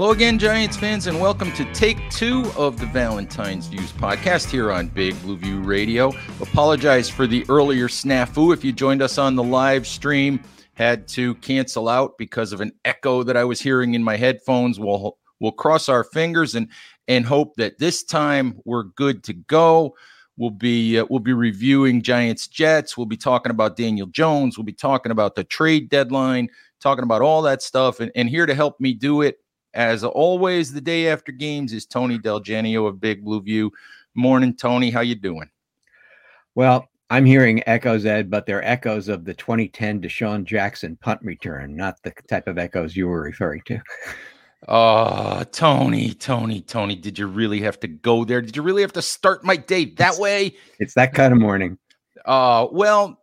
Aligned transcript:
Hello 0.00 0.12
again, 0.12 0.38
Giants 0.38 0.78
fans, 0.78 1.08
and 1.08 1.20
welcome 1.20 1.52
to 1.52 1.70
take 1.74 1.98
two 2.08 2.50
of 2.56 2.80
the 2.80 2.86
Valentine's 2.86 3.66
Views 3.66 3.92
podcast 3.92 4.48
here 4.48 4.72
on 4.72 4.88
Big 4.88 5.20
Blue 5.20 5.36
View 5.36 5.60
Radio. 5.60 6.10
Apologize 6.40 7.10
for 7.10 7.26
the 7.26 7.44
earlier 7.50 7.86
snafu. 7.86 8.54
If 8.54 8.64
you 8.64 8.72
joined 8.72 9.02
us 9.02 9.18
on 9.18 9.36
the 9.36 9.42
live 9.42 9.86
stream, 9.86 10.42
had 10.72 11.06
to 11.08 11.34
cancel 11.34 11.86
out 11.86 12.16
because 12.16 12.54
of 12.54 12.62
an 12.62 12.72
echo 12.86 13.22
that 13.22 13.36
I 13.36 13.44
was 13.44 13.60
hearing 13.60 13.92
in 13.92 14.02
my 14.02 14.16
headphones. 14.16 14.80
We'll 14.80 15.18
we'll 15.38 15.52
cross 15.52 15.86
our 15.86 16.02
fingers 16.02 16.54
and 16.54 16.68
and 17.06 17.26
hope 17.26 17.56
that 17.56 17.78
this 17.78 18.02
time 18.02 18.58
we're 18.64 18.84
good 18.84 19.22
to 19.24 19.34
go. 19.34 19.94
We'll 20.38 20.48
be 20.48 20.98
uh, 20.98 21.04
we'll 21.10 21.20
be 21.20 21.34
reviewing 21.34 22.00
Giants 22.00 22.48
Jets. 22.48 22.96
We'll 22.96 23.04
be 23.04 23.18
talking 23.18 23.50
about 23.50 23.76
Daniel 23.76 24.06
Jones. 24.06 24.56
We'll 24.56 24.64
be 24.64 24.72
talking 24.72 25.12
about 25.12 25.34
the 25.34 25.44
trade 25.44 25.90
deadline, 25.90 26.48
talking 26.80 27.04
about 27.04 27.20
all 27.20 27.42
that 27.42 27.60
stuff. 27.60 28.00
And, 28.00 28.10
and 28.14 28.30
here 28.30 28.46
to 28.46 28.54
help 28.54 28.80
me 28.80 28.94
do 28.94 29.20
it 29.20 29.40
as 29.74 30.04
always, 30.04 30.72
the 30.72 30.80
day 30.80 31.08
after 31.08 31.32
games 31.32 31.72
is 31.72 31.86
Tony 31.86 32.18
DelGenio 32.18 32.86
of 32.86 33.00
Big 33.00 33.24
Blue 33.24 33.40
View. 33.40 33.72
Morning, 34.14 34.54
Tony. 34.54 34.90
How 34.90 35.00
you 35.00 35.14
doing? 35.14 35.50
Well, 36.54 36.88
I'm 37.10 37.24
hearing 37.24 37.62
echoes, 37.66 38.06
Ed, 38.06 38.30
but 38.30 38.46
they're 38.46 38.64
echoes 38.64 39.08
of 39.08 39.24
the 39.24 39.34
2010 39.34 40.00
DeSean 40.00 40.44
Jackson 40.44 40.96
punt 40.96 41.20
return, 41.22 41.76
not 41.76 42.02
the 42.02 42.12
type 42.28 42.46
of 42.48 42.58
echoes 42.58 42.96
you 42.96 43.08
were 43.08 43.22
referring 43.22 43.62
to. 43.66 43.80
Oh, 44.68 45.42
Tony, 45.52 46.12
Tony, 46.12 46.60
Tony, 46.60 46.94
did 46.94 47.18
you 47.18 47.26
really 47.26 47.60
have 47.60 47.80
to 47.80 47.88
go 47.88 48.24
there? 48.24 48.42
Did 48.42 48.56
you 48.56 48.62
really 48.62 48.82
have 48.82 48.92
to 48.92 49.02
start 49.02 49.42
my 49.42 49.56
day 49.56 49.86
that 49.96 50.18
way? 50.18 50.54
It's 50.78 50.94
that 50.94 51.14
kind 51.14 51.32
of 51.32 51.38
morning. 51.40 51.78
Uh, 52.26 52.66
well, 52.70 53.20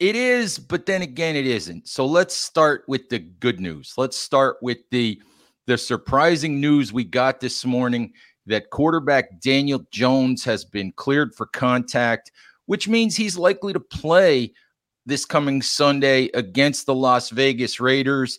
it 0.00 0.16
is, 0.16 0.58
but 0.58 0.84
then 0.84 1.02
again, 1.02 1.36
it 1.36 1.46
isn't. 1.46 1.86
So 1.86 2.04
let's 2.04 2.34
start 2.34 2.84
with 2.88 3.08
the 3.08 3.20
good 3.20 3.60
news. 3.60 3.94
Let's 3.96 4.16
start 4.16 4.56
with 4.60 4.78
the 4.90 5.22
the 5.66 5.78
surprising 5.78 6.60
news 6.60 6.92
we 6.92 7.04
got 7.04 7.40
this 7.40 7.64
morning 7.64 8.12
that 8.46 8.70
quarterback 8.70 9.40
Daniel 9.40 9.84
Jones 9.90 10.44
has 10.44 10.64
been 10.64 10.92
cleared 10.92 11.34
for 11.34 11.46
contact, 11.46 12.32
which 12.66 12.88
means 12.88 13.16
he's 13.16 13.36
likely 13.36 13.72
to 13.72 13.80
play 13.80 14.52
this 15.06 15.24
coming 15.24 15.62
Sunday 15.62 16.28
against 16.34 16.86
the 16.86 16.94
Las 16.94 17.30
Vegas 17.30 17.80
Raiders. 17.80 18.38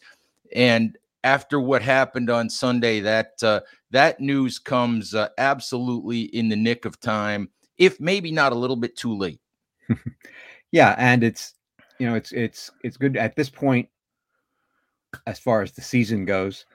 And 0.53 0.97
after 1.23 1.59
what 1.59 1.81
happened 1.81 2.29
on 2.29 2.49
Sunday, 2.49 2.99
that 2.99 3.31
uh, 3.41 3.61
that 3.91 4.19
news 4.19 4.59
comes 4.59 5.15
uh, 5.15 5.29
absolutely 5.37 6.21
in 6.21 6.49
the 6.49 6.55
nick 6.55 6.85
of 6.85 6.99
time, 6.99 7.49
if 7.77 7.99
maybe 7.99 8.31
not 8.31 8.51
a 8.51 8.57
little 8.57 8.75
bit 8.75 8.97
too 8.97 9.17
late. 9.17 9.39
yeah, 10.71 10.95
and 10.97 11.23
it's 11.23 11.53
you 11.99 12.07
know 12.07 12.15
it's 12.15 12.33
it's 12.33 12.71
it's 12.83 12.97
good 12.97 13.15
at 13.15 13.35
this 13.35 13.49
point 13.49 13.87
as 15.27 15.39
far 15.39 15.61
as 15.61 15.71
the 15.71 15.81
season 15.81 16.25
goes 16.25 16.65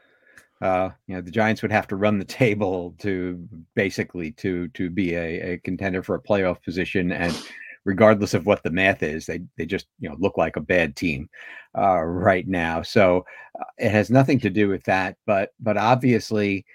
uh, 0.60 0.90
you 1.06 1.14
know 1.14 1.20
the 1.20 1.30
Giants 1.30 1.62
would 1.62 1.72
have 1.72 1.86
to 1.88 1.96
run 1.96 2.18
the 2.18 2.24
table 2.24 2.94
to 2.98 3.46
basically 3.74 4.32
to 4.32 4.68
to 4.68 4.90
be 4.90 5.14
a, 5.14 5.52
a 5.52 5.58
contender 5.58 6.02
for 6.02 6.16
a 6.16 6.22
playoff 6.22 6.62
position, 6.62 7.12
and 7.12 7.36
regardless 7.84 8.34
of 8.34 8.46
what 8.46 8.62
the 8.62 8.70
math 8.70 9.02
is, 9.02 9.26
they 9.26 9.40
they 9.56 9.64
just 9.64 9.86
you 10.00 10.08
know 10.08 10.16
look 10.18 10.36
like 10.36 10.56
a 10.56 10.60
bad 10.60 10.96
team 10.96 11.28
uh, 11.76 12.00
right 12.02 12.48
now. 12.48 12.82
So 12.82 13.24
uh, 13.60 13.64
it 13.78 13.90
has 13.90 14.10
nothing 14.10 14.40
to 14.40 14.50
do 14.50 14.68
with 14.68 14.82
that, 14.84 15.16
but 15.26 15.52
but 15.60 15.76
obviously, 15.76 16.66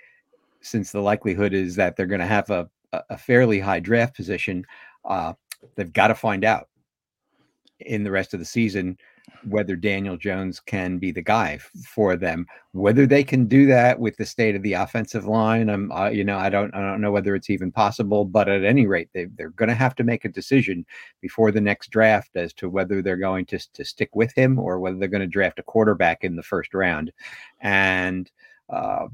since 0.61 0.91
the 0.91 1.01
likelihood 1.01 1.53
is 1.53 1.75
that 1.75 1.95
they're 1.95 2.05
going 2.05 2.22
to 2.22 2.25
have 2.25 2.49
a 2.49 2.69
a 3.09 3.17
fairly 3.17 3.59
high 3.59 3.79
draft 3.79 4.16
position, 4.16 4.66
uh, 5.05 5.33
they've 5.75 5.91
got 5.93 6.07
to 6.07 6.16
find 6.16 6.45
out 6.45 6.69
in 7.79 8.03
the 8.03 8.11
rest 8.11 8.33
of 8.33 8.39
the 8.39 8.45
season 8.45 8.97
whether 9.47 9.75
Daniel 9.75 10.17
Jones 10.17 10.59
can 10.59 10.97
be 10.97 11.11
the 11.11 11.22
guy 11.22 11.59
for 11.85 12.16
them. 12.16 12.45
Whether 12.72 13.06
they 13.06 13.23
can 13.23 13.45
do 13.45 13.66
that 13.67 14.00
with 14.00 14.16
the 14.17 14.25
state 14.25 14.56
of 14.56 14.61
the 14.63 14.73
offensive 14.73 15.25
line, 15.25 15.69
I'm, 15.69 15.91
uh, 15.91 16.09
you 16.09 16.23
know, 16.23 16.38
I 16.38 16.50
don't, 16.50 16.73
I 16.73 16.81
don't 16.81 17.01
know 17.01 17.11
whether 17.11 17.35
it's 17.35 17.50
even 17.50 17.72
possible. 17.72 18.25
But 18.25 18.50
at 18.50 18.63
any 18.63 18.88
rate, 18.88 19.09
they, 19.13 19.25
they're 19.25 19.50
going 19.50 19.69
to 19.69 19.75
have 19.75 19.95
to 19.95 20.03
make 20.03 20.25
a 20.25 20.29
decision 20.29 20.85
before 21.22 21.51
the 21.51 21.61
next 21.61 21.89
draft 21.89 22.35
as 22.35 22.53
to 22.53 22.69
whether 22.69 23.01
they're 23.01 23.17
going 23.17 23.45
to 23.47 23.59
to 23.73 23.85
stick 23.85 24.16
with 24.16 24.34
him 24.35 24.59
or 24.59 24.79
whether 24.79 24.97
they're 24.97 25.07
going 25.07 25.22
to 25.22 25.28
draft 25.28 25.59
a 25.59 25.63
quarterback 25.63 26.23
in 26.23 26.35
the 26.35 26.44
first 26.44 26.73
round. 26.73 27.11
And 27.61 28.31
uh, 28.69 29.07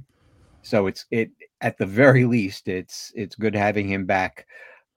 so 0.61 0.87
it's 0.87 1.05
it 1.11 1.31
at 1.61 1.77
the 1.77 1.85
very 1.85 2.25
least, 2.25 2.67
it's 2.67 3.11
it's 3.15 3.35
good 3.35 3.55
having 3.55 3.87
him 3.87 4.05
back 4.05 4.45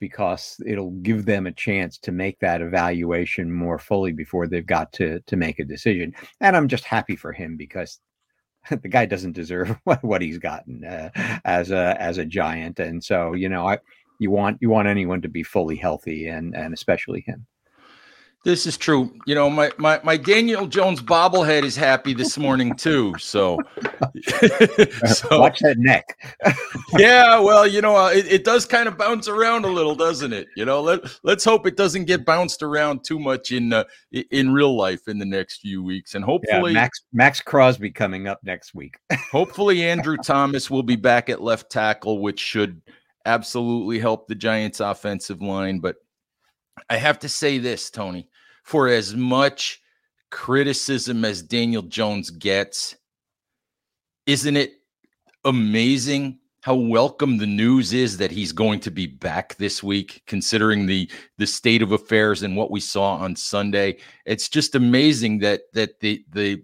because 0.03 0.61
it'll 0.67 0.91
give 1.03 1.27
them 1.27 1.47
a 1.47 1.53
chance 1.53 1.97
to 1.97 2.11
make 2.11 2.37
that 2.41 2.61
evaluation 2.61 3.53
more 3.53 3.79
fully 3.79 4.11
before 4.11 4.49
they've 4.49 4.67
got 4.67 4.93
to 4.93 5.21
to 5.29 5.37
make 5.37 5.61
a 5.61 5.65
decision. 5.65 6.13
And 6.41 6.57
I'm 6.57 6.67
just 6.67 6.83
happy 6.83 7.15
for 7.15 7.31
him 7.31 7.57
because 7.57 8.01
the 8.71 8.89
guy 8.89 9.07
doesn't 9.07 9.37
deserve 9.37 9.79
what, 9.85 10.03
what 10.11 10.21
he's 10.21 10.39
gotten 10.39 10.85
uh, 10.85 11.11
as 11.45 11.71
a 11.71 11.97
as 12.01 12.19
a 12.19 12.25
giant. 12.25 12.81
And 12.81 13.05
so, 13.05 13.35
you 13.35 13.49
know, 13.49 13.69
I 13.69 13.79
you 14.19 14.33
want 14.33 14.59
you 14.61 14.71
want 14.71 14.89
anyone 14.89 15.23
to 15.23 15.29
be 15.29 15.45
fully 15.45 15.77
healthy 15.77 16.27
and 16.27 16.57
and 16.57 16.75
especially 16.75 17.21
him. 17.21 17.47
This 18.45 18.67
is 18.67 18.77
true. 18.77 19.15
You 19.25 19.37
know, 19.37 19.49
my 19.49 19.71
my 19.79 20.01
my 20.03 20.17
Daniel 20.17 20.67
Jones 20.67 21.01
bobblehead 21.01 21.63
is 21.63 21.77
happy 21.77 22.13
this 22.13 22.37
morning 22.37 22.75
too. 22.75 23.15
So, 23.17 23.57
so 25.07 25.39
watch 25.39 25.61
that 25.61 25.77
neck. 25.79 26.19
yeah, 26.99 27.39
well, 27.39 27.69
you 27.69 27.81
know, 27.81 27.97
uh, 27.97 28.09
it, 28.09 28.27
it 28.27 28.45
does 28.45 28.67
kind 28.67 28.89
of 28.89 28.99
bounce 28.99 29.29
around 29.29 29.65
a 29.65 29.69
little, 29.69 29.95
doesn't 29.95 30.33
it? 30.33 30.49
You 30.57 30.65
know, 30.65 30.83
let 30.83 31.03
let's 31.23 31.45
hope 31.45 31.69
it 31.69 31.77
doesn't 31.77 32.07
get 32.07 32.25
bounced 32.25 32.65
around 32.65 33.05
too 33.05 33.21
much 33.21 33.53
in 33.53 33.73
uh, 33.73 33.85
in 34.11 34.53
real 34.53 34.77
life 34.77 35.07
in 35.07 35.19
the 35.21 35.25
next 35.25 35.61
few 35.61 35.81
weeks, 35.81 36.17
and 36.17 36.25
hopefully 36.25 36.73
yeah, 36.73 36.81
Maxx 36.81 37.03
Maxx 37.13 37.41
Crosby 37.41 37.93
coming 37.93 38.27
up 38.27 38.41
next 38.43 38.75
week. 38.75 38.97
hopefully, 39.31 39.85
Andrew 39.85 40.17
Thomas 40.17 40.69
will 40.69 40.83
be 40.83 40.97
back 40.97 41.31
at 41.31 41.41
left 41.41 41.71
tackle, 41.71 42.21
which 42.21 42.41
should 42.41 42.83
absolutely 43.25 44.01
help 44.01 44.27
the 44.27 44.35
Giants' 44.35 44.81
offensive 44.81 45.41
line, 45.41 45.79
but. 45.79 45.95
I 46.89 46.97
have 46.97 47.19
to 47.21 47.29
say 47.29 47.59
this, 47.59 47.91
Tony 47.91 48.29
for 48.63 48.89
as 48.89 49.15
much 49.15 49.81
criticism 50.31 51.25
as 51.25 51.43
Daniel 51.43 51.83
Jones 51.83 52.31
gets, 52.31 52.97
isn't 54.27 54.57
it 54.57 54.73
amazing 55.45 56.39
how 56.61 56.75
welcome 56.77 57.39
the 57.39 57.47
news 57.47 57.93
is 57.93 58.19
that 58.19 58.31
he's 58.31 58.53
going 58.53 58.79
to 58.79 58.91
be 58.91 59.07
back 59.07 59.57
this 59.57 59.83
week 59.83 60.23
considering 60.27 60.87
the 60.87 61.11
the 61.39 61.47
state 61.47 61.83
of 61.83 61.91
affairs 61.91 62.45
and 62.45 62.57
what 62.57 62.71
we 62.71 62.81
saw 62.81 63.17
on 63.17 63.35
Sunday? 63.35 63.99
It's 64.27 64.49
just 64.49 64.75
amazing 64.75 65.41
that 65.41 65.63
that 65.73 66.01
the 66.01 66.25
the 66.31 66.63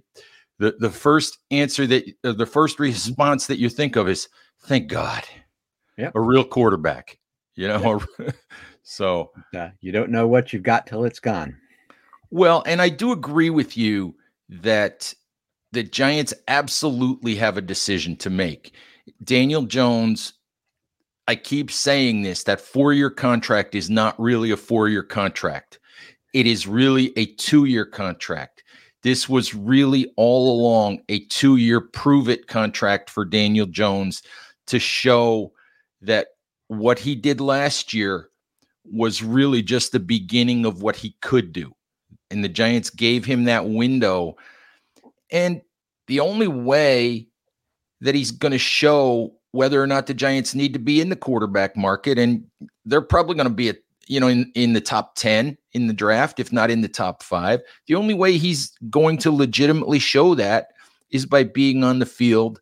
the, 0.59 0.77
the 0.79 0.91
first 0.91 1.39
answer 1.51 1.87
that 1.89 2.05
uh, 2.25 2.33
the 2.33 2.47
first 2.47 2.79
response 2.81 3.47
that 3.49 3.59
you 3.59 3.69
think 3.69 3.97
of 3.97 4.09
is 4.09 4.29
thank 4.63 4.89
god 4.89 5.25
yeah 5.97 6.11
a 6.15 6.21
real 6.21 6.45
quarterback 6.45 7.19
you 7.59 7.67
know? 7.69 8.01
So 8.91 9.33
uh, 9.55 9.69
you 9.83 9.93
don't 9.93 10.11
know 10.11 10.27
what 10.27 10.51
you've 10.51 10.63
got 10.63 10.87
till 10.87 11.05
it's 11.05 11.21
gone 11.21 11.59
well, 12.31 12.63
and 12.67 12.81
I 12.83 12.89
do 12.89 13.13
agree 13.13 13.51
with 13.51 13.77
you 13.77 14.15
that 14.49 15.15
the 15.73 15.83
Giants 15.83 16.33
absolutely 16.49 17.37
have 17.37 17.57
a 17.57 17.63
decision 17.63 18.17
to 18.17 18.31
make. 18.31 18.75
Daniel 19.25 19.63
Jones 19.63 20.35
I 21.29 21.37
keep 21.37 21.71
saying 21.71 22.23
this 22.23 22.45
that 22.45 22.59
four 22.59 22.95
year 22.95 23.11
contract 23.11 23.75
is 23.75 23.91
not 23.91 24.19
really 24.19 24.51
a 24.51 24.57
four 24.57 24.89
year 24.89 25.03
contract. 25.03 25.79
It 26.33 26.47
is 26.47 26.67
really 26.67 27.13
a 27.19 27.27
two 27.35 27.67
year 27.67 27.85
contract. 27.85 28.65
This 29.03 29.29
was 29.29 29.55
really 29.55 30.11
all 30.17 30.59
along 30.59 31.03
a 31.11 31.21
two 31.27 31.57
year 31.57 31.83
prove 31.83 32.31
it 32.31 32.49
contract 32.49 33.11
for 33.11 33.27
Daniel 33.27 33.67
Jones 33.67 34.23
to 34.69 34.79
show 34.79 35.53
that 36.01 36.29
what 36.69 36.99
he 36.99 37.15
did 37.15 37.43
last 37.43 37.93
year 37.93 38.31
was 38.91 39.23
really 39.23 39.63
just 39.63 39.93
the 39.93 40.01
beginning 40.01 40.65
of 40.65 40.81
what 40.81 40.97
he 40.97 41.15
could 41.21 41.53
do. 41.53 41.75
And 42.31 42.45
the 42.45 42.49
Giants 42.49 42.91
gave 42.91 43.25
him 43.25 43.45
that 43.45 43.69
window. 43.69 44.37
And 45.31 45.63
the 46.07 46.21
only 46.21 46.49
way 46.49 47.29
that 48.01 48.15
he's 48.15 48.31
going 48.31 48.53
to 48.53 48.59
show 48.59 49.35
whether 49.53 49.83
or 49.83 49.87
not 49.87 50.07
the 50.07 50.15
Giants 50.15 50.55
need 50.55 50.73
to 50.75 50.79
be 50.79 51.01
in 51.01 51.09
the 51.09 51.17
quarterback 51.17 51.77
market, 51.77 52.19
and 52.19 52.45
they're 52.85 53.01
probably 53.01 53.35
going 53.35 53.49
to 53.49 53.55
be 53.55 53.69
at 53.71 53.79
you 54.07 54.21
know 54.21 54.29
in 54.29 54.51
in 54.55 54.73
the 54.73 54.81
top 54.81 55.15
10 55.17 55.57
in 55.73 55.87
the 55.87 55.93
draft 55.93 56.41
if 56.41 56.51
not 56.51 56.71
in 56.71 56.81
the 56.81 56.89
top 56.89 57.23
5 57.23 57.61
the 57.89 57.95
only 57.95 58.15
way 58.15 58.39
he's 58.39 58.73
going 58.89 59.19
to 59.19 59.31
legitimately 59.31 59.99
show 59.99 60.35
that 60.35 60.69
is 61.11 61.27
by 61.27 61.45
being 61.45 61.85
on 61.85 61.99
the 61.99 62.07
field 62.07 62.59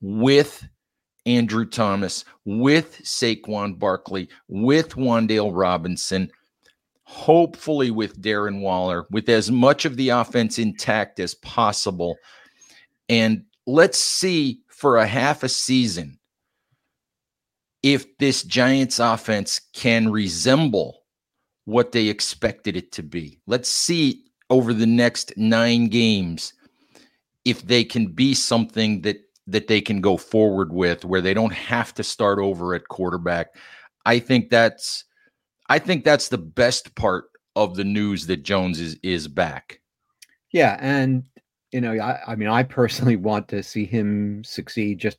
with 0.00 0.66
Andrew 1.26 1.64
Thomas, 1.66 2.24
with 2.44 3.00
Saquon 3.02 3.78
Barkley, 3.78 4.28
with 4.48 4.90
Wan'Dale 4.90 5.50
Robinson, 5.52 6.30
hopefully 7.06 7.90
with 7.90 8.20
Darren 8.20 8.60
Waller, 8.60 9.06
with 9.10 9.28
as 9.28 9.50
much 9.50 9.84
of 9.84 9.96
the 9.96 10.08
offense 10.08 10.58
intact 10.58 11.20
as 11.20 11.34
possible. 11.34 12.16
And 13.08 13.44
let's 13.66 13.98
see 13.98 14.60
for 14.68 14.96
a 14.96 15.06
half 15.06 15.42
a 15.44 15.48
season 15.48 16.18
if 17.82 18.18
this 18.18 18.42
Giants 18.42 18.98
offense 18.98 19.60
can 19.72 20.10
resemble 20.10 21.04
what 21.64 21.92
they 21.92 22.08
expected 22.08 22.76
it 22.76 22.90
to 22.92 23.02
be. 23.04 23.38
Let's 23.46 23.68
see 23.68 24.24
over 24.50 24.74
the 24.74 24.86
next 24.86 25.32
nine 25.36 25.86
games 25.86 26.52
if 27.44 27.62
they 27.62 27.84
can 27.84 28.08
be 28.08 28.34
something 28.34 29.02
that 29.02 29.18
that 29.46 29.68
they 29.68 29.80
can 29.80 30.00
go 30.00 30.16
forward 30.16 30.72
with 30.72 31.04
where 31.04 31.20
they 31.20 31.32
don't 31.32 31.52
have 31.52 31.94
to 31.94 32.02
start 32.02 32.40
over 32.40 32.74
at 32.74 32.88
quarterback. 32.88 33.54
I 34.04 34.18
think 34.18 34.50
that's 34.50 35.04
I 35.68 35.78
think 35.78 36.04
that's 36.04 36.28
the 36.28 36.38
best 36.38 36.94
part 36.94 37.26
of 37.54 37.76
the 37.76 37.84
news 37.84 38.26
that 38.26 38.42
Jones 38.42 38.80
is 38.80 38.98
is 39.02 39.28
back. 39.28 39.80
Yeah, 40.52 40.76
and 40.80 41.24
you 41.72 41.80
know, 41.80 41.92
I, 41.92 42.20
I 42.28 42.36
mean, 42.36 42.48
I 42.48 42.62
personally 42.62 43.16
want 43.16 43.48
to 43.48 43.62
see 43.62 43.84
him 43.84 44.44
succeed. 44.44 44.98
Just 44.98 45.18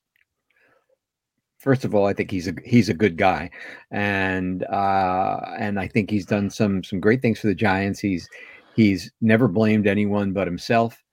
first 1.60 1.84
of 1.86 1.94
all, 1.94 2.06
I 2.06 2.14
think 2.14 2.32
he's 2.32 2.48
a 2.48 2.54
he's 2.64 2.90
a 2.90 2.94
good 2.94 3.18
guy, 3.18 3.50
and 3.92 4.64
uh, 4.64 5.40
and 5.60 5.80
I 5.80 5.88
think 5.88 6.10
he's 6.10 6.26
done 6.26 6.50
some 6.50 6.84
some 6.84 7.00
great 7.00 7.22
things 7.22 7.40
for 7.40 7.48
the 7.48 7.56
Giants. 7.56 8.00
He's 8.00 8.30
he's 8.76 9.12
never 9.22 9.48
blamed 9.48 9.88
anyone 9.88 10.34
but 10.34 10.48
himself 10.48 11.04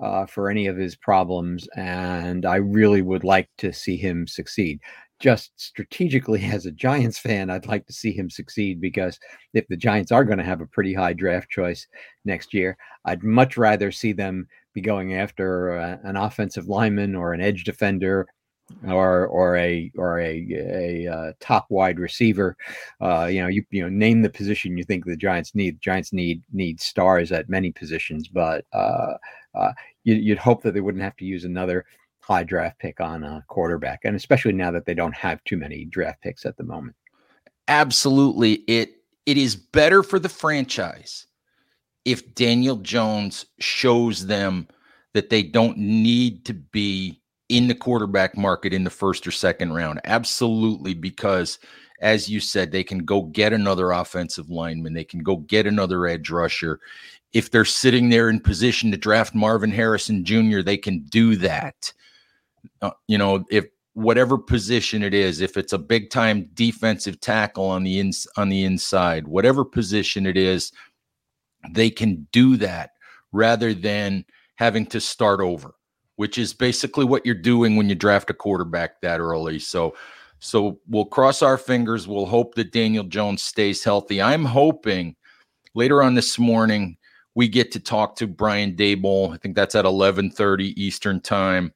uh, 0.00 0.26
for 0.26 0.50
any 0.50 0.66
of 0.66 0.76
his 0.76 0.96
problems, 0.96 1.68
and 1.76 2.44
I 2.44 2.56
really 2.56 3.02
would 3.02 3.24
like 3.24 3.48
to 3.58 3.72
see 3.72 3.96
him 3.96 4.26
succeed. 4.26 4.80
Just 5.22 5.52
strategically, 5.56 6.42
as 6.52 6.66
a 6.66 6.72
Giants 6.72 7.18
fan, 7.18 7.48
I'd 7.48 7.66
like 7.66 7.86
to 7.86 7.92
see 7.92 8.12
him 8.12 8.28
succeed 8.28 8.80
because 8.80 9.20
if 9.54 9.66
the 9.68 9.76
Giants 9.76 10.10
are 10.10 10.24
going 10.24 10.38
to 10.38 10.44
have 10.44 10.60
a 10.60 10.66
pretty 10.66 10.92
high 10.92 11.12
draft 11.12 11.48
choice 11.48 11.86
next 12.24 12.52
year, 12.52 12.76
I'd 13.04 13.22
much 13.22 13.56
rather 13.56 13.92
see 13.92 14.12
them 14.12 14.48
be 14.74 14.80
going 14.80 15.14
after 15.14 15.78
uh, 15.78 15.98
an 16.02 16.16
offensive 16.16 16.66
lineman 16.66 17.14
or 17.14 17.32
an 17.32 17.40
edge 17.40 17.62
defender 17.62 18.26
or 18.88 19.26
or 19.26 19.56
a 19.56 19.92
or 19.96 20.18
a 20.18 20.46
a, 20.50 21.06
uh, 21.06 21.32
top 21.38 21.66
wide 21.68 22.00
receiver. 22.00 22.56
Uh, 23.00 23.26
you 23.30 23.42
know, 23.42 23.48
you 23.48 23.64
you 23.70 23.82
know, 23.82 23.88
name 23.88 24.22
the 24.22 24.30
position 24.30 24.76
you 24.76 24.82
think 24.82 25.04
the 25.04 25.16
Giants 25.16 25.54
need. 25.54 25.76
The 25.76 25.80
Giants 25.80 26.12
need 26.12 26.42
need 26.52 26.80
stars 26.80 27.30
at 27.30 27.48
many 27.48 27.70
positions, 27.70 28.26
but 28.26 28.64
uh, 28.72 29.14
uh, 29.54 29.72
you, 30.04 30.32
would 30.32 30.38
hope 30.38 30.62
that 30.62 30.74
they 30.74 30.80
wouldn't 30.80 31.04
have 31.04 31.16
to 31.18 31.24
use 31.24 31.44
another 31.44 31.84
high 32.22 32.44
draft 32.44 32.78
pick 32.78 33.00
on 33.00 33.24
a 33.24 33.44
quarterback, 33.48 34.00
and 34.04 34.16
especially 34.16 34.52
now 34.52 34.70
that 34.70 34.86
they 34.86 34.94
don't 34.94 35.14
have 35.14 35.42
too 35.44 35.56
many 35.56 35.84
draft 35.84 36.22
picks 36.22 36.46
at 36.46 36.56
the 36.56 36.64
moment. 36.64 36.96
Absolutely, 37.68 38.54
it 38.66 38.96
it 39.26 39.36
is 39.36 39.54
better 39.54 40.02
for 40.02 40.18
the 40.18 40.28
franchise 40.28 41.26
if 42.04 42.34
Daniel 42.34 42.76
Jones 42.76 43.46
shows 43.60 44.26
them 44.26 44.66
that 45.14 45.30
they 45.30 45.42
don't 45.42 45.78
need 45.78 46.44
to 46.46 46.54
be 46.54 47.20
in 47.48 47.68
the 47.68 47.74
quarterback 47.74 48.36
market 48.36 48.72
in 48.72 48.82
the 48.82 48.90
first 48.90 49.26
or 49.26 49.30
second 49.30 49.74
round. 49.74 50.00
Absolutely, 50.04 50.94
because 50.94 51.58
as 52.00 52.28
you 52.28 52.40
said, 52.40 52.72
they 52.72 52.82
can 52.82 53.04
go 53.04 53.22
get 53.22 53.52
another 53.52 53.92
offensive 53.92 54.50
lineman, 54.50 54.94
they 54.94 55.04
can 55.04 55.22
go 55.22 55.36
get 55.36 55.66
another 55.66 56.06
edge 56.06 56.30
rusher. 56.30 56.80
If 57.32 57.50
they're 57.50 57.64
sitting 57.64 58.10
there 58.10 58.28
in 58.28 58.40
position 58.40 58.90
to 58.90 58.96
draft 58.96 59.34
Marvin 59.34 59.70
Harrison 59.70 60.24
Jr., 60.24 60.60
they 60.60 60.76
can 60.76 61.04
do 61.04 61.36
that. 61.36 61.92
Uh, 62.80 62.90
you 63.08 63.18
know, 63.18 63.44
if 63.50 63.66
whatever 63.94 64.38
position 64.38 65.02
it 65.02 65.14
is, 65.14 65.40
if 65.40 65.56
it's 65.56 65.72
a 65.72 65.78
big 65.78 66.10
time 66.10 66.48
defensive 66.54 67.20
tackle 67.20 67.66
on 67.66 67.82
the 67.82 68.00
ins 68.00 68.26
on 68.36 68.48
the 68.48 68.64
inside, 68.64 69.26
whatever 69.26 69.64
position 69.64 70.26
it 70.26 70.36
is, 70.36 70.72
they 71.70 71.90
can 71.90 72.26
do 72.32 72.56
that 72.56 72.92
rather 73.32 73.74
than 73.74 74.24
having 74.56 74.86
to 74.86 75.00
start 75.00 75.40
over, 75.40 75.74
which 76.16 76.38
is 76.38 76.52
basically 76.52 77.04
what 77.04 77.24
you're 77.24 77.34
doing 77.34 77.76
when 77.76 77.88
you 77.88 77.94
draft 77.94 78.30
a 78.30 78.34
quarterback 78.34 79.00
that 79.00 79.20
early. 79.20 79.58
So, 79.58 79.94
so 80.38 80.78
we'll 80.88 81.04
cross 81.06 81.42
our 81.42 81.58
fingers. 81.58 82.06
We'll 82.06 82.26
hope 82.26 82.54
that 82.54 82.72
Daniel 82.72 83.04
Jones 83.04 83.42
stays 83.42 83.82
healthy. 83.82 84.20
I'm 84.20 84.44
hoping 84.44 85.16
later 85.74 86.02
on 86.02 86.14
this 86.14 86.38
morning 86.38 86.96
we 87.34 87.48
get 87.48 87.72
to 87.72 87.80
talk 87.80 88.16
to 88.16 88.26
Brian 88.26 88.76
Daboll. 88.76 89.32
I 89.32 89.38
think 89.38 89.56
that's 89.56 89.74
at 89.74 89.84
11:30 89.84 90.74
Eastern 90.76 91.20
time, 91.20 91.72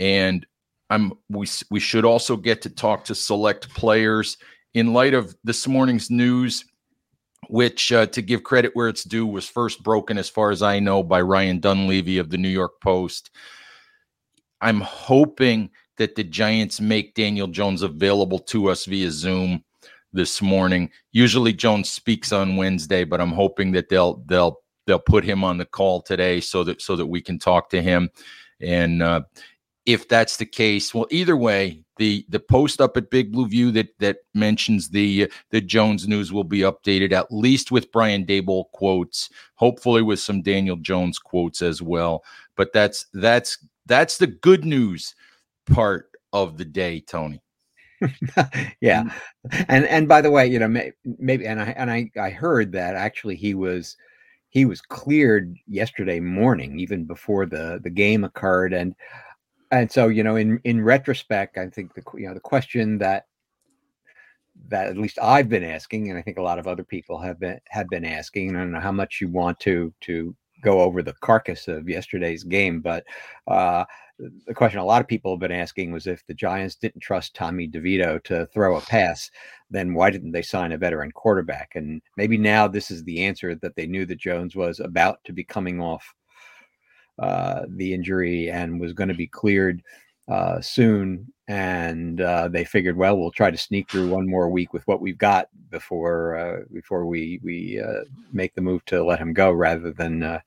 and 0.00 0.46
I'm 0.90 1.12
we 1.28 1.46
we 1.70 1.80
should 1.80 2.04
also 2.04 2.36
get 2.36 2.62
to 2.62 2.70
talk 2.70 3.04
to 3.06 3.14
select 3.14 3.74
players 3.74 4.36
in 4.74 4.92
light 4.92 5.14
of 5.14 5.34
this 5.44 5.66
morning's 5.66 6.10
news 6.10 6.64
which, 7.48 7.92
uh, 7.92 8.06
to 8.06 8.22
give 8.22 8.44
credit 8.44 8.70
where 8.74 8.88
it's 8.88 9.04
due, 9.04 9.26
was 9.26 9.48
first 9.48 9.82
broken, 9.82 10.18
as 10.18 10.28
far 10.28 10.50
as 10.50 10.62
I 10.62 10.78
know, 10.78 11.02
by 11.02 11.20
Ryan 11.20 11.60
Dunleavy 11.60 12.18
of 12.18 12.30
the 12.30 12.38
New 12.38 12.48
York 12.48 12.80
Post. 12.80 13.30
I'm 14.60 14.80
hoping 14.80 15.70
that 15.98 16.14
the 16.14 16.24
Giants 16.24 16.80
make 16.80 17.14
Daniel 17.14 17.48
Jones 17.48 17.82
available 17.82 18.38
to 18.38 18.70
us 18.70 18.84
via 18.86 19.10
Zoom 19.10 19.64
this 20.12 20.40
morning. 20.40 20.90
Usually 21.10 21.52
Jones 21.52 21.90
speaks 21.90 22.32
on 22.32 22.56
Wednesday, 22.56 23.04
but 23.04 23.20
I'm 23.20 23.32
hoping 23.32 23.72
that 23.72 23.88
they'll 23.88 24.22
they'll 24.26 24.60
they'll 24.86 24.98
put 24.98 25.24
him 25.24 25.44
on 25.44 25.58
the 25.58 25.64
call 25.64 26.00
today 26.00 26.40
so 26.40 26.64
that 26.64 26.80
so 26.80 26.96
that 26.96 27.06
we 27.06 27.20
can 27.20 27.38
talk 27.38 27.70
to 27.70 27.82
him. 27.82 28.08
And 28.60 29.02
uh, 29.02 29.22
if 29.84 30.08
that's 30.08 30.36
the 30.36 30.46
case, 30.46 30.94
well, 30.94 31.06
either 31.10 31.36
way, 31.36 31.84
the 31.96 32.24
the 32.28 32.40
post 32.40 32.80
up 32.80 32.96
at 32.96 33.10
Big 33.10 33.32
Blue 33.32 33.48
View 33.48 33.70
that 33.72 33.88
that 33.98 34.18
mentions 34.34 34.88
the 34.90 35.30
the 35.50 35.60
Jones 35.60 36.06
news 36.06 36.32
will 36.32 36.44
be 36.44 36.60
updated 36.60 37.12
at 37.12 37.32
least 37.32 37.72
with 37.72 37.92
Brian 37.92 38.24
Daboll 38.24 38.70
quotes, 38.72 39.28
hopefully 39.54 40.02
with 40.02 40.20
some 40.20 40.42
Daniel 40.42 40.76
Jones 40.76 41.18
quotes 41.18 41.62
as 41.62 41.82
well. 41.82 42.24
But 42.56 42.72
that's 42.72 43.06
that's 43.12 43.58
that's 43.86 44.18
the 44.18 44.28
good 44.28 44.64
news 44.64 45.14
part 45.66 46.10
of 46.32 46.58
the 46.58 46.64
day, 46.64 47.00
Tony. 47.00 47.42
yeah, 48.80 49.04
mm. 49.04 49.64
and 49.68 49.84
and 49.86 50.08
by 50.08 50.20
the 50.20 50.30
way, 50.30 50.46
you 50.46 50.58
know 50.58 50.90
maybe 51.18 51.46
and 51.46 51.60
I 51.60 51.70
and 51.76 51.90
I 51.90 52.10
I 52.20 52.30
heard 52.30 52.72
that 52.72 52.94
actually 52.94 53.36
he 53.36 53.54
was 53.54 53.96
he 54.48 54.64
was 54.64 54.80
cleared 54.80 55.56
yesterday 55.66 56.20
morning, 56.20 56.78
even 56.78 57.04
before 57.04 57.46
the 57.46 57.80
the 57.82 57.90
game 57.90 58.24
occurred, 58.24 58.72
and 58.72 58.94
and 59.72 59.90
so 59.90 60.08
you 60.08 60.22
know 60.22 60.36
in 60.36 60.60
in 60.64 60.80
retrospect 60.80 61.58
i 61.58 61.68
think 61.68 61.92
the 61.94 62.02
you 62.14 62.28
know 62.28 62.34
the 62.34 62.40
question 62.40 62.98
that 62.98 63.26
that 64.68 64.86
at 64.86 64.96
least 64.96 65.18
i've 65.20 65.48
been 65.48 65.64
asking 65.64 66.10
and 66.10 66.18
i 66.18 66.22
think 66.22 66.38
a 66.38 66.42
lot 66.42 66.58
of 66.58 66.68
other 66.68 66.84
people 66.84 67.18
have 67.18 67.40
been 67.40 67.58
have 67.68 67.88
been 67.88 68.04
asking 68.04 68.54
i 68.54 68.60
don't 68.60 68.70
know 68.70 68.80
how 68.80 68.92
much 68.92 69.20
you 69.20 69.28
want 69.28 69.58
to 69.58 69.92
to 70.00 70.34
go 70.62 70.80
over 70.80 71.02
the 71.02 71.14
carcass 71.14 71.66
of 71.66 71.88
yesterday's 71.88 72.44
game 72.44 72.80
but 72.80 73.04
uh 73.48 73.84
the 74.46 74.54
question 74.54 74.78
a 74.78 74.84
lot 74.84 75.00
of 75.00 75.08
people 75.08 75.32
have 75.32 75.40
been 75.40 75.50
asking 75.50 75.90
was 75.90 76.06
if 76.06 76.24
the 76.26 76.34
giants 76.34 76.76
didn't 76.76 77.00
trust 77.00 77.34
tommy 77.34 77.66
devito 77.66 78.22
to 78.22 78.46
throw 78.46 78.76
a 78.76 78.80
pass 78.82 79.30
then 79.72 79.94
why 79.94 80.10
didn't 80.10 80.32
they 80.32 80.42
sign 80.42 80.72
a 80.72 80.78
veteran 80.78 81.10
quarterback? 81.10 81.72
And 81.74 82.02
maybe 82.18 82.36
now 82.36 82.68
this 82.68 82.90
is 82.90 83.02
the 83.04 83.24
answer 83.24 83.54
that 83.54 83.74
they 83.74 83.86
knew 83.86 84.04
that 84.04 84.18
jones 84.18 84.54
was 84.54 84.80
about 84.80 85.18
to 85.24 85.32
be 85.32 85.42
coming 85.42 85.80
off 85.80 86.14
uh, 87.18 87.62
the 87.68 87.92
injury 87.94 88.50
and 88.50 88.80
was 88.80 88.92
going 88.92 89.08
to 89.08 89.14
be 89.14 89.26
cleared 89.26 89.82
uh, 90.28 90.60
soon. 90.60 91.32
And 91.48 92.20
uh, 92.20 92.48
they 92.48 92.64
figured, 92.64 92.96
well, 92.96 93.18
we'll 93.18 93.30
try 93.30 93.50
to 93.50 93.58
sneak 93.58 93.90
through 93.90 94.08
one 94.08 94.28
more 94.28 94.48
week 94.48 94.72
with 94.72 94.86
what 94.86 95.00
we've 95.00 95.18
got 95.18 95.48
before 95.70 96.36
uh, 96.36 96.60
before 96.72 97.04
we 97.04 97.40
we 97.42 97.80
uh, 97.80 98.04
make 98.32 98.54
the 98.54 98.60
move 98.60 98.84
to 98.86 99.04
let 99.04 99.18
him 99.18 99.34
go, 99.34 99.50
rather 99.50 99.92
than 99.92 100.22
uh, 100.22 100.40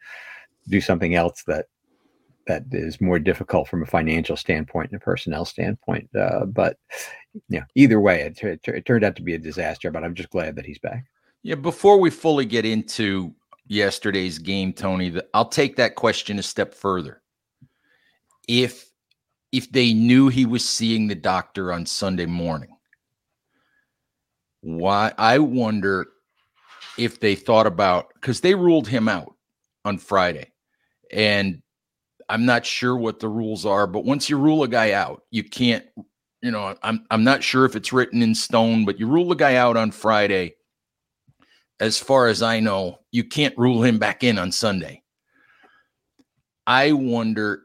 do 0.70 0.82
something 0.82 1.14
else 1.14 1.44
that 1.44 1.68
that 2.48 2.64
is 2.72 3.02
more 3.02 3.20
difficult 3.20 3.68
from 3.68 3.84
a 3.84 3.88
financial 3.88 4.38
standpoint 4.38 4.92
and 4.92 5.02
a 5.02 5.04
personnel 5.04 5.46
standpoint. 5.46 6.10
Uh, 6.16 6.46
but 6.46 6.78
yeah, 7.50 7.66
either 7.76 8.00
way, 8.00 8.22
it, 8.22 8.42
it, 8.44 8.68
it, 8.68 8.86
turned 8.86 9.04
out 9.04 9.16
to 9.16 9.24
be 9.24 9.34
a 9.34 9.40
disaster. 9.40 9.92
But 9.92 10.04
I'm 10.04 10.16
just 10.16 10.30
glad 10.30 10.56
that 10.56 10.66
he's 10.66 10.80
back. 10.80 11.06
Yeah. 11.44 11.56
Before 11.56 12.00
we 12.00 12.10
fully 12.10 12.46
get 12.46 12.66
into 12.66 13.34
yesterday's 13.68 14.40
game, 14.40 14.74
Tony, 14.74 15.16
I'll 15.34 15.48
take 15.48 15.76
that 15.78 15.96
question 15.96 16.40
a 16.40 16.44
step 16.44 16.74
further. 16.74 17.22
If 18.48 18.90
if 19.52 19.72
they 19.72 19.94
knew 19.94 20.28
he 20.28 20.46
was 20.46 20.68
seeing 20.68 21.08
the 21.08 21.16
doctor 21.16 21.72
on 21.72 21.86
Sunday 21.86 22.26
morning, 22.26 22.76
why 24.62 25.14
I 25.18 25.40
wonder 25.40 26.08
if 26.98 27.20
they 27.20 27.36
thought 27.36 27.68
about 27.68 28.14
because 28.16 28.42
they 28.42 28.56
ruled 28.56 28.88
him 28.88 29.08
out 29.08 29.36
on 29.84 29.98
Friday, 29.98 30.52
and 31.12 31.62
I'm 32.30 32.46
not 32.46 32.66
sure 32.66 32.96
what 32.96 33.20
the 33.20 33.30
rules 33.30 33.66
are, 33.66 33.88
but 33.88 34.06
once 34.06 34.30
you 34.30 34.38
rule 34.38 34.64
a 34.64 34.68
guy 34.68 34.92
out, 34.92 35.24
you 35.32 35.44
can't, 35.44 35.86
you 36.42 36.52
know, 36.52 36.76
I'm 36.84 37.06
I'm 37.12 37.24
not 37.24 37.44
sure 37.44 37.66
if 37.66 37.76
it's 37.76 37.94
written 37.94 38.22
in 38.22 38.36
stone, 38.36 38.86
but 38.86 39.00
you 39.00 39.08
rule 39.08 39.32
a 39.32 39.36
guy 39.36 39.56
out 39.56 39.78
on 39.78 39.92
Friday. 39.92 40.56
As 41.80 41.98
far 42.00 42.28
as 42.28 42.42
I 42.42 42.60
know, 42.60 43.00
you 43.12 43.24
can't 43.24 43.58
rule 43.58 43.84
him 43.84 44.00
back 44.00 44.24
in 44.24 44.38
on 44.38 44.52
Sunday. 44.52 45.04
I 46.68 46.94
wonder 46.94 47.64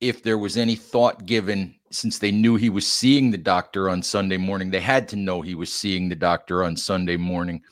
if 0.00 0.22
there 0.22 0.38
was 0.38 0.56
any 0.56 0.74
thought 0.74 1.24
given 1.24 1.74
since 1.90 2.18
they 2.18 2.32
knew 2.32 2.56
he 2.56 2.70
was 2.70 2.86
seeing 2.86 3.30
the 3.30 3.38
doctor 3.38 3.88
on 3.88 4.02
Sunday 4.02 4.36
morning. 4.36 4.70
They 4.70 4.80
had 4.80 5.08
to 5.10 5.16
know 5.16 5.40
he 5.40 5.54
was 5.54 5.72
seeing 5.72 6.08
the 6.08 6.16
doctor 6.16 6.64
on 6.64 6.76
Sunday 6.76 7.16
morning. 7.16 7.62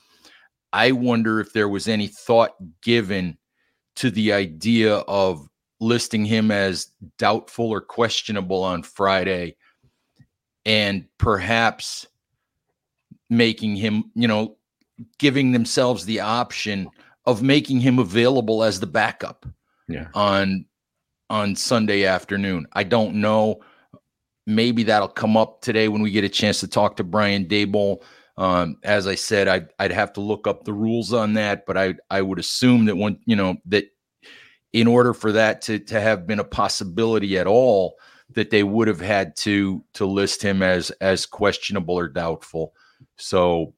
I 0.72 0.92
wonder 0.92 1.40
if 1.40 1.52
there 1.52 1.68
was 1.68 1.88
any 1.88 2.06
thought 2.06 2.52
given 2.82 3.36
to 3.96 4.10
the 4.10 4.32
idea 4.32 4.96
of 4.96 5.46
listing 5.80 6.24
him 6.24 6.50
as 6.50 6.92
doubtful 7.18 7.68
or 7.68 7.80
questionable 7.80 8.62
on 8.62 8.82
Friday 8.82 9.56
and 10.64 11.06
perhaps 11.18 12.06
making 13.28 13.76
him, 13.76 14.04
you 14.14 14.28
know, 14.28 14.56
giving 15.18 15.52
themselves 15.52 16.04
the 16.04 16.20
option 16.20 16.88
of 17.24 17.42
making 17.42 17.80
him 17.80 17.98
available 17.98 18.64
as 18.64 18.80
the 18.80 18.86
backup 18.86 19.46
yeah. 19.88 20.08
on 20.14 20.64
on 21.30 21.56
Sunday 21.56 22.04
afternoon. 22.04 22.66
I 22.74 22.84
don't 22.84 23.14
know. 23.14 23.60
Maybe 24.46 24.82
that'll 24.82 25.08
come 25.08 25.36
up 25.36 25.62
today 25.62 25.88
when 25.88 26.02
we 26.02 26.10
get 26.10 26.24
a 26.24 26.28
chance 26.28 26.60
to 26.60 26.68
talk 26.68 26.96
to 26.96 27.04
Brian 27.04 27.46
Daboll. 27.46 28.02
Um, 28.36 28.76
as 28.82 29.06
I 29.06 29.14
said, 29.14 29.48
I'd, 29.48 29.68
I'd 29.78 29.92
have 29.92 30.12
to 30.14 30.20
look 30.20 30.46
up 30.46 30.64
the 30.64 30.72
rules 30.72 31.12
on 31.12 31.34
that, 31.34 31.64
but 31.66 31.76
I 31.76 31.94
I 32.10 32.22
would 32.22 32.38
assume 32.38 32.86
that 32.86 32.96
when 32.96 33.18
you 33.24 33.36
know 33.36 33.56
that 33.66 33.84
in 34.72 34.86
order 34.86 35.14
for 35.14 35.32
that 35.32 35.62
to 35.62 35.78
to 35.78 36.00
have 36.00 36.26
been 36.26 36.38
a 36.38 36.44
possibility 36.44 37.38
at 37.38 37.46
all, 37.46 37.96
that 38.30 38.50
they 38.50 38.62
would 38.62 38.88
have 38.88 39.00
had 39.00 39.36
to 39.36 39.84
to 39.94 40.06
list 40.06 40.42
him 40.42 40.62
as 40.62 40.90
as 41.00 41.26
questionable 41.26 41.94
or 41.98 42.08
doubtful. 42.08 42.72
So, 43.16 43.74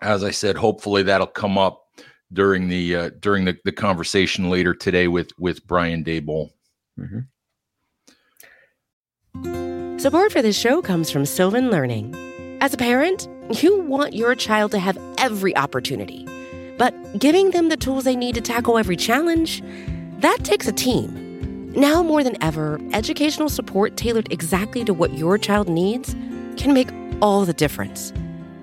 as 0.00 0.24
I 0.24 0.30
said, 0.30 0.56
hopefully 0.56 1.02
that'll 1.02 1.26
come 1.26 1.58
up 1.58 1.84
during 2.32 2.68
the 2.68 2.96
uh, 2.96 3.10
during 3.20 3.44
the, 3.44 3.56
the 3.64 3.72
conversation 3.72 4.50
later 4.50 4.74
today 4.74 5.08
with 5.08 5.30
with 5.38 5.66
Brian 5.66 6.04
Daboll. 6.04 6.50
Mm-hmm. 6.98 7.20
Support 9.98 10.32
for 10.32 10.42
this 10.42 10.58
show 10.58 10.80
comes 10.80 11.10
from 11.10 11.26
Sylvan 11.26 11.70
Learning. 11.70 12.14
As 12.60 12.74
a 12.74 12.76
parent, 12.76 13.28
you 13.62 13.80
want 13.80 14.14
your 14.14 14.34
child 14.34 14.70
to 14.72 14.78
have 14.78 14.98
every 15.16 15.56
opportunity, 15.56 16.26
but 16.76 16.94
giving 17.18 17.50
them 17.50 17.68
the 17.68 17.76
tools 17.76 18.04
they 18.04 18.16
need 18.16 18.34
to 18.34 18.40
tackle 18.40 18.78
every 18.78 18.96
challenge 18.96 19.62
that 20.18 20.38
takes 20.42 20.66
a 20.66 20.72
team. 20.72 21.72
Now 21.72 22.02
more 22.02 22.24
than 22.24 22.42
ever, 22.42 22.80
educational 22.92 23.48
support 23.48 23.96
tailored 23.96 24.32
exactly 24.32 24.84
to 24.84 24.92
what 24.92 25.14
your 25.14 25.38
child 25.38 25.68
needs 25.68 26.14
can 26.56 26.74
make 26.74 26.88
all 27.22 27.44
the 27.44 27.52
difference. 27.52 28.12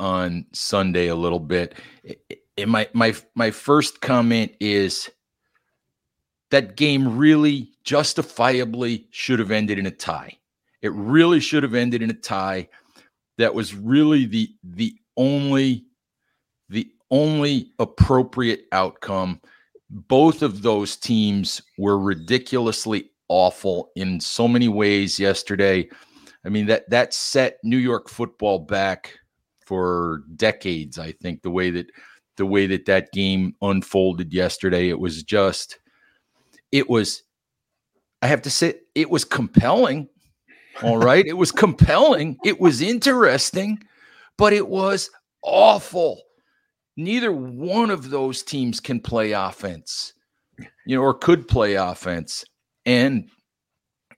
on 0.00 0.46
Sunday 0.52 1.08
a 1.08 1.14
little 1.14 1.40
bit. 1.40 1.74
And 2.56 2.70
my 2.70 2.88
my 2.92 3.14
my 3.34 3.50
first 3.50 4.00
comment 4.00 4.52
is 4.60 5.10
that 6.50 6.76
game 6.76 7.16
really 7.16 7.70
justifiably 7.84 9.08
should 9.10 9.38
have 9.38 9.50
ended 9.50 9.78
in 9.78 9.86
a 9.86 9.90
tie. 9.90 10.38
It 10.82 10.92
really 10.92 11.40
should 11.40 11.62
have 11.62 11.74
ended 11.74 12.02
in 12.02 12.10
a 12.10 12.14
tie. 12.14 12.68
That 13.38 13.54
was 13.54 13.74
really 13.74 14.26
the 14.26 14.48
the 14.62 14.94
only 15.16 15.86
the 16.68 16.90
only 17.10 17.72
appropriate 17.78 18.66
outcome. 18.72 19.40
Both 19.90 20.42
of 20.42 20.62
those 20.62 20.96
teams 20.96 21.62
were 21.78 21.98
ridiculously 21.98 23.10
awful 23.28 23.90
in 23.96 24.20
so 24.20 24.46
many 24.46 24.68
ways 24.68 25.18
yesterday. 25.18 25.88
I 26.44 26.48
mean 26.50 26.66
that 26.66 26.88
that 26.90 27.14
set 27.14 27.58
New 27.64 27.78
York 27.78 28.08
football 28.08 28.58
back 28.58 29.18
for 29.66 30.22
decades. 30.36 30.98
I 30.98 31.12
think 31.12 31.42
the 31.42 31.50
way 31.50 31.70
that 31.70 31.86
the 32.36 32.46
way 32.46 32.66
that 32.66 32.86
that 32.86 33.12
game 33.12 33.54
unfolded 33.62 34.32
yesterday, 34.32 34.88
it 34.88 34.98
was 34.98 35.22
just, 35.22 35.78
it 36.72 36.88
was. 36.88 37.22
I 38.22 38.26
have 38.26 38.42
to 38.42 38.50
say, 38.50 38.74
it 38.94 39.10
was 39.10 39.24
compelling. 39.24 40.08
All 40.82 40.98
right, 41.10 41.26
it 41.26 41.36
was 41.36 41.52
compelling. 41.52 42.38
It 42.44 42.60
was 42.60 42.80
interesting, 42.80 43.78
but 44.38 44.52
it 44.52 44.66
was 44.66 45.10
awful. 45.42 46.22
Neither 46.96 47.32
one 47.32 47.90
of 47.90 48.10
those 48.10 48.42
teams 48.42 48.80
can 48.80 49.00
play 49.00 49.32
offense, 49.32 50.14
you 50.86 50.96
know, 50.96 51.02
or 51.02 51.14
could 51.14 51.46
play 51.48 51.74
offense. 51.74 52.44
And 52.86 53.28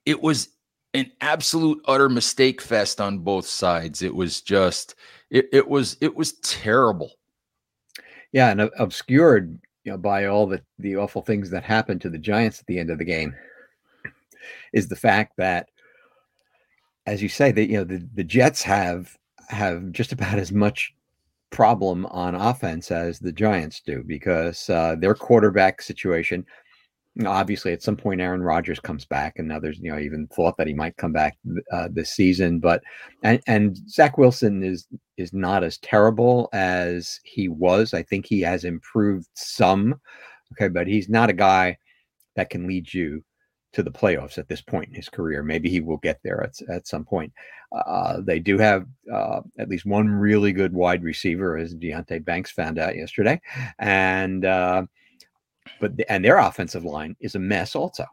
it 0.05 0.21
was 0.21 0.49
an 0.93 1.11
absolute 1.21 1.81
utter 1.85 2.09
mistake 2.09 2.61
fest 2.61 3.01
on 3.01 3.19
both 3.19 3.47
sides. 3.47 4.01
It 4.01 4.15
was 4.15 4.41
just 4.41 4.95
it, 5.29 5.49
it 5.51 5.67
was 5.67 5.97
it 6.01 6.15
was 6.15 6.33
terrible. 6.39 7.11
Yeah, 8.31 8.49
and 8.49 8.69
obscured 8.77 9.59
you 9.83 9.91
know, 9.91 9.97
by 9.97 10.25
all 10.25 10.47
the 10.47 10.61
the 10.79 10.97
awful 10.97 11.21
things 11.21 11.49
that 11.49 11.63
happened 11.63 12.01
to 12.01 12.09
the 12.09 12.17
Giants 12.17 12.59
at 12.59 12.65
the 12.65 12.79
end 12.79 12.89
of 12.89 12.97
the 12.97 13.05
game 13.05 13.35
is 14.73 14.87
the 14.87 14.95
fact 14.95 15.33
that, 15.37 15.69
as 17.05 17.21
you 17.21 17.29
say, 17.29 17.51
that 17.51 17.69
you 17.69 17.77
know 17.77 17.83
the, 17.83 18.07
the 18.13 18.23
Jets 18.23 18.61
have 18.63 19.17
have 19.49 19.91
just 19.91 20.11
about 20.11 20.39
as 20.39 20.51
much 20.51 20.93
problem 21.49 22.05
on 22.07 22.35
offense 22.35 22.91
as 22.91 23.19
the 23.19 23.31
Giants 23.31 23.79
do 23.79 24.03
because 24.05 24.69
uh, 24.69 24.95
their 24.99 25.15
quarterback 25.15 25.81
situation 25.81 26.45
obviously 27.25 27.73
at 27.73 27.81
some 27.81 27.95
point 27.95 28.21
Aaron 28.21 28.41
Rodgers 28.41 28.79
comes 28.79 29.05
back, 29.05 29.35
and 29.37 29.47
now 29.47 29.59
there's 29.59 29.79
you 29.79 29.91
know 29.91 29.99
even 29.99 30.27
thought 30.27 30.57
that 30.57 30.67
he 30.67 30.73
might 30.73 30.97
come 30.97 31.13
back 31.13 31.37
uh, 31.71 31.87
this 31.91 32.11
season. 32.11 32.59
But 32.59 32.83
and 33.23 33.41
and 33.47 33.77
Zach 33.89 34.17
Wilson 34.17 34.63
is 34.63 34.87
is 35.17 35.33
not 35.33 35.63
as 35.63 35.77
terrible 35.79 36.49
as 36.53 37.19
he 37.23 37.47
was. 37.47 37.93
I 37.93 38.03
think 38.03 38.25
he 38.25 38.41
has 38.41 38.63
improved 38.63 39.27
some. 39.33 39.99
Okay, 40.53 40.67
but 40.67 40.87
he's 40.87 41.09
not 41.09 41.29
a 41.29 41.33
guy 41.33 41.77
that 42.35 42.49
can 42.49 42.67
lead 42.67 42.93
you 42.93 43.23
to 43.73 43.83
the 43.83 43.91
playoffs 43.91 44.37
at 44.37 44.47
this 44.47 44.61
point 44.61 44.89
in 44.89 44.95
his 44.95 45.09
career. 45.09 45.43
Maybe 45.43 45.69
he 45.69 45.81
will 45.81 45.97
get 45.97 46.19
there 46.23 46.41
at, 46.43 46.55
at 46.69 46.87
some 46.87 47.03
point. 47.03 47.33
Uh, 47.71 48.21
they 48.21 48.39
do 48.39 48.57
have 48.57 48.85
uh, 49.13 49.41
at 49.59 49.69
least 49.69 49.85
one 49.85 50.07
really 50.07 50.53
good 50.53 50.73
wide 50.73 51.03
receiver, 51.03 51.57
as 51.57 51.75
Deonte 51.75 52.23
Banks 52.23 52.51
found 52.51 52.79
out 52.79 52.95
yesterday, 52.95 53.41
and 53.79 54.45
uh, 54.45 54.83
but 55.79 55.97
the, 55.97 56.11
and 56.11 56.23
their 56.23 56.37
offensive 56.37 56.83
line 56.83 57.15
is 57.19 57.35
a 57.35 57.39
mess 57.39 57.75
also. 57.75 58.05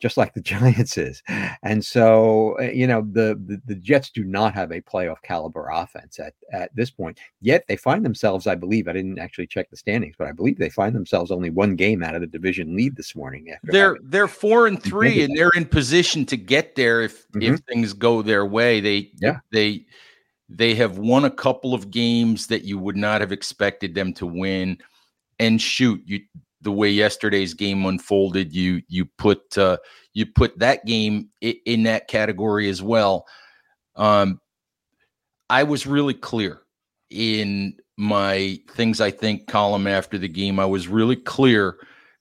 just 0.00 0.16
like 0.16 0.34
the 0.34 0.40
Giants 0.52 0.98
is. 0.98 1.22
And 1.62 1.84
so, 1.84 2.56
uh, 2.58 2.64
you 2.64 2.86
know, 2.86 3.02
the, 3.02 3.40
the, 3.46 3.60
the 3.66 3.74
Jets 3.74 4.10
do 4.10 4.24
not 4.24 4.54
have 4.54 4.72
a 4.72 4.80
playoff 4.80 5.22
caliber 5.22 5.68
offense 5.72 6.18
at, 6.18 6.34
at 6.52 6.74
this 6.74 6.90
point. 6.90 7.20
Yet 7.40 7.64
they 7.68 7.76
find 7.76 8.04
themselves, 8.04 8.46
I 8.46 8.54
believe, 8.54 8.88
I 8.88 8.92
didn't 8.92 9.18
actually 9.18 9.46
check 9.46 9.70
the 9.70 9.76
standings, 9.76 10.16
but 10.18 10.26
I 10.26 10.32
believe 10.32 10.58
they 10.58 10.70
find 10.70 10.94
themselves 10.96 11.30
only 11.30 11.50
one 11.50 11.76
game 11.76 12.02
out 12.02 12.14
of 12.14 12.22
the 12.22 12.26
division 12.26 12.74
lead 12.74 12.96
this 12.96 13.14
morning. 13.14 13.54
they're 13.64 13.98
they're 14.02 14.28
four 14.28 14.66
and 14.66 14.82
three, 14.82 15.22
and 15.22 15.36
they're 15.36 15.50
in 15.54 15.66
position 15.66 16.24
to 16.26 16.36
get 16.36 16.74
there 16.74 17.02
if 17.02 17.28
mm-hmm. 17.28 17.54
if 17.54 17.60
things 17.60 17.92
go 17.92 18.22
their 18.22 18.46
way. 18.46 18.80
They 18.80 19.10
yeah 19.20 19.40
they 19.52 19.84
they 20.48 20.74
have 20.74 20.98
won 20.98 21.24
a 21.24 21.30
couple 21.30 21.74
of 21.74 21.90
games 21.90 22.48
that 22.48 22.64
you 22.64 22.78
would 22.78 22.96
not 22.96 23.20
have 23.20 23.32
expected 23.32 23.94
them 23.94 24.12
to 24.14 24.26
win. 24.26 24.78
And 25.38 25.60
shoot, 25.60 26.02
you 26.04 26.20
the 26.62 26.72
way 26.72 26.90
yesterday's 26.90 27.54
game 27.54 27.86
unfolded, 27.86 28.54
you 28.54 28.82
you 28.88 29.06
put 29.18 29.56
uh, 29.56 29.78
you 30.12 30.26
put 30.26 30.58
that 30.58 30.84
game 30.86 31.28
in, 31.40 31.54
in 31.66 31.82
that 31.84 32.08
category 32.08 32.68
as 32.68 32.82
well. 32.82 33.26
Um, 33.96 34.40
I 35.48 35.62
was 35.64 35.86
really 35.86 36.14
clear 36.14 36.62
in 37.10 37.76
my 37.96 38.58
things 38.70 39.00
I 39.00 39.10
think 39.10 39.46
column 39.46 39.86
after 39.86 40.16
the 40.16 40.28
game. 40.28 40.58
I 40.58 40.64
was 40.64 40.88
really 40.88 41.16
clear 41.16 41.76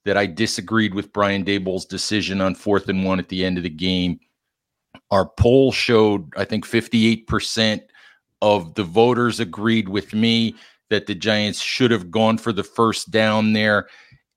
that 0.05 0.17
I 0.17 0.25
disagreed 0.25 0.93
with 0.93 1.13
Brian 1.13 1.45
Daboll's 1.45 1.85
decision 1.85 2.41
on 2.41 2.55
fourth 2.55 2.89
and 2.89 3.05
one 3.05 3.19
at 3.19 3.29
the 3.29 3.45
end 3.45 3.57
of 3.57 3.63
the 3.63 3.69
game. 3.69 4.19
Our 5.11 5.29
poll 5.37 5.71
showed, 5.71 6.33
I 6.35 6.45
think, 6.45 6.65
58% 6.65 7.81
of 8.41 8.73
the 8.75 8.83
voters 8.83 9.39
agreed 9.39 9.89
with 9.89 10.13
me 10.13 10.55
that 10.89 11.05
the 11.05 11.15
Giants 11.15 11.61
should 11.61 11.91
have 11.91 12.09
gone 12.09 12.37
for 12.37 12.51
the 12.51 12.63
first 12.63 13.11
down 13.11 13.53
there. 13.53 13.87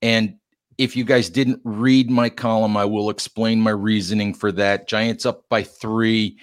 And 0.03 0.37
if 0.79 0.97
you 0.97 1.05
guys 1.05 1.31
didn't 1.31 1.61
read 1.65 2.11
my 2.11 2.29
column, 2.29 2.77
I 2.77 2.85
will 2.85 3.11
explain 3.11 3.61
my 3.61 3.71
reasoning 3.71 4.35
for 4.35 4.51
that. 4.53 4.89
Giants 4.89 5.25
up 5.25 5.49
by 5.49 5.63
three, 5.63 6.39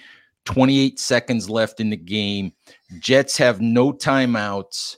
28 0.46 0.98
seconds 0.98 1.50
left 1.50 1.80
in 1.80 1.90
the 1.90 1.96
game. 1.96 2.52
Jets 2.98 3.36
have 3.36 3.60
no 3.60 3.92
timeouts. 3.92 4.96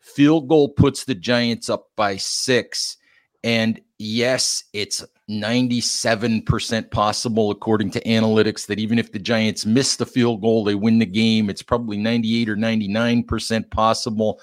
Field 0.00 0.48
goal 0.48 0.70
puts 0.70 1.04
the 1.04 1.14
Giants 1.14 1.68
up 1.68 1.88
by 1.96 2.16
six. 2.16 2.96
And 3.44 3.80
yes, 3.98 4.64
it's 4.72 5.04
97% 5.30 6.90
possible, 6.90 7.50
according 7.50 7.90
to 7.92 8.02
analytics, 8.02 8.66
that 8.66 8.78
even 8.78 8.98
if 8.98 9.12
the 9.12 9.18
Giants 9.18 9.64
miss 9.64 9.96
the 9.96 10.06
field 10.06 10.40
goal, 10.40 10.64
they 10.64 10.74
win 10.74 10.98
the 10.98 11.06
game. 11.06 11.48
It's 11.48 11.62
probably 11.62 11.96
98 11.96 12.48
or 12.48 12.56
99% 12.56 13.70
possible 13.70 14.40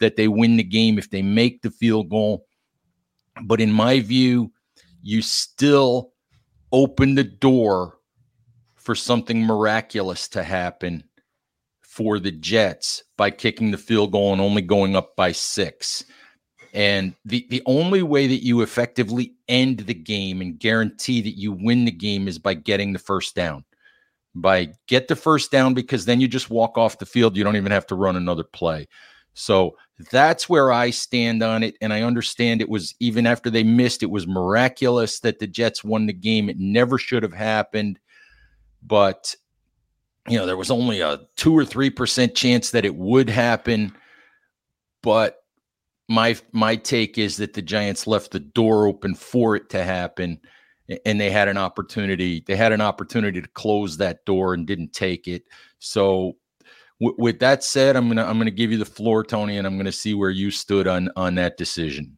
that 0.00 0.16
they 0.16 0.28
win 0.28 0.56
the 0.56 0.64
game 0.64 0.98
if 0.98 1.10
they 1.10 1.22
make 1.22 1.62
the 1.62 1.70
field 1.70 2.10
goal. 2.10 2.45
But 3.42 3.60
in 3.60 3.72
my 3.72 4.00
view, 4.00 4.52
you 5.02 5.22
still 5.22 6.12
open 6.72 7.14
the 7.14 7.24
door 7.24 7.98
for 8.76 8.94
something 8.94 9.44
miraculous 9.44 10.28
to 10.28 10.42
happen 10.42 11.04
for 11.82 12.18
the 12.18 12.30
Jets 12.30 13.02
by 13.16 13.30
kicking 13.30 13.70
the 13.70 13.78
field 13.78 14.12
goal 14.12 14.32
and 14.32 14.40
only 14.40 14.62
going 14.62 14.94
up 14.94 15.16
by 15.16 15.32
six. 15.32 16.04
And 16.74 17.14
the, 17.24 17.46
the 17.48 17.62
only 17.64 18.02
way 18.02 18.26
that 18.26 18.44
you 18.44 18.60
effectively 18.60 19.32
end 19.48 19.80
the 19.80 19.94
game 19.94 20.42
and 20.42 20.58
guarantee 20.58 21.22
that 21.22 21.38
you 21.38 21.52
win 21.52 21.86
the 21.86 21.90
game 21.90 22.28
is 22.28 22.38
by 22.38 22.52
getting 22.54 22.92
the 22.92 22.98
first 22.98 23.34
down. 23.34 23.64
By 24.34 24.74
get 24.86 25.08
the 25.08 25.16
first 25.16 25.50
down 25.50 25.72
because 25.72 26.04
then 26.04 26.20
you 26.20 26.28
just 26.28 26.50
walk 26.50 26.76
off 26.76 26.98
the 26.98 27.06
field. 27.06 27.34
You 27.34 27.44
don't 27.44 27.56
even 27.56 27.72
have 27.72 27.86
to 27.86 27.94
run 27.94 28.16
another 28.16 28.44
play. 28.44 28.88
So 29.38 29.76
that's 30.10 30.48
where 30.48 30.72
I 30.72 30.88
stand 30.88 31.42
on 31.42 31.62
it. 31.62 31.76
And 31.82 31.92
I 31.92 32.02
understand 32.02 32.62
it 32.62 32.70
was 32.70 32.94
even 33.00 33.26
after 33.26 33.50
they 33.50 33.62
missed, 33.62 34.02
it 34.02 34.10
was 34.10 34.26
miraculous 34.26 35.20
that 35.20 35.38
the 35.38 35.46
Jets 35.46 35.84
won 35.84 36.06
the 36.06 36.14
game. 36.14 36.48
It 36.48 36.58
never 36.58 36.96
should 36.96 37.22
have 37.22 37.34
happened. 37.34 37.98
But, 38.82 39.36
you 40.26 40.38
know, 40.38 40.46
there 40.46 40.56
was 40.56 40.70
only 40.70 41.02
a 41.02 41.20
two 41.36 41.56
or 41.56 41.64
3% 41.64 42.34
chance 42.34 42.70
that 42.70 42.86
it 42.86 42.96
would 42.96 43.28
happen. 43.28 43.94
But 45.02 45.36
my 46.08 46.36
my 46.52 46.76
take 46.76 47.18
is 47.18 47.36
that 47.36 47.52
the 47.52 47.62
Giants 47.62 48.06
left 48.06 48.30
the 48.30 48.40
door 48.40 48.86
open 48.86 49.14
for 49.14 49.54
it 49.54 49.68
to 49.70 49.84
happen 49.84 50.40
and 51.04 51.20
they 51.20 51.30
had 51.30 51.48
an 51.48 51.58
opportunity 51.58 52.44
they 52.46 52.54
had 52.54 52.70
an 52.70 52.80
opportunity 52.80 53.42
to 53.42 53.48
close 53.48 53.96
that 53.96 54.24
door 54.24 54.54
and 54.54 54.68
didn't 54.68 54.92
take 54.92 55.26
it 55.26 55.42
so 55.80 56.36
with 57.00 57.38
that 57.40 57.62
said, 57.62 57.96
I'm 57.96 58.08
gonna 58.08 58.24
I'm 58.24 58.38
gonna 58.38 58.50
give 58.50 58.72
you 58.72 58.78
the 58.78 58.84
floor, 58.84 59.22
Tony, 59.22 59.58
and 59.58 59.66
I'm 59.66 59.76
gonna 59.76 59.92
see 59.92 60.14
where 60.14 60.30
you 60.30 60.50
stood 60.50 60.86
on 60.86 61.10
on 61.16 61.34
that 61.36 61.56
decision. 61.56 62.16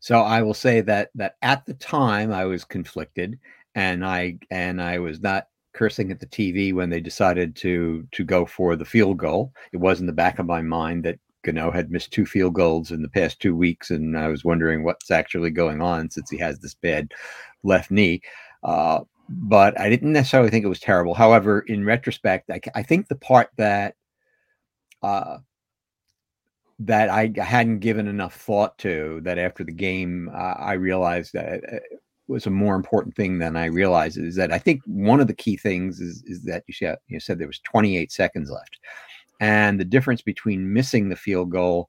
So 0.00 0.20
I 0.20 0.42
will 0.42 0.54
say 0.54 0.80
that 0.82 1.10
that 1.14 1.36
at 1.42 1.64
the 1.66 1.74
time 1.74 2.32
I 2.32 2.44
was 2.44 2.64
conflicted, 2.64 3.38
and 3.74 4.04
I 4.04 4.38
and 4.50 4.82
I 4.82 4.98
was 4.98 5.20
not 5.20 5.48
cursing 5.72 6.10
at 6.10 6.18
the 6.18 6.26
TV 6.26 6.72
when 6.72 6.90
they 6.90 7.00
decided 7.00 7.54
to 7.56 8.06
to 8.12 8.24
go 8.24 8.46
for 8.46 8.76
the 8.76 8.84
field 8.84 9.18
goal. 9.18 9.52
It 9.72 9.78
was 9.78 10.00
in 10.00 10.06
the 10.06 10.12
back 10.12 10.38
of 10.38 10.46
my 10.46 10.62
mind 10.62 11.04
that 11.04 11.18
Gano 11.44 11.70
had 11.70 11.90
missed 11.90 12.12
two 12.12 12.26
field 12.26 12.54
goals 12.54 12.90
in 12.90 13.02
the 13.02 13.08
past 13.08 13.40
two 13.40 13.54
weeks, 13.54 13.90
and 13.90 14.18
I 14.18 14.28
was 14.28 14.44
wondering 14.44 14.82
what's 14.82 15.10
actually 15.10 15.50
going 15.50 15.80
on 15.80 16.10
since 16.10 16.28
he 16.28 16.38
has 16.38 16.58
this 16.58 16.74
bad 16.74 17.12
left 17.62 17.90
knee. 17.90 18.22
Uh, 18.64 19.00
but 19.28 19.78
I 19.80 19.88
didn't 19.88 20.12
necessarily 20.12 20.50
think 20.50 20.64
it 20.64 20.68
was 20.68 20.80
terrible. 20.80 21.14
However, 21.14 21.60
in 21.60 21.84
retrospect, 21.84 22.50
I, 22.50 22.60
I 22.74 22.82
think 22.82 23.08
the 23.08 23.16
part 23.16 23.50
that 23.56 23.94
uh, 25.06 25.38
that 26.80 27.08
I 27.08 27.32
hadn't 27.36 27.78
given 27.78 28.06
enough 28.06 28.34
thought 28.34 28.76
to. 28.78 29.20
That 29.22 29.38
after 29.38 29.64
the 29.64 29.72
game, 29.72 30.28
uh, 30.34 30.54
I 30.58 30.72
realized 30.72 31.32
that 31.32 31.62
it 31.64 31.82
was 32.28 32.46
a 32.46 32.50
more 32.50 32.74
important 32.74 33.14
thing 33.14 33.38
than 33.38 33.56
I 33.56 33.66
realized. 33.66 34.18
Is 34.18 34.34
that 34.36 34.52
I 34.52 34.58
think 34.58 34.82
one 34.84 35.20
of 35.20 35.28
the 35.28 35.34
key 35.34 35.56
things 35.56 36.00
is 36.00 36.22
is 36.26 36.42
that 36.44 36.64
you 36.66 36.74
said 36.74 36.98
you 37.06 37.20
said 37.20 37.38
there 37.38 37.46
was 37.46 37.60
28 37.60 38.10
seconds 38.10 38.50
left, 38.50 38.78
and 39.40 39.78
the 39.78 39.84
difference 39.84 40.22
between 40.22 40.72
missing 40.72 41.08
the 41.08 41.16
field 41.16 41.50
goal 41.50 41.88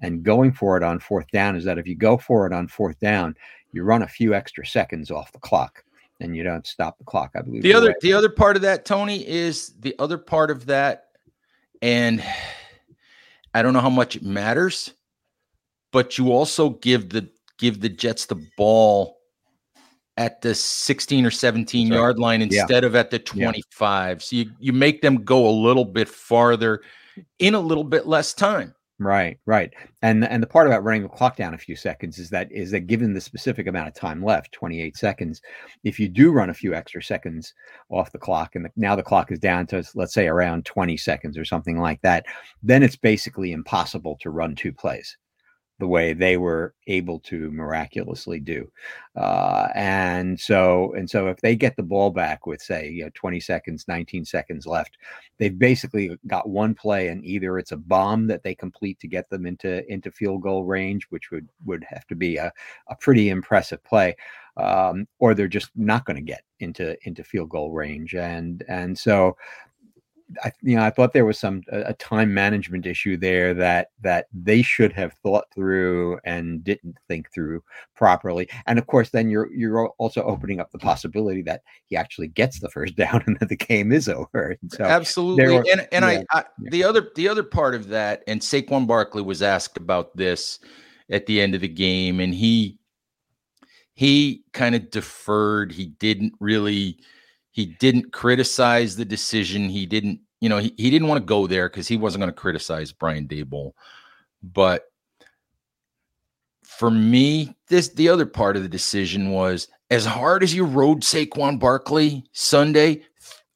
and 0.00 0.22
going 0.22 0.52
for 0.52 0.76
it 0.76 0.82
on 0.82 1.00
fourth 1.00 1.28
down 1.32 1.56
is 1.56 1.64
that 1.64 1.78
if 1.78 1.86
you 1.86 1.96
go 1.96 2.16
for 2.16 2.46
it 2.46 2.52
on 2.52 2.68
fourth 2.68 3.00
down, 3.00 3.34
you 3.72 3.82
run 3.82 4.02
a 4.02 4.08
few 4.08 4.34
extra 4.34 4.64
seconds 4.64 5.10
off 5.10 5.32
the 5.32 5.40
clock 5.40 5.82
and 6.20 6.36
you 6.36 6.44
don't 6.44 6.66
stop 6.66 6.98
the 6.98 7.04
clock. 7.04 7.32
I 7.34 7.42
believe 7.42 7.62
the 7.62 7.74
other 7.74 7.96
the 8.02 8.12
other 8.12 8.28
part 8.28 8.56
of 8.56 8.62
that, 8.62 8.84
Tony, 8.84 9.26
is 9.26 9.72
the 9.80 9.96
other 9.98 10.18
part 10.18 10.50
of 10.50 10.66
that 10.66 11.07
and 11.82 12.22
I 13.54 13.62
don't 13.62 13.72
know 13.72 13.80
how 13.80 13.90
much 13.90 14.16
it 14.16 14.22
matters, 14.22 14.92
but 15.92 16.18
you 16.18 16.32
also 16.32 16.70
give 16.70 17.10
the 17.10 17.28
give 17.58 17.80
the 17.80 17.88
Jets 17.88 18.26
the 18.26 18.46
ball 18.56 19.18
at 20.16 20.42
the 20.42 20.54
16 20.54 21.24
or 21.24 21.30
17 21.30 21.86
yard 21.86 22.18
line 22.18 22.42
instead 22.42 22.82
yeah. 22.82 22.86
of 22.86 22.96
at 22.96 23.10
the 23.10 23.18
25. 23.18 24.16
Yeah. 24.16 24.20
So 24.20 24.36
you, 24.36 24.50
you 24.58 24.72
make 24.72 25.00
them 25.00 25.24
go 25.24 25.48
a 25.48 25.50
little 25.50 25.84
bit 25.84 26.08
farther 26.08 26.82
in 27.38 27.54
a 27.54 27.60
little 27.60 27.84
bit 27.84 28.06
less 28.06 28.34
time. 28.34 28.74
Right, 29.00 29.38
right. 29.46 29.72
And 30.02 30.24
and 30.24 30.42
the 30.42 30.46
part 30.48 30.66
about 30.66 30.82
running 30.82 31.02
the 31.02 31.08
clock 31.08 31.36
down 31.36 31.54
a 31.54 31.58
few 31.58 31.76
seconds 31.76 32.18
is 32.18 32.30
that 32.30 32.50
is 32.50 32.72
that 32.72 32.88
given 32.88 33.14
the 33.14 33.20
specific 33.20 33.68
amount 33.68 33.86
of 33.86 33.94
time 33.94 34.24
left, 34.24 34.50
28 34.52 34.96
seconds, 34.96 35.40
if 35.84 36.00
you 36.00 36.08
do 36.08 36.32
run 36.32 36.50
a 36.50 36.54
few 36.54 36.74
extra 36.74 37.00
seconds 37.00 37.54
off 37.90 38.10
the 38.10 38.18
clock 38.18 38.56
and 38.56 38.64
the, 38.64 38.70
now 38.76 38.96
the 38.96 39.02
clock 39.04 39.30
is 39.30 39.38
down 39.38 39.68
to 39.68 39.84
let's 39.94 40.12
say 40.14 40.26
around 40.26 40.64
20 40.64 40.96
seconds 40.96 41.38
or 41.38 41.44
something 41.44 41.78
like 41.78 42.00
that, 42.02 42.26
then 42.62 42.82
it's 42.82 42.96
basically 42.96 43.52
impossible 43.52 44.16
to 44.20 44.30
run 44.30 44.56
two 44.56 44.72
plays 44.72 45.16
the 45.78 45.86
way 45.86 46.12
they 46.12 46.36
were 46.36 46.74
able 46.88 47.20
to 47.20 47.50
miraculously 47.52 48.40
do. 48.40 48.70
Uh, 49.14 49.68
and 49.74 50.38
so, 50.38 50.92
and 50.94 51.08
so, 51.08 51.28
if 51.28 51.40
they 51.40 51.54
get 51.54 51.76
the 51.76 51.82
ball 51.82 52.10
back 52.10 52.46
with 52.46 52.60
say, 52.60 52.88
you 52.88 53.04
know, 53.04 53.10
20 53.14 53.40
seconds, 53.40 53.86
19 53.86 54.24
seconds 54.24 54.66
left, 54.66 54.96
they've 55.38 55.58
basically 55.58 56.16
got 56.26 56.48
one 56.48 56.74
play, 56.74 57.08
and 57.08 57.24
either 57.24 57.58
it's 57.58 57.72
a 57.72 57.76
bomb 57.76 58.26
that 58.26 58.42
they 58.42 58.54
complete 58.54 58.98
to 59.00 59.08
get 59.08 59.28
them 59.30 59.46
into 59.46 59.90
into 59.92 60.10
field 60.10 60.42
goal 60.42 60.64
range, 60.64 61.06
which 61.10 61.30
would 61.30 61.48
would 61.64 61.84
have 61.88 62.06
to 62.08 62.14
be 62.16 62.36
a, 62.36 62.52
a 62.88 62.96
pretty 62.96 63.28
impressive 63.28 63.82
play. 63.84 64.16
Um, 64.56 65.06
or 65.20 65.34
they're 65.34 65.46
just 65.46 65.70
not 65.76 66.04
going 66.04 66.16
to 66.16 66.22
get 66.22 66.42
into 66.58 66.96
into 67.06 67.22
field 67.22 67.50
goal 67.50 67.70
range, 67.70 68.14
and 68.16 68.64
and 68.68 68.98
so 68.98 69.36
I, 70.44 70.52
you 70.60 70.76
know, 70.76 70.82
I 70.82 70.90
thought 70.90 71.12
there 71.12 71.24
was 71.24 71.38
some 71.38 71.62
a, 71.70 71.94
time 71.94 72.34
management 72.34 72.86
issue 72.86 73.16
there 73.16 73.54
that 73.54 73.90
that 74.02 74.26
they 74.32 74.60
should 74.62 74.92
have 74.92 75.14
thought 75.14 75.46
through 75.54 76.18
and 76.24 76.62
didn't 76.62 76.98
think 77.08 77.32
through 77.32 77.62
properly. 77.96 78.48
And 78.66 78.78
of 78.78 78.86
course, 78.86 79.10
then 79.10 79.30
you're 79.30 79.52
you're 79.52 79.88
also 79.98 80.22
opening 80.22 80.60
up 80.60 80.70
the 80.70 80.78
possibility 80.78 81.42
that 81.42 81.62
he 81.86 81.96
actually 81.96 82.28
gets 82.28 82.60
the 82.60 82.68
first 82.68 82.96
down 82.96 83.22
and 83.26 83.38
that 83.40 83.48
the 83.48 83.56
game 83.56 83.90
is 83.90 84.08
over. 84.08 84.56
So 84.68 84.84
absolutely, 84.84 85.46
were, 85.46 85.64
and 85.70 85.88
and 85.92 86.04
yeah, 86.04 86.22
I, 86.30 86.38
I 86.38 86.44
yeah. 86.60 86.70
the 86.70 86.84
other 86.84 87.10
the 87.14 87.28
other 87.28 87.42
part 87.42 87.74
of 87.74 87.88
that, 87.88 88.22
and 88.26 88.40
Saquon 88.40 88.86
Barkley 88.86 89.22
was 89.22 89.42
asked 89.42 89.76
about 89.76 90.16
this 90.16 90.58
at 91.10 91.26
the 91.26 91.40
end 91.40 91.54
of 91.54 91.62
the 91.62 91.68
game, 91.68 92.20
and 92.20 92.34
he 92.34 92.78
he 93.94 94.44
kind 94.52 94.74
of 94.74 94.90
deferred. 94.90 95.72
He 95.72 95.86
didn't 95.86 96.34
really 96.38 97.00
he 97.58 97.66
didn't 97.66 98.12
criticize 98.12 98.94
the 98.94 99.04
decision. 99.04 99.68
He 99.68 99.84
didn't, 99.84 100.20
you 100.40 100.48
know, 100.48 100.58
he, 100.58 100.72
he 100.76 100.90
didn't 100.90 101.08
want 101.08 101.20
to 101.20 101.26
go 101.26 101.48
there 101.48 101.68
because 101.68 101.88
he 101.88 101.96
wasn't 101.96 102.20
going 102.20 102.32
to 102.32 102.40
criticize 102.40 102.92
Brian 102.92 103.26
Daboll. 103.26 103.72
But 104.44 104.84
for 106.62 106.88
me, 106.88 107.56
this 107.66 107.88
the 107.88 108.10
other 108.10 108.26
part 108.26 108.56
of 108.56 108.62
the 108.62 108.68
decision 108.68 109.32
was 109.32 109.66
as 109.90 110.06
hard 110.06 110.44
as 110.44 110.54
you 110.54 110.66
rode 110.66 111.00
Saquon 111.00 111.58
Barkley 111.58 112.22
Sunday, 112.30 113.02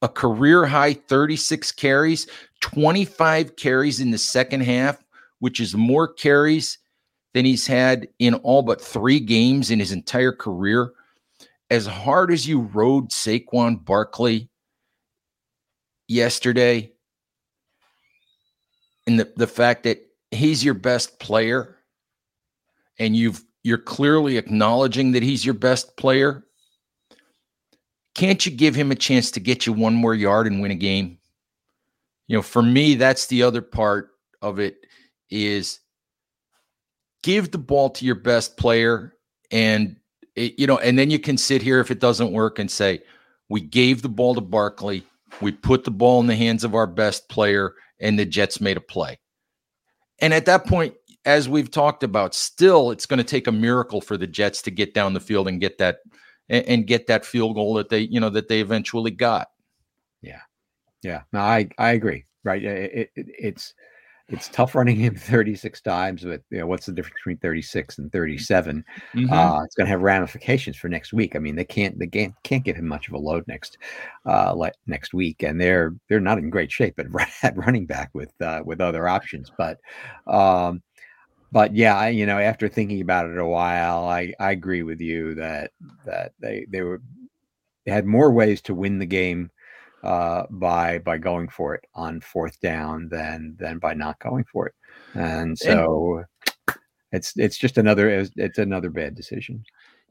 a 0.03 0.09
career 0.09 0.67
high 0.67 0.95
36 0.95 1.71
carries, 1.71 2.27
25 2.61 3.55
carries 3.55 4.01
in 4.01 4.11
the 4.11 4.19
second 4.19 4.63
half, 4.63 5.01
which 5.39 5.61
is 5.61 5.77
more 5.77 6.13
carries 6.13 6.79
than 7.35 7.45
he's 7.45 7.69
had 7.69 8.09
in 8.19 8.35
all 8.35 8.63
but 8.63 8.81
three 8.81 9.21
games 9.21 9.71
in 9.71 9.79
his 9.79 9.93
entire 9.93 10.33
career. 10.33 10.93
As 11.73 11.87
hard 11.87 12.31
as 12.31 12.47
you 12.47 12.61
rode 12.61 13.09
Saquon 13.09 13.83
Barkley 13.83 14.51
yesterday, 16.07 16.93
and 19.07 19.19
the, 19.19 19.33
the 19.37 19.47
fact 19.47 19.85
that 19.85 20.07
he's 20.31 20.63
your 20.63 20.75
best 20.75 21.19
player 21.19 21.79
and 22.99 23.17
you've 23.17 23.43
you're 23.63 23.79
clearly 23.79 24.37
acknowledging 24.37 25.13
that 25.13 25.23
he's 25.23 25.47
your 25.47 25.55
best 25.55 25.97
player 25.97 26.45
can't 28.15 28.45
you 28.45 28.53
give 28.53 28.75
him 28.75 28.91
a 28.91 28.95
chance 28.95 29.31
to 29.31 29.41
get 29.41 29.65
you 29.65 29.73
one 29.73 29.95
more 29.95 30.15
yard 30.15 30.47
and 30.47 30.61
win 30.61 30.73
a 30.73 30.75
game? 30.77 31.17
You 32.29 32.37
know 32.37 32.43
for 32.43 32.63
me 32.63 32.97
that's 32.97 33.29
the 33.29 33.45
other 33.45 33.63
part 33.63 34.11
of 34.43 34.59
it 34.59 34.85
is 35.31 35.81
give 37.23 37.51
the 37.51 37.57
ball 37.57 37.89
to 37.89 38.05
your 38.05 38.17
best 38.17 38.59
player 38.59 39.15
and 39.51 39.97
it, 40.37 40.59
you 40.59 40.67
know 40.67 40.79
and 40.79 40.99
then 40.99 41.11
you 41.11 41.19
can 41.19 41.37
sit 41.37 41.63
here 41.63 41.81
if 41.81 41.91
it 41.91 42.01
doesn't 42.01 42.33
work 42.33 42.59
and 42.59 42.71
say 42.71 43.01
we 43.49 43.61
gave 43.61 44.03
the 44.03 44.09
ball 44.09 44.35
to 44.35 44.41
barkley 44.41 45.05
we 45.41 45.53
put 45.53 45.85
the 45.85 45.91
ball 45.91 46.21
in 46.21 46.27
the 46.27 46.37
hands 46.37 46.65
of 46.65 46.75
our 46.75 46.87
best 46.87 47.29
player 47.29 47.75
and 48.01 48.19
the 48.19 48.25
jets 48.25 48.61
made 48.61 48.77
a 48.77 48.81
play 48.81 49.19
and 50.21 50.33
at 50.33 50.47
that 50.47 50.67
point 50.67 50.95
as 51.25 51.49
we've 51.49 51.71
talked 51.71 52.03
about, 52.03 52.35
still 52.35 52.91
it's 52.91 53.07
going 53.07 53.19
to 53.19 53.25
take 53.25 53.47
a 53.47 53.53
miracle 53.53 54.01
for 54.01 54.17
the 54.17 54.27
Jets 54.27 54.63
to 54.63 54.71
get 54.71 54.95
down 54.95 55.13
the 55.13 55.21
field 55.21 55.49
and 55.49 55.61
get 55.61 55.79
that 55.79 55.99
and, 56.49 56.67
and 56.67 56.87
get 56.87 57.07
that 57.07 57.25
field 57.25 57.55
goal 57.55 57.75
that 57.75 57.89
they 57.89 58.01
you 58.01 58.21
know 58.21 58.31
that 58.31 58.49
they 58.49 58.61
eventually 58.61 59.11
got. 59.11 59.49
Yeah, 60.21 60.41
yeah. 61.03 61.23
No, 61.33 61.41
I 61.41 61.69
I 61.79 61.93
agree. 61.93 62.25
Right. 62.45 62.63
It, 62.65 63.11
it, 63.15 63.27
it's 63.39 63.73
it's 64.33 64.49
tough 64.49 64.75
running 64.75 64.97
him 64.97 65.15
36 65.17 65.81
times, 65.83 66.25
but 66.25 66.43
you 66.51 66.59
know 66.59 66.67
what's 66.67 66.87
the 66.87 66.93
difference 66.93 67.17
between 67.21 67.37
36 67.37 67.99
and 67.99 68.11
37? 68.11 68.85
Mm-hmm. 69.15 69.33
Uh, 69.33 69.63
it's 69.63 69.75
going 69.75 69.87
to 69.87 69.91
have 69.91 70.03
ramifications 70.03 70.77
for 70.77 70.89
next 70.89 71.13
week. 71.13 71.37
I 71.37 71.39
mean, 71.39 71.55
they 71.55 71.65
can't 71.65 71.99
they 71.99 72.07
can't 72.07 72.35
can't 72.43 72.65
give 72.65 72.77
him 72.77 72.89
much 72.89 73.09
of 73.09 73.15
a 73.15 73.19
load 73.19 73.45
next 73.47 73.79
uh 74.27 74.55
like 74.55 74.75
next 74.87 75.15
week, 75.15 75.43
and 75.43 75.61
they're 75.61 75.95
they're 76.09 76.21
not 76.21 76.39
in 76.39 76.51
great 76.51 76.73
shape 76.73 76.99
at, 76.99 77.07
at 77.43 77.57
running 77.57 77.87
back 77.87 78.11
with 78.15 78.33
uh, 78.41 78.63
with 78.65 78.81
other 78.81 79.07
options. 79.07 79.51
But 79.57 79.79
um, 80.27 80.83
but 81.53 81.77
yeah, 81.77 81.97
I, 81.97 82.09
you 82.09 82.25
know, 82.25 82.39
after 82.39 82.69
thinking 82.69 83.03
about 83.03 83.29
it 83.29 83.37
a 83.37 83.47
while, 83.47 84.07
I, 84.07 84.33
I 84.41 84.53
agree 84.53 84.83
with 84.83 85.01
you 85.01 85.35
that 85.35 85.71
that 86.07 86.33
they 86.41 86.67
they 86.71 86.81
were 86.81 87.03
they 87.85 87.93
had 87.93 88.07
more 88.07 88.33
ways 88.33 88.63
to 88.63 88.75
win 88.75 88.99
the 88.99 89.07
game 89.07 89.51
uh, 90.03 90.45
by 90.51 90.99
by 90.99 91.19
going 91.19 91.49
for 91.49 91.75
it 91.75 91.85
on 91.95 92.21
fourth 92.21 92.61
down 92.61 93.09
than 93.09 93.57
than 93.59 93.79
by 93.79 93.95
not 93.95 94.19
going 94.19 94.45
for 94.45 94.67
it, 94.67 94.75
and 95.15 95.57
so 95.59 96.25
and, 96.69 96.77
it's 97.13 97.37
it's 97.37 97.57
just 97.57 97.79
another 97.79 98.09
it's, 98.09 98.31
it's, 98.37 98.59
another 98.59 98.91
bad 98.91 99.15
decision. 99.15 99.65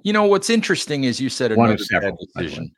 You 0.03 0.13
know 0.13 0.23
what's 0.25 0.49
interesting 0.49 1.03
is 1.03 1.19
you 1.19 1.29
said 1.29 1.51
another 1.51 1.77
several, 1.77 2.11
bad 2.11 2.43
decision. 2.43 2.71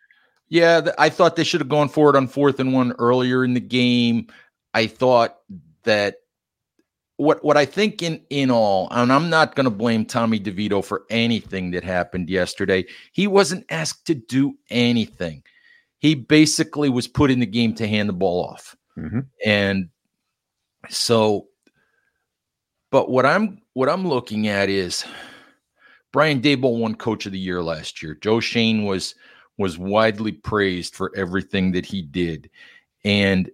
Yeah, 0.49 0.91
I 0.97 1.09
thought 1.09 1.35
they 1.35 1.43
should 1.43 1.61
have 1.61 1.69
gone 1.69 1.89
for 1.89 2.09
it 2.09 2.15
on 2.15 2.27
fourth 2.27 2.59
and 2.59 2.73
one 2.73 2.93
earlier 2.99 3.43
in 3.43 3.53
the 3.53 3.61
game. 3.61 4.27
I 4.73 4.87
thought 4.87 5.37
that 5.83 6.17
what 7.17 7.43
what 7.43 7.57
I 7.57 7.65
think 7.65 8.01
in 8.01 8.21
in 8.29 8.49
all, 8.49 8.87
and 8.91 9.11
I'm 9.11 9.29
not 9.29 9.55
going 9.55 9.65
to 9.65 9.71
blame 9.71 10.05
Tommy 10.05 10.39
DeVito 10.39 10.83
for 10.83 11.03
anything 11.09 11.71
that 11.71 11.83
happened 11.83 12.29
yesterday. 12.29 12.85
He 13.11 13.27
wasn't 13.27 13.65
asked 13.69 14.07
to 14.07 14.15
do 14.15 14.55
anything. 14.69 15.43
He 16.03 16.15
basically 16.15 16.89
was 16.89 17.07
put 17.07 17.31
in 17.31 17.39
the 17.39 17.45
game 17.45 17.73
to 17.75 17.87
hand 17.87 18.09
the 18.09 18.13
ball 18.13 18.45
off, 18.45 18.75
mm-hmm. 18.97 19.21
and 19.43 19.89
so. 20.89 21.47
But 22.91 23.09
what 23.09 23.25
I'm 23.25 23.61
what 23.73 23.89
I'm 23.89 24.05
looking 24.07 24.47
at 24.47 24.69
is 24.69 25.05
Brian 26.11 26.41
Daboll 26.41 26.77
won 26.77 26.93
Coach 26.93 27.25
of 27.25 27.31
the 27.31 27.39
Year 27.39 27.63
last 27.63 28.03
year. 28.03 28.15
Joe 28.15 28.39
Schoen 28.39 28.83
was 28.83 29.15
was 29.57 29.79
widely 29.79 30.33
praised 30.33 30.93
for 30.93 31.11
everything 31.15 31.71
that 31.71 31.85
he 31.85 32.01
did, 32.01 32.49
and 33.05 33.49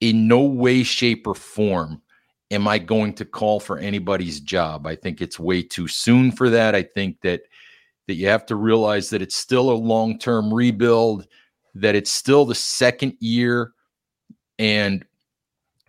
in 0.00 0.26
no 0.26 0.40
way, 0.40 0.82
shape, 0.82 1.26
or 1.26 1.34
form 1.34 2.02
am 2.50 2.68
I 2.68 2.78
going 2.78 3.14
to 3.14 3.24
call 3.24 3.60
for 3.60 3.78
anybody's 3.78 4.40
job? 4.40 4.86
I 4.86 4.96
think 4.96 5.20
it's 5.20 5.38
way 5.38 5.62
too 5.62 5.88
soon 5.88 6.32
for 6.32 6.50
that. 6.50 6.74
I 6.74 6.82
think 6.82 7.20
that 7.20 7.42
that 8.06 8.14
you 8.14 8.28
have 8.28 8.46
to 8.46 8.56
realize 8.56 9.10
that 9.10 9.22
it's 9.22 9.36
still 9.36 9.70
a 9.70 9.74
long-term 9.74 10.52
rebuild, 10.52 11.26
that 11.74 11.94
it's 11.94 12.10
still 12.10 12.44
the 12.44 12.54
second 12.54 13.14
year 13.20 13.72
and 14.58 15.04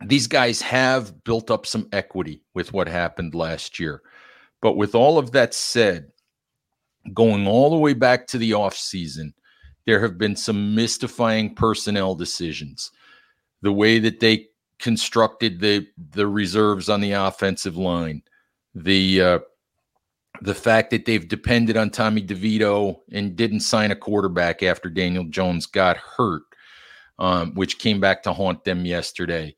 these 0.06 0.28
guys 0.28 0.62
have 0.62 1.24
built 1.24 1.50
up 1.50 1.66
some 1.66 1.88
equity 1.92 2.42
with 2.54 2.74
what 2.74 2.88
happened 2.88 3.36
last 3.36 3.80
year. 3.80 4.02
But 4.62 4.78
with 4.78 4.96
all 4.96 5.18
of 5.18 5.32
that 5.32 5.54
said, 5.54 6.12
going 7.14 7.48
all 7.48 7.70
the 7.70 7.78
way 7.78 7.94
back 7.94 8.28
to 8.28 8.38
the 8.38 8.52
offseason, 8.52 9.34
there 9.86 10.00
have 10.00 10.18
been 10.18 10.36
some 10.36 10.76
mystifying 10.76 11.56
personnel 11.56 12.16
decisions. 12.16 12.92
The 13.62 13.74
way 13.74 14.00
that 14.00 14.20
they 14.20 14.48
constructed 14.80 15.60
the 15.60 15.88
the 16.12 16.28
reserves 16.28 16.90
on 16.90 17.02
the 17.02 17.14
offensive 17.14 17.78
line, 17.78 18.22
the 18.76 19.22
uh, 19.22 19.40
the 20.44 20.54
fact 20.54 20.92
that 20.92 21.06
they've 21.06 21.28
depended 21.28 21.78
on 21.78 21.90
Tommy 21.90 22.22
DeVito 22.22 23.00
and 23.14 23.34
didn't 23.34 23.62
sign 23.62 23.92
a 23.92 23.96
quarterback 23.96 24.62
after 24.62 24.90
Daniel 24.90 25.24
Jones 25.24 25.66
got 25.66 25.96
hurt, 25.96 26.44
um, 27.18 27.54
which 27.56 27.80
came 27.80 28.02
back 28.02 28.24
to 28.24 28.34
haunt 28.34 28.66
them 28.66 28.86
yesterday. 28.86 29.56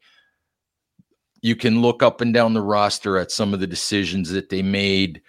You 1.41 1.56
can 1.56 1.82
look 1.82 2.04
up 2.04 2.21
and 2.21 2.32
down 2.32 2.54
the 2.54 2.62
roster 2.62 3.17
at 3.17 3.32
some 3.32 3.52
of 3.52 3.60
the 3.60 3.65
decisions 3.65 4.30
that 4.30 4.50
they 4.50 4.62
made, 4.62 5.24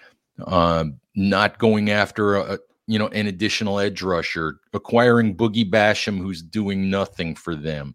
um, 0.46 1.00
not 1.14 1.58
going 1.58 1.90
after 1.90 2.36
a, 2.36 2.58
you 2.86 2.98
know 2.98 3.08
an 3.08 3.26
additional 3.26 3.80
edge 3.80 4.02
rusher, 4.02 4.60
acquiring 4.74 5.36
Boogie 5.36 5.68
Basham, 5.68 6.18
who's 6.18 6.42
doing 6.42 6.90
nothing 6.90 7.34
for 7.34 7.56
them. 7.56 7.94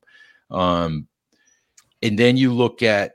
Um, 0.49 1.07
and 2.01 2.17
then 2.17 2.37
you 2.37 2.51
look 2.53 2.81
at 2.81 3.13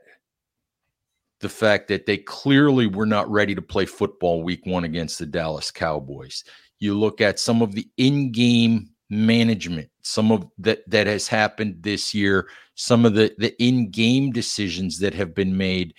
the 1.39 1.49
fact 1.49 1.87
that 1.87 2.05
they 2.05 2.17
clearly 2.17 2.87
were 2.87 3.05
not 3.05 3.29
ready 3.29 3.53
to 3.53 3.61
play 3.61 3.85
football 3.85 4.43
week 4.43 4.65
one 4.65 4.83
against 4.83 5.19
the 5.19 5.25
Dallas 5.25 5.71
Cowboys. 5.71 6.43
You 6.79 6.97
look 6.97 7.21
at 7.21 7.39
some 7.39 7.61
of 7.61 7.73
the 7.73 7.87
in 7.97 8.31
game 8.31 8.89
management, 9.09 9.89
some 10.01 10.31
of 10.31 10.47
that 10.59 10.87
that 10.89 11.07
has 11.07 11.27
happened 11.27 11.77
this 11.81 12.13
year, 12.13 12.49
some 12.75 13.05
of 13.05 13.13
the 13.13 13.33
the 13.37 13.55
in 13.61 13.89
game 13.91 14.31
decisions 14.31 14.99
that 14.99 15.13
have 15.13 15.33
been 15.33 15.57
made, 15.57 15.93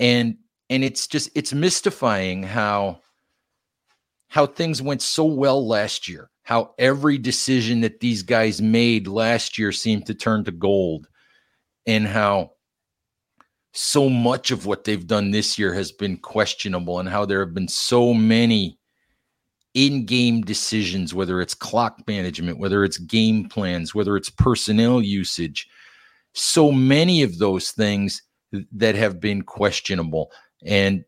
and 0.00 0.36
and 0.70 0.84
it's 0.84 1.06
just 1.06 1.30
it's 1.34 1.52
mystifying 1.52 2.42
how 2.42 3.00
how 4.28 4.46
things 4.46 4.80
went 4.80 5.02
so 5.02 5.24
well 5.24 5.66
last 5.66 6.08
year. 6.08 6.30
How 6.44 6.74
every 6.78 7.18
decision 7.18 7.82
that 7.82 8.00
these 8.00 8.22
guys 8.22 8.60
made 8.60 9.06
last 9.06 9.58
year 9.58 9.70
seemed 9.70 10.06
to 10.06 10.14
turn 10.14 10.42
to 10.44 10.50
gold 10.50 11.06
and 11.86 12.06
how 12.06 12.52
so 13.72 14.08
much 14.08 14.50
of 14.50 14.66
what 14.66 14.84
they've 14.84 15.06
done 15.06 15.30
this 15.30 15.58
year 15.58 15.72
has 15.72 15.92
been 15.92 16.16
questionable 16.18 16.98
and 16.98 17.08
how 17.08 17.24
there 17.24 17.40
have 17.40 17.54
been 17.54 17.68
so 17.68 18.12
many 18.12 18.78
in-game 19.74 20.42
decisions 20.42 21.14
whether 21.14 21.40
it's 21.40 21.54
clock 21.54 22.06
management 22.06 22.58
whether 22.58 22.84
it's 22.84 22.98
game 22.98 23.48
plans 23.48 23.94
whether 23.94 24.16
it's 24.16 24.28
personnel 24.28 25.00
usage. 25.00 25.68
So 26.34 26.70
many 26.70 27.22
of 27.22 27.38
those 27.38 27.70
things 27.70 28.22
that 28.72 28.94
have 28.94 29.18
been 29.18 29.42
questionable. 29.42 30.30
And 30.64 31.04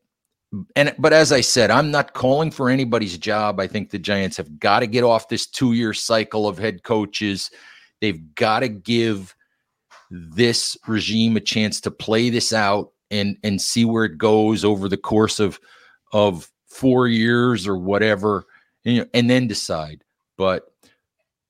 and 0.76 0.94
but 0.98 1.12
as 1.12 1.32
i 1.32 1.40
said 1.40 1.72
i'm 1.72 1.90
not 1.90 2.14
calling 2.14 2.50
for 2.50 2.70
anybody's 2.70 3.18
job. 3.18 3.60
I 3.60 3.66
think 3.66 3.90
the 3.90 3.98
giants 3.98 4.36
have 4.36 4.58
got 4.60 4.80
to 4.80 4.86
get 4.86 5.04
off 5.04 5.28
this 5.28 5.46
two 5.46 5.72
year 5.72 5.92
cycle 5.92 6.48
of 6.48 6.58
head 6.58 6.84
coaches. 6.84 7.50
They've 8.00 8.34
got 8.34 8.60
to 8.60 8.68
give 8.68 9.34
this 10.10 10.76
regime 10.86 11.36
a 11.36 11.40
chance 11.40 11.80
to 11.80 11.90
play 11.90 12.30
this 12.30 12.52
out 12.52 12.90
and 13.10 13.36
and 13.42 13.60
see 13.60 13.84
where 13.84 14.04
it 14.04 14.18
goes 14.18 14.64
over 14.64 14.88
the 14.88 14.96
course 14.96 15.40
of 15.40 15.60
of 16.12 16.50
four 16.68 17.08
years 17.08 17.66
or 17.66 17.76
whatever, 17.76 18.44
and, 18.84 18.96
you 18.96 19.00
know, 19.02 19.08
and 19.14 19.30
then 19.30 19.46
decide. 19.46 20.02
But 20.36 20.64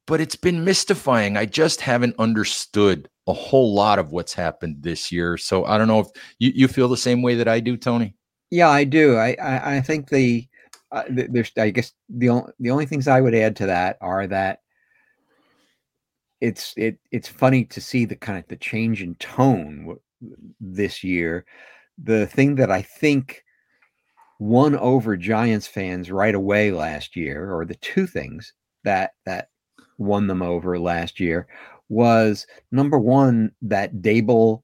but 0.07 0.21
it's 0.21 0.37
been 0.37 0.64
mystifying. 0.64 1.37
I 1.37 1.47
just 1.47 1.81
haven't 1.81 2.17
understood 2.19 3.09
a 3.27 3.33
whole 3.33 3.73
lot 3.73 3.99
of 3.99 4.12
what's 4.12 4.35
happened 4.35 4.77
this 4.81 5.11
year. 5.11 5.38
So 5.38 5.64
I 5.64 5.79
don't 5.79 5.88
know 5.88 6.01
if 6.01 6.09
you, 6.38 6.53
you 6.55 6.69
feel 6.69 6.88
the 6.88 6.97
same 6.97 7.23
way 7.23 7.37
that 7.37 7.49
I 7.49 7.61
do, 7.61 7.77
Tony. 7.77 8.14
Yeah, 8.51 8.69
I 8.69 8.85
do. 8.85 9.17
I 9.17 9.37
I, 9.43 9.77
I 9.77 9.81
think 9.81 10.11
the 10.11 10.47
uh, 10.93 11.05
there's 11.09 11.51
I 11.57 11.71
guess 11.71 11.93
the 12.09 12.29
only 12.29 12.53
the 12.61 12.71
only 12.71 12.87
things 12.87 13.09
I 13.09 13.21
would 13.21 13.35
add 13.35 13.57
to 13.57 13.67
that 13.67 13.97
are 14.01 14.27
that 14.27 14.61
it's 16.44 16.74
it 16.76 16.98
it's 17.11 17.28
funny 17.28 17.64
to 17.64 17.80
see 17.80 18.04
the 18.04 18.16
kind 18.16 18.38
of 18.38 18.46
the 18.48 18.57
change 18.57 19.02
in 19.02 19.14
tone 19.14 19.96
this 20.61 21.02
year. 21.02 21.46
The 21.96 22.26
thing 22.26 22.57
that 22.57 22.70
I 22.70 22.83
think 22.83 23.42
won 24.38 24.76
over 24.76 25.16
Giants 25.16 25.66
fans 25.66 26.11
right 26.11 26.35
away 26.35 26.70
last 26.70 27.16
year, 27.16 27.50
or 27.50 27.64
the 27.64 27.76
two 27.76 28.07
things 28.07 28.52
that 28.85 29.12
that 29.24 29.48
won 29.96 30.26
them 30.26 30.42
over 30.42 30.78
last 30.78 31.18
year, 31.18 31.46
was 31.88 32.46
number 32.70 32.98
one 32.98 33.52
that 33.62 34.02
Daboll 34.02 34.62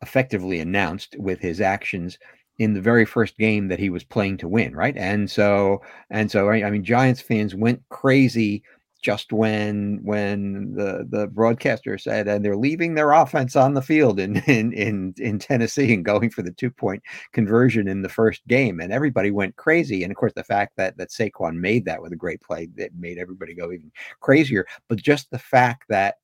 effectively 0.00 0.60
announced 0.60 1.16
with 1.18 1.38
his 1.40 1.60
actions 1.60 2.18
in 2.58 2.72
the 2.72 2.80
very 2.80 3.04
first 3.04 3.36
game 3.36 3.68
that 3.68 3.78
he 3.78 3.90
was 3.90 4.04
playing 4.04 4.38
to 4.38 4.48
win, 4.48 4.74
right? 4.74 4.96
And 4.96 5.30
so 5.30 5.82
and 6.08 6.30
so 6.30 6.48
I 6.48 6.70
mean 6.70 6.82
Giants 6.82 7.20
fans 7.20 7.54
went 7.54 7.82
crazy 7.90 8.62
just 9.06 9.32
when 9.32 10.00
when 10.02 10.74
the 10.74 11.06
the 11.08 11.28
broadcaster 11.28 11.96
said 11.96 12.26
and 12.26 12.44
they're 12.44 12.56
leaving 12.56 12.94
their 12.94 13.12
offense 13.12 13.54
on 13.54 13.72
the 13.72 13.80
field 13.80 14.18
in 14.18 14.34
in 14.48 14.72
in, 14.72 15.14
in 15.18 15.38
Tennessee 15.38 15.94
and 15.94 16.04
going 16.04 16.28
for 16.28 16.42
the 16.42 16.50
two 16.50 16.72
point 16.72 17.00
conversion 17.32 17.86
in 17.86 18.02
the 18.02 18.08
first 18.08 18.44
game. 18.48 18.80
And 18.80 18.92
everybody 18.92 19.30
went 19.30 19.54
crazy. 19.54 20.02
And 20.02 20.10
of 20.10 20.16
course 20.16 20.32
the 20.34 20.42
fact 20.42 20.72
that 20.76 20.96
that 20.96 21.10
Saquon 21.10 21.54
made 21.54 21.84
that 21.84 22.02
with 22.02 22.12
a 22.14 22.16
great 22.16 22.42
play 22.42 22.66
that 22.78 22.96
made 22.98 23.16
everybody 23.16 23.54
go 23.54 23.70
even 23.70 23.92
crazier. 24.18 24.66
But 24.88 24.98
just 24.98 25.30
the 25.30 25.38
fact 25.38 25.84
that 25.88 26.16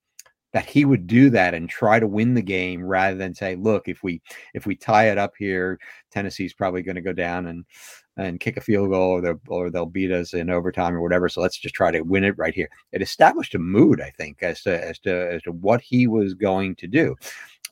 that 0.53 0.67
he 0.67 0.85
would 0.85 1.07
do 1.07 1.31
that 1.31 1.55
and 1.55 1.69
try 1.69 2.01
to 2.01 2.09
win 2.09 2.35
the 2.35 2.43
game 2.43 2.83
rather 2.85 3.17
than 3.17 3.33
say 3.33 3.55
look 3.55 3.87
if 3.87 4.03
we 4.03 4.21
if 4.55 4.67
we 4.67 4.75
tie 4.75 5.09
it 5.09 5.19
up 5.19 5.35
here 5.39 5.79
Tennessee's 6.11 6.53
probably 6.53 6.83
going 6.83 6.97
to 6.97 7.01
go 7.01 7.13
down 7.13 7.47
and 7.47 7.65
and 8.17 8.41
kick 8.41 8.57
a 8.57 8.61
field 8.61 8.91
goal 8.91 9.11
or 9.11 9.21
they'll, 9.21 9.41
or 9.49 9.71
they'll 9.71 9.87
beat 9.87 10.13
us 10.13 10.35
in 10.35 10.51
overtime 10.51 10.95
or 10.95 11.01
whatever. 11.01 11.29
So 11.29 11.41
let's 11.41 11.57
just 11.57 11.75
try 11.75 11.91
to 11.91 12.03
win 12.03 12.25
it 12.25 12.37
right 12.37 12.55
here. 12.55 12.69
It 12.93 13.03
established 13.03 13.55
a 13.55 13.59
mood, 13.59 14.01
I 14.01 14.11
think, 14.11 14.43
as 14.43 14.63
to 14.63 14.89
as 14.89 14.99
to 15.01 15.33
as 15.33 15.43
to 15.43 15.53
what 15.53 15.81
he 15.81 16.07
was 16.07 16.35
going 16.35 16.77
to 16.77 16.87
do. 16.87 17.17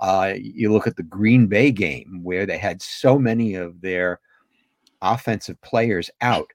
Uh, 0.01 0.35
you 0.41 0.73
look 0.73 0.87
at 0.87 0.97
the 0.97 1.03
Green 1.03 1.47
Bay 1.47 1.71
game 1.71 2.21
where 2.23 2.47
they 2.47 2.57
had 2.57 2.81
so 2.81 3.19
many 3.19 3.55
of 3.55 3.81
their 3.81 4.21
offensive 5.03 5.61
players 5.63 6.11
out. 6.21 6.51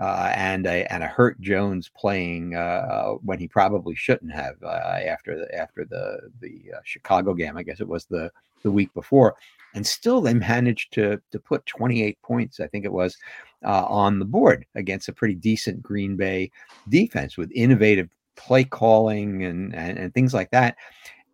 Uh, 0.00 0.32
and 0.34 0.66
a 0.66 0.92
and 0.92 1.04
a 1.04 1.06
hurt 1.06 1.40
Jones 1.40 1.88
playing 1.96 2.56
uh, 2.56 3.10
when 3.22 3.38
he 3.38 3.46
probably 3.46 3.94
shouldn't 3.94 4.32
have 4.32 4.56
uh, 4.64 4.98
after 5.06 5.38
the 5.38 5.54
after 5.56 5.84
the 5.84 6.32
the 6.40 6.72
uh, 6.76 6.80
Chicago 6.82 7.32
game. 7.32 7.56
I 7.56 7.62
guess 7.62 7.80
it 7.80 7.86
was 7.86 8.04
the 8.06 8.28
the 8.64 8.72
week 8.72 8.92
before 8.92 9.36
and 9.74 9.86
still 9.86 10.20
they 10.20 10.34
managed 10.34 10.92
to 10.94 11.20
to 11.30 11.38
put 11.38 11.66
28 11.66 12.20
points, 12.22 12.60
I 12.60 12.66
think 12.66 12.84
it 12.84 12.92
was, 12.92 13.16
uh, 13.64 13.84
on 13.86 14.18
the 14.18 14.24
board 14.24 14.66
against 14.74 15.08
a 15.08 15.12
pretty 15.12 15.34
decent 15.34 15.82
Green 15.82 16.16
Bay 16.16 16.50
defense 16.88 17.36
with 17.36 17.50
innovative 17.54 18.08
play 18.36 18.64
calling 18.64 19.44
and, 19.44 19.74
and 19.74 19.98
and 19.98 20.14
things 20.14 20.34
like 20.34 20.50
that. 20.50 20.76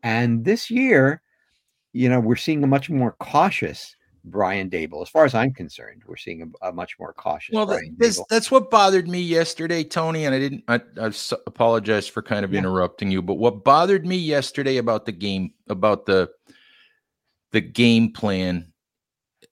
And 0.02 0.44
this 0.44 0.70
year, 0.70 1.22
you 1.92 2.08
know, 2.08 2.20
we're 2.20 2.36
seeing 2.36 2.64
a 2.64 2.66
much 2.66 2.88
more 2.90 3.12
cautious 3.20 3.96
Brian 4.24 4.68
Daboll. 4.70 5.02
As 5.02 5.08
far 5.08 5.24
as 5.24 5.34
I'm 5.34 5.52
concerned, 5.52 6.02
we're 6.06 6.16
seeing 6.16 6.42
a, 6.62 6.68
a 6.68 6.72
much 6.72 6.98
more 6.98 7.12
cautious. 7.12 7.54
Well, 7.54 7.78
this, 7.96 8.22
that's 8.28 8.50
what 8.50 8.70
bothered 8.70 9.08
me 9.08 9.20
yesterday, 9.20 9.84
Tony. 9.84 10.24
And 10.24 10.34
I 10.34 10.38
didn't. 10.38 10.64
I, 10.68 10.80
I 11.00 11.12
apologize 11.46 12.06
for 12.06 12.22
kind 12.22 12.44
of 12.44 12.52
yeah. 12.52 12.58
interrupting 12.60 13.10
you, 13.10 13.22
but 13.22 13.34
what 13.34 13.64
bothered 13.64 14.06
me 14.06 14.16
yesterday 14.16 14.76
about 14.76 15.06
the 15.06 15.12
game, 15.12 15.52
about 15.68 16.06
the 16.06 16.30
the 17.52 17.60
game 17.60 18.12
plan 18.12 18.72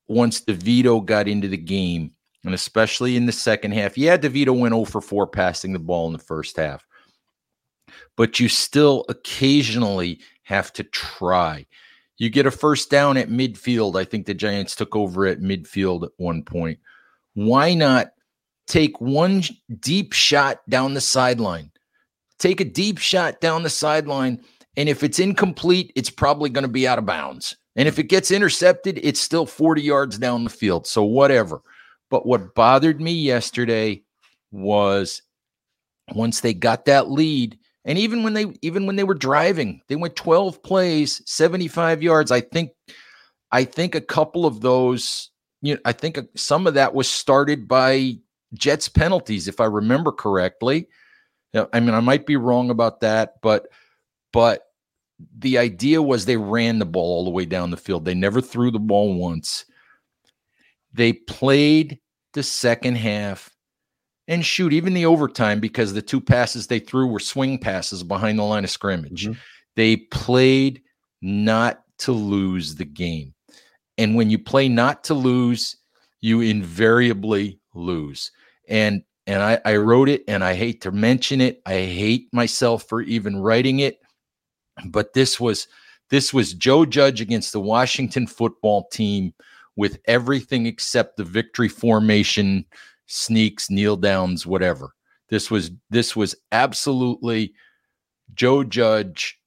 once 0.07 0.41
DeVito 0.41 1.05
got 1.05 1.29
into 1.29 1.49
the 1.49 1.57
game, 1.57 2.13
and 2.45 2.55
especially 2.55 3.17
in 3.17 3.27
the 3.27 3.33
second 3.33 3.73
half. 3.73 3.99
Yeah, 3.99 4.17
DeVito 4.17 4.59
went 4.59 4.75
0 4.75 4.85
for 4.85 5.01
4 5.01 5.27
passing 5.27 5.73
the 5.73 5.79
ball 5.79 6.07
in 6.07 6.13
the 6.13 6.19
first 6.19 6.57
half, 6.57 6.87
but 8.17 8.41
you 8.41 8.49
still 8.49 9.05
occasionally 9.09 10.21
have 10.45 10.73
to 10.75 10.85
try. 10.85 11.67
You 12.17 12.31
get 12.31 12.47
a 12.47 12.51
first 12.51 12.91
down 12.91 13.17
at 13.17 13.29
midfield. 13.29 14.01
I 14.01 14.05
think 14.05 14.27
the 14.27 14.35
Giants 14.35 14.75
took 14.75 14.97
over 14.97 15.27
at 15.27 15.41
midfield 15.41 16.05
at 16.05 16.11
one 16.17 16.43
point. 16.43 16.79
Why 17.35 17.75
not 17.75 18.09
take 18.67 19.01
one 19.01 19.43
deep 19.79 20.13
shot 20.13 20.61
down 20.69 20.95
the 20.95 21.01
sideline? 21.01 21.71
Take 22.39 22.61
a 22.61 22.65
deep 22.65 22.99
shot 22.99 23.41
down 23.41 23.63
the 23.63 23.71
sideline. 23.71 24.43
And 24.77 24.89
if 24.89 25.05
it's 25.05 25.19
incomplete, 25.19 25.93
it's 25.95 26.11
probably 26.11 26.51
going 26.51 26.63
to 26.63 26.69
be 26.69 26.89
out 26.89 26.99
of 26.99 27.07
bounds. 27.07 27.57
And 27.79 27.87
if 27.87 28.01
it 28.01 28.09
gets 28.09 28.33
intercepted, 28.33 28.99
it's 29.05 29.21
still 29.21 29.47
40 29.47 29.81
yards 29.81 30.19
down 30.19 30.43
the 30.43 30.51
field. 30.51 30.89
So 30.89 31.05
whatever. 31.05 31.63
But 32.11 32.27
what 32.27 32.57
bothered 32.57 33.01
me 33.01 33.13
yesterday 33.13 34.03
was 34.51 35.23
once 36.13 36.41
they 36.41 36.55
got 36.55 36.87
that 36.87 37.09
lead, 37.09 37.57
and 37.85 37.97
even 37.97 38.25
when 38.25 38.35
they 38.35 38.47
even 38.63 38.87
when 38.87 38.97
they 38.97 39.05
were 39.05 39.15
driving, 39.15 39.81
they 39.89 39.95
went 39.95 40.17
12 40.17 40.61
plays, 40.63 41.23
75 41.25 42.03
yards. 42.03 42.33
I 42.33 42.41
think 42.41 42.73
I 43.53 43.63
think 43.65 43.95
a 43.95 44.01
couple 44.01 44.45
of 44.45 44.61
those, 44.61 45.31
you 45.63 45.75
know, 45.75 45.81
I 45.85 45.93
think 45.93 46.19
some 46.35 46.67
of 46.67 46.75
that 46.75 46.95
was 46.95 47.09
started 47.09 47.69
by 47.69 48.19
Jets 48.55 48.89
penalties, 48.89 49.47
if 49.47 49.61
I 49.61 49.67
remember 49.67 50.11
correctly. 50.11 50.89
I 51.55 51.79
mean, 51.79 51.95
I 51.95 52.01
might 52.01 52.27
be 52.27 52.37
wrong 52.37 52.71
about 52.71 53.01
that, 53.01 53.35
but 53.41 53.69
but 54.33 54.68
the 55.39 55.59
idea 55.59 56.01
was 56.01 56.25
they 56.25 56.37
ran 56.37 56.79
the 56.79 56.87
ball 56.87 57.19
all 57.19 57.25
the 57.25 57.31
way 57.31 57.45
down 57.45 57.71
the 57.71 57.77
field. 57.77 58.05
They 58.05 58.15
never 58.15 58.41
threw 58.41 58.71
the 58.71 58.79
ball 58.79 59.15
once. 59.15 59.65
They 60.93 61.13
played 61.13 61.99
the 62.35 62.43
second 62.43 62.97
half 62.97 63.51
and 64.27 64.45
shoot, 64.45 64.73
even 64.73 64.95
the 64.95 65.07
overtime, 65.07 65.59
because 65.59 65.93
the 65.93 66.03
two 66.03 66.21
passes 66.21 66.67
they 66.67 66.79
threw 66.79 67.07
were 67.07 67.19
swing 67.19 67.59
passes 67.59 68.03
behind 68.03 68.39
the 68.39 68.45
line 68.45 68.65
of 68.65 68.71
scrimmage. 68.71 69.25
Mm-hmm. 69.25 69.39
They 69.75 69.97
played 69.97 70.83
not 71.23 71.83
to 71.99 72.13
lose 72.13 72.75
the 72.75 72.85
game. 72.85 73.35
And 73.97 74.15
when 74.15 74.31
you 74.31 74.39
play 74.39 74.69
not 74.69 75.03
to 75.05 75.15
lose, 75.15 75.77
you 76.21 76.41
invariably 76.41 77.61
lose. 77.75 78.31
And 78.69 79.03
and 79.27 79.43
I, 79.43 79.61
I 79.65 79.77
wrote 79.77 80.09
it 80.09 80.25
and 80.27 80.43
I 80.43 80.55
hate 80.55 80.81
to 80.83 80.91
mention 80.91 81.41
it. 81.43 81.61
I 81.67 81.81
hate 81.81 82.29
myself 82.33 82.85
for 82.89 83.03
even 83.03 83.39
writing 83.39 83.81
it 83.81 83.99
but 84.87 85.13
this 85.13 85.39
was 85.39 85.69
this 86.11 86.33
was 86.33 86.55
Joe 86.55 86.87
Judge 86.87 87.21
against 87.21 87.53
the 87.53 87.61
Washington 87.61 88.27
football 88.27 88.89
team 88.89 89.35
with 89.77 89.99
everything 90.07 90.67
except 90.67 91.17
the 91.17 91.25
victory 91.25 91.69
formation, 91.69 92.65
sneaks, 93.07 93.71
kneel 93.71 93.97
downs, 93.97 94.47
whatever. 94.47 94.95
This 95.29 95.51
was 95.51 95.71
this 95.91 96.17
was 96.17 96.35
absolutely 96.53 97.55
Joe 98.35 98.65
Judge. 98.65 99.39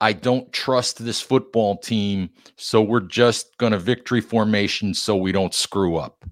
I 0.00 0.12
don't 0.12 0.52
trust 0.52 1.04
this 1.04 1.20
football 1.20 1.78
team, 1.78 2.30
so 2.56 2.82
we're 2.82 3.00
just 3.00 3.56
going 3.58 3.72
to 3.72 3.78
victory 3.78 4.20
formation 4.20 4.92
so 4.92 5.16
we 5.16 5.32
don't 5.32 5.54
screw 5.54 5.96
up. 5.96 6.24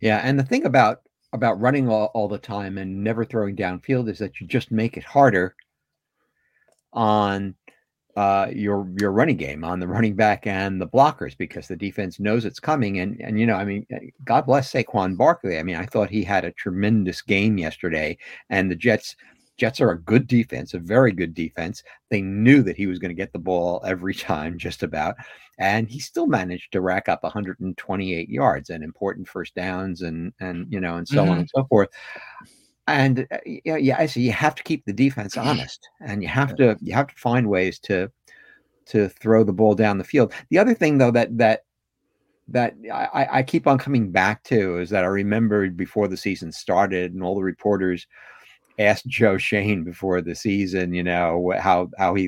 Yeah, 0.00 0.20
and 0.22 0.38
the 0.38 0.44
thing 0.44 0.64
about 0.64 1.00
about 1.32 1.60
running 1.60 1.88
all, 1.88 2.10
all 2.14 2.28
the 2.28 2.38
time 2.38 2.78
and 2.78 3.02
never 3.02 3.24
throwing 3.24 3.56
downfield 3.56 4.08
is 4.08 4.18
that 4.18 4.40
you 4.40 4.46
just 4.46 4.70
make 4.70 4.96
it 4.96 5.02
harder 5.02 5.56
on 6.94 7.54
uh, 8.16 8.48
your 8.52 8.88
your 8.98 9.10
running 9.10 9.36
game 9.36 9.64
on 9.64 9.80
the 9.80 9.88
running 9.88 10.14
back 10.14 10.46
and 10.46 10.80
the 10.80 10.86
blockers 10.86 11.36
because 11.36 11.66
the 11.66 11.76
defense 11.76 12.20
knows 12.20 12.44
it's 12.44 12.60
coming. 12.60 13.00
And 13.00 13.20
and 13.20 13.38
you 13.38 13.46
know, 13.46 13.56
I 13.56 13.64
mean, 13.64 13.86
eh, 13.90 14.10
God 14.24 14.46
bless 14.46 14.72
Saquon 14.72 15.16
Barkley. 15.16 15.58
I 15.58 15.62
mean, 15.62 15.76
I 15.76 15.86
thought 15.86 16.10
he 16.10 16.22
had 16.22 16.44
a 16.44 16.52
tremendous 16.52 17.22
game 17.22 17.58
yesterday, 17.58 18.16
and 18.50 18.70
the 18.70 18.76
Jets. 18.76 19.16
Jets 19.56 19.80
are 19.80 19.92
a 19.92 20.02
good 20.02 20.26
defense, 20.26 20.74
a 20.74 20.80
very 20.80 21.12
good 21.12 21.32
defense. 21.32 21.84
They 22.10 22.20
knew 22.20 22.60
that 22.64 22.76
he 22.76 22.88
was 22.88 22.98
going 22.98 23.10
to 23.10 23.14
get 23.14 23.32
the 23.32 23.38
ball 23.38 23.80
every 23.86 24.12
time, 24.14 24.58
just 24.58 24.82
about, 24.82 25.14
and 25.58 25.88
he 25.88 26.00
still 26.00 26.26
managed 26.26 26.72
to 26.72 26.80
rack 26.80 27.08
up 27.08 27.22
128 27.22 28.28
yards 28.28 28.70
and 28.70 28.82
important 28.82 29.28
first 29.28 29.54
downs 29.54 30.02
and 30.02 30.32
and 30.40 30.66
you 30.72 30.80
know 30.80 30.96
and 30.96 31.06
so 31.06 31.22
mm-hmm. 31.22 31.30
on 31.30 31.38
and 31.38 31.50
so 31.54 31.64
forth 31.64 31.88
and 32.86 33.26
uh, 33.30 33.38
yeah, 33.64 33.76
yeah, 33.76 34.06
so 34.06 34.20
you 34.20 34.32
have 34.32 34.54
to 34.54 34.62
keep 34.62 34.84
the 34.84 34.92
defense 34.92 35.36
honest, 35.38 35.88
and 36.00 36.22
you 36.22 36.28
have 36.28 36.54
to 36.56 36.76
you 36.80 36.94
have 36.94 37.08
to 37.08 37.14
find 37.16 37.48
ways 37.48 37.78
to 37.80 38.10
to 38.86 39.08
throw 39.08 39.44
the 39.44 39.52
ball 39.52 39.74
down 39.74 39.98
the 39.98 40.04
field. 40.04 40.32
The 40.50 40.58
other 40.58 40.74
thing, 40.74 40.98
though, 40.98 41.10
that 41.12 41.36
that 41.38 41.64
that 42.48 42.74
I, 42.92 43.26
I 43.32 43.42
keep 43.42 43.66
on 43.66 43.78
coming 43.78 44.10
back 44.10 44.42
to 44.44 44.78
is 44.78 44.90
that 44.90 45.04
I 45.04 45.08
remembered 45.08 45.76
before 45.76 46.08
the 46.08 46.16
season 46.16 46.52
started, 46.52 47.14
and 47.14 47.22
all 47.22 47.34
the 47.34 47.42
reporters 47.42 48.06
asked 48.78 49.06
Joe 49.06 49.38
Schoen 49.38 49.84
before 49.84 50.20
the 50.20 50.34
season, 50.34 50.92
you 50.92 51.02
know, 51.02 51.52
how 51.58 51.90
how 51.98 52.14
he, 52.14 52.24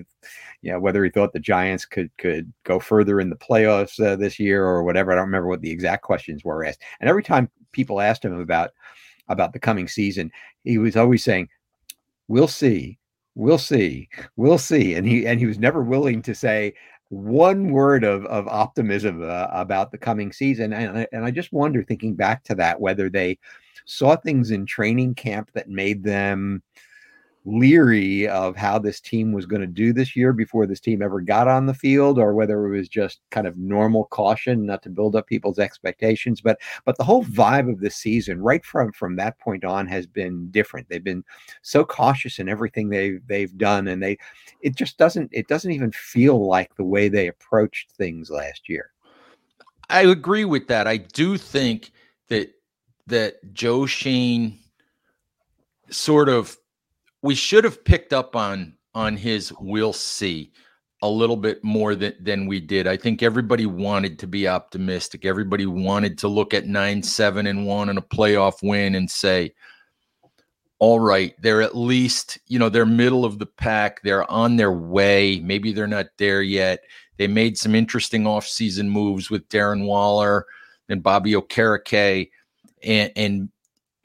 you 0.63 0.73
know, 0.73 0.79
whether 0.79 1.05
he 1.05 1.11
thought 1.11 1.33
the 1.33 1.41
Giants 1.41 1.85
could 1.85 2.11
could 2.19 2.53
go 2.65 2.79
further 2.79 3.21
in 3.21 3.31
the 3.31 3.37
playoffs 3.37 4.05
uh, 4.05 4.17
this 4.17 4.39
year 4.39 4.65
or 4.65 4.85
whatever. 4.85 5.13
I 5.13 5.17
don't 5.17 5.27
remember 5.27 5.49
what 5.49 5.61
the 5.61 5.71
exact 5.71 6.03
questions 6.03 6.45
were 6.45 6.65
asked. 6.65 6.83
And 7.01 7.11
every 7.11 7.23
time 7.23 7.51
people 7.73 8.01
asked 8.01 8.25
him 8.25 8.41
about 8.41 8.71
about 9.29 9.53
the 9.53 9.59
coming 9.59 9.89
season, 9.89 10.31
he 10.65 10.79
was 10.79 10.97
always 10.97 11.25
saying, 11.25 11.49
"We'll 12.29 12.49
see, 12.49 12.99
we'll 13.35 13.59
see, 13.59 14.09
we'll 14.37 14.59
see," 14.59 14.95
and 14.95 15.07
he 15.07 15.27
and 15.27 15.41
he 15.41 15.47
was 15.47 15.59
never 15.59 15.83
willing 15.83 16.23
to 16.23 16.35
say 16.35 16.75
one 17.09 17.71
word 17.71 18.05
of 18.05 18.25
of 18.27 18.49
optimism 18.49 19.23
uh, 19.23 19.49
about 19.51 19.93
the 19.93 19.99
coming 19.99 20.33
season. 20.33 20.73
And 20.73 21.07
and 21.13 21.25
I 21.25 21.31
just 21.31 21.53
wonder, 21.53 21.83
thinking 21.83 22.15
back 22.15 22.45
to 22.45 22.55
that, 22.57 22.81
whether 22.81 23.09
they 23.09 23.39
saw 23.85 24.17
things 24.17 24.51
in 24.51 24.67
training 24.67 25.15
camp 25.15 25.51
that 25.55 25.69
made 25.69 26.03
them 26.03 26.63
leery 27.47 28.27
of 28.27 28.57
how 28.57 28.77
this 28.77 29.01
team 29.01 29.33
was 29.33 29.47
going 29.47 29.61
to 29.61 29.69
do 29.69 29.93
this 29.93 30.17
year 30.17 30.33
before 30.33 30.67
this 30.67 30.81
team 30.81 31.01
ever 31.01 31.21
got 31.21 31.47
on 31.47 31.65
the 31.65 31.75
field 31.75 32.19
or 32.19 32.35
whether 32.35 32.67
it 32.67 32.77
was 32.77 32.89
just 32.89 33.21
kind 33.31 33.47
of 33.47 33.57
normal 33.57 34.07
caution 34.07 34.67
not 34.67 34.83
to 34.83 34.91
build 34.91 35.15
up 35.15 35.29
people's 35.29 35.61
expectations. 35.61 36.41
But 36.41 36.59
but 36.85 36.99
the 36.99 37.05
whole 37.05 37.25
vibe 37.25 37.71
of 37.71 37.79
the 37.79 37.91
season 37.91 38.43
right 38.43 38.65
from 38.65 38.93
from 38.93 39.15
that 39.17 39.39
point 39.39 39.65
on 39.65 39.87
has 39.87 40.07
been 40.07 40.51
different. 40.51 40.89
They've 40.89 41.03
been 41.03 41.25
so 41.63 41.85
cautious 41.85 42.41
in 42.41 42.49
everything 42.49 42.89
they've 42.89 43.21
they've 43.29 43.57
done 43.57 43.87
and 43.87 44.03
they 44.03 44.19
it 44.61 44.75
just 44.75 44.99
doesn't 44.99 45.31
it 45.33 45.47
doesn't 45.47 45.71
even 45.71 45.93
feel 45.93 46.45
like 46.49 46.75
the 46.75 46.85
way 46.85 47.09
they 47.09 47.29
approached 47.29 47.93
things 47.93 48.29
last 48.29 48.69
year. 48.69 48.91
I 49.89 50.03
agree 50.03 50.45
with 50.45 50.67
that. 50.67 50.89
I 50.89 50.97
do 50.97 51.39
think 51.39 51.93
that 52.29 52.51
that 53.07 53.55
Joe 53.55 53.87
Schoen 53.87 54.59
sort 55.91 56.29
of 56.29 56.57
we 57.27 57.35
should 57.35 57.65
have 57.65 57.85
picked 57.85 58.13
up 58.13 58.37
on 58.37 58.75
on 58.95 59.17
his 59.17 59.53
we'll 59.59 59.93
see 59.93 60.53
a 61.03 61.09
little 61.09 61.37
bit 61.37 61.63
more 61.65 61.97
than 61.97 62.15
than 62.21 62.47
we 62.47 62.61
did. 62.61 62.87
I 62.87 62.97
think 62.97 63.21
everybody 63.21 63.67
wanted 63.67 64.21
to 64.21 64.29
be 64.29 64.47
optimistic. 64.47 65.25
Everybody 65.25 65.67
wanted 65.67 66.19
to 66.19 66.29
look 66.29 66.55
at 66.55 66.67
9 66.67 67.03
7 67.03 67.47
and 67.49 67.67
1 67.67 67.89
and 67.89 67.99
a 67.99 68.03
playoff 68.03 68.63
win 68.63 68.95
and 68.95 69.11
say 69.11 69.53
all 70.79 71.01
right, 71.01 71.35
they're 71.41 71.63
at 71.63 71.75
least, 71.75 72.39
you 72.49 72.59
know, 72.59 72.69
they're 72.69 72.85
middle 72.85 73.25
of 73.25 73.39
the 73.39 73.47
pack. 73.47 74.03
They're 74.03 74.31
on 74.31 74.57
their 74.57 74.73
way. 74.73 75.41
Maybe 75.41 75.73
they're 75.73 75.87
not 75.87 76.09
there 76.19 76.43
yet. 76.43 76.81
They 77.17 77.27
made 77.27 77.57
some 77.57 77.75
interesting 77.75 78.25
offseason 78.25 78.89
moves 78.89 79.31
with 79.31 79.49
Darren 79.49 79.87
Waller 79.87 80.45
and 80.91 81.03
Bobby 81.03 81.33
Okereke 81.33 82.31
and 82.85 83.11
and 83.17 83.49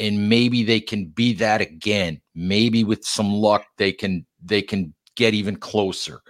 and 0.01 0.27
maybe 0.27 0.63
they 0.63 0.79
can 0.79 1.05
be 1.05 1.31
that 1.33 1.61
again. 1.61 2.19
Maybe 2.33 2.83
with 2.83 3.05
some 3.05 3.31
luck 3.31 3.65
they 3.77 3.93
can 3.93 4.25
they 4.43 4.63
can 4.63 4.93
get 5.15 5.35
even 5.35 5.55
closer. 5.55 6.21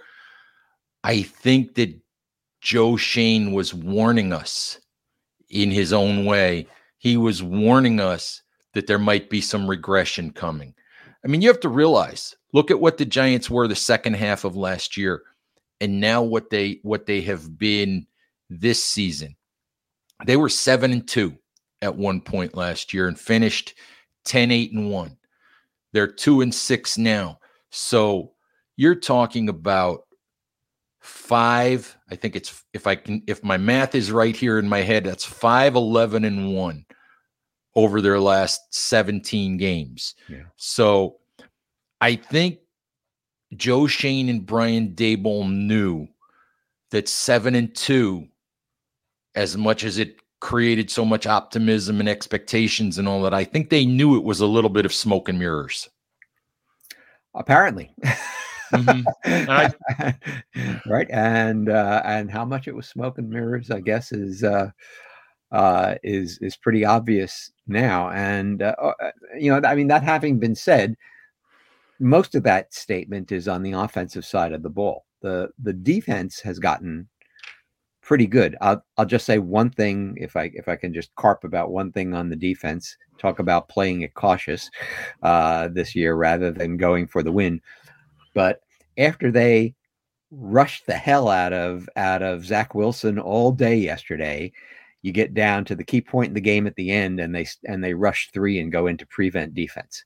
I 1.02 1.22
think 1.22 1.74
that 1.76 1.98
Joe 2.60 2.96
Schoen 2.96 3.52
was 3.52 3.72
warning 3.72 4.32
us 4.32 4.78
in 5.48 5.70
his 5.70 5.92
own 5.92 6.26
way. 6.26 6.68
He 6.98 7.16
was 7.16 7.42
warning 7.42 7.98
us 7.98 8.42
that 8.74 8.86
there 8.86 8.98
might 8.98 9.30
be 9.30 9.40
some 9.40 9.68
regression 9.68 10.32
coming. 10.32 10.74
I 11.24 11.28
mean, 11.28 11.40
you 11.40 11.48
have 11.48 11.60
to 11.60 11.68
realize, 11.68 12.36
look 12.52 12.70
at 12.70 12.80
what 12.80 12.98
the 12.98 13.04
Giants 13.04 13.48
were 13.50 13.66
the 13.66 13.74
second 13.74 14.14
half 14.14 14.44
of 14.44 14.54
last 14.54 14.96
year 14.96 15.22
and 15.80 15.98
now 15.98 16.22
what 16.22 16.50
they 16.50 16.78
what 16.82 17.06
they 17.06 17.22
have 17.22 17.58
been 17.58 18.06
this 18.50 18.84
season. 18.84 19.34
They 20.26 20.36
were 20.36 20.50
7 20.50 20.92
and 20.92 21.08
2 21.08 21.36
at 21.82 21.94
one 21.94 22.20
point 22.20 22.56
last 22.56 22.94
year 22.94 23.08
and 23.08 23.20
finished 23.20 23.74
10 24.24 24.50
8 24.50 24.72
and 24.72 24.90
1 24.90 25.16
they're 25.92 26.06
2 26.06 26.40
and 26.40 26.54
6 26.54 26.98
now. 26.98 27.38
So 27.70 28.32
you're 28.76 28.94
talking 28.94 29.48
about 29.48 30.02
five 31.00 31.96
i 32.12 32.14
think 32.14 32.36
it's 32.36 32.62
if 32.72 32.86
i 32.86 32.94
can 32.94 33.20
if 33.26 33.42
my 33.42 33.56
math 33.56 33.96
is 33.96 34.12
right 34.12 34.36
here 34.36 34.60
in 34.60 34.68
my 34.68 34.82
head 34.82 35.02
that's 35.02 35.24
5 35.24 35.74
11 35.74 36.24
and 36.24 36.54
1 36.54 36.84
over 37.74 38.00
their 38.00 38.20
last 38.20 38.60
17 38.72 39.56
games. 39.56 40.14
Yeah. 40.28 40.44
so 40.54 41.16
i 42.00 42.14
think 42.14 42.58
joe 43.56 43.88
Schoen 43.88 44.28
and 44.28 44.46
brian 44.46 44.94
Daboll 44.94 45.50
knew 45.50 46.06
that 46.92 47.08
7 47.08 47.56
and 47.56 47.74
2 47.74 48.28
as 49.34 49.56
much 49.56 49.82
as 49.82 49.98
it 49.98 50.21
created 50.42 50.90
so 50.90 51.04
much 51.04 51.24
optimism 51.24 52.00
and 52.00 52.08
expectations 52.08 52.98
and 52.98 53.06
all 53.06 53.22
that. 53.22 53.32
I 53.32 53.44
think 53.44 53.70
they 53.70 53.86
knew 53.86 54.16
it 54.16 54.24
was 54.24 54.40
a 54.40 54.46
little 54.46 54.68
bit 54.68 54.84
of 54.84 54.92
smoke 54.92 55.28
and 55.28 55.38
mirrors. 55.38 55.88
Apparently. 57.32 57.94
Mm-hmm. 58.72 59.02
I, 59.24 59.72
right. 60.86 61.08
And 61.10 61.68
uh, 61.68 62.02
and 62.04 62.28
how 62.28 62.44
much 62.44 62.66
it 62.66 62.74
was 62.74 62.88
smoke 62.88 63.18
and 63.18 63.30
mirrors, 63.30 63.70
I 63.70 63.80
guess, 63.80 64.10
is 64.10 64.42
uh, 64.42 64.70
uh, 65.52 65.94
is 66.02 66.38
is 66.42 66.56
pretty 66.56 66.84
obvious 66.84 67.52
now. 67.68 68.10
And 68.10 68.62
uh, 68.62 68.74
uh, 68.82 69.10
you 69.38 69.48
know, 69.48 69.66
I 69.66 69.76
mean, 69.76 69.86
that 69.88 70.02
having 70.02 70.40
been 70.40 70.56
said, 70.56 70.96
most 72.00 72.34
of 72.34 72.42
that 72.42 72.74
statement 72.74 73.30
is 73.30 73.46
on 73.46 73.62
the 73.62 73.72
offensive 73.72 74.24
side 74.24 74.52
of 74.52 74.64
the 74.64 74.70
ball. 74.70 75.04
The 75.20 75.50
the 75.62 75.72
defense 75.72 76.40
has 76.40 76.58
gotten 76.58 77.08
pretty 78.02 78.26
good. 78.26 78.56
I'll 78.60 78.84
I'll 78.98 79.06
just 79.06 79.24
say 79.24 79.38
one 79.38 79.70
thing 79.70 80.16
if 80.20 80.36
I 80.36 80.50
if 80.54 80.68
I 80.68 80.76
can 80.76 80.92
just 80.92 81.14
carp 81.14 81.44
about 81.44 81.70
one 81.70 81.92
thing 81.92 82.14
on 82.14 82.28
the 82.28 82.36
defense. 82.36 82.96
Talk 83.18 83.38
about 83.38 83.68
playing 83.68 84.02
it 84.02 84.14
cautious 84.14 84.68
uh, 85.22 85.68
this 85.68 85.94
year 85.94 86.14
rather 86.14 86.50
than 86.50 86.76
going 86.76 87.06
for 87.06 87.22
the 87.22 87.30
win. 87.32 87.60
But 88.34 88.60
after 88.98 89.30
they 89.30 89.74
rushed 90.32 90.86
the 90.86 90.94
hell 90.94 91.28
out 91.28 91.52
of 91.52 91.88
out 91.96 92.22
of 92.22 92.44
Zach 92.44 92.74
Wilson 92.74 93.18
all 93.18 93.52
day 93.52 93.76
yesterday, 93.76 94.52
you 95.02 95.12
get 95.12 95.34
down 95.34 95.64
to 95.66 95.74
the 95.74 95.84
key 95.84 96.00
point 96.00 96.28
in 96.28 96.34
the 96.34 96.40
game 96.40 96.66
at 96.66 96.74
the 96.74 96.90
end, 96.90 97.20
and 97.20 97.34
they 97.34 97.46
and 97.64 97.82
they 97.82 97.94
rush 97.94 98.30
three 98.32 98.58
and 98.58 98.72
go 98.72 98.88
into 98.88 99.06
prevent 99.06 99.54
defense. 99.54 100.04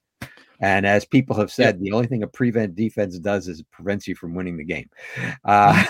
And 0.60 0.86
as 0.86 1.04
people 1.04 1.36
have 1.36 1.52
said, 1.52 1.80
the 1.80 1.92
only 1.92 2.06
thing 2.06 2.22
a 2.22 2.26
prevent 2.26 2.74
defense 2.74 3.18
does 3.18 3.46
is 3.46 3.60
it 3.60 3.70
prevents 3.70 4.08
you 4.08 4.14
from 4.14 4.34
winning 4.34 4.56
the 4.56 4.64
game. 4.64 4.90
Uh, 5.44 5.84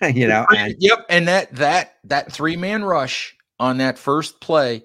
you 0.14 0.26
know. 0.26 0.46
And, 0.54 0.74
yep, 0.78 1.04
and 1.08 1.28
that 1.28 1.54
that 1.56 1.96
that 2.04 2.32
three 2.32 2.56
man 2.56 2.84
rush 2.84 3.36
on 3.58 3.78
that 3.78 3.98
first 3.98 4.40
play 4.40 4.84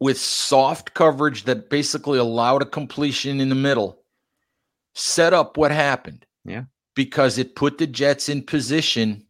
with 0.00 0.18
soft 0.18 0.94
coverage 0.94 1.44
that 1.44 1.70
basically 1.70 2.18
allowed 2.18 2.62
a 2.62 2.66
completion 2.66 3.40
in 3.40 3.48
the 3.48 3.54
middle 3.54 3.98
set 4.94 5.32
up 5.32 5.56
what 5.56 5.70
happened. 5.70 6.26
Yeah. 6.44 6.64
Because 6.94 7.38
it 7.38 7.56
put 7.56 7.78
the 7.78 7.86
Jets 7.86 8.28
in 8.28 8.42
position 8.42 9.24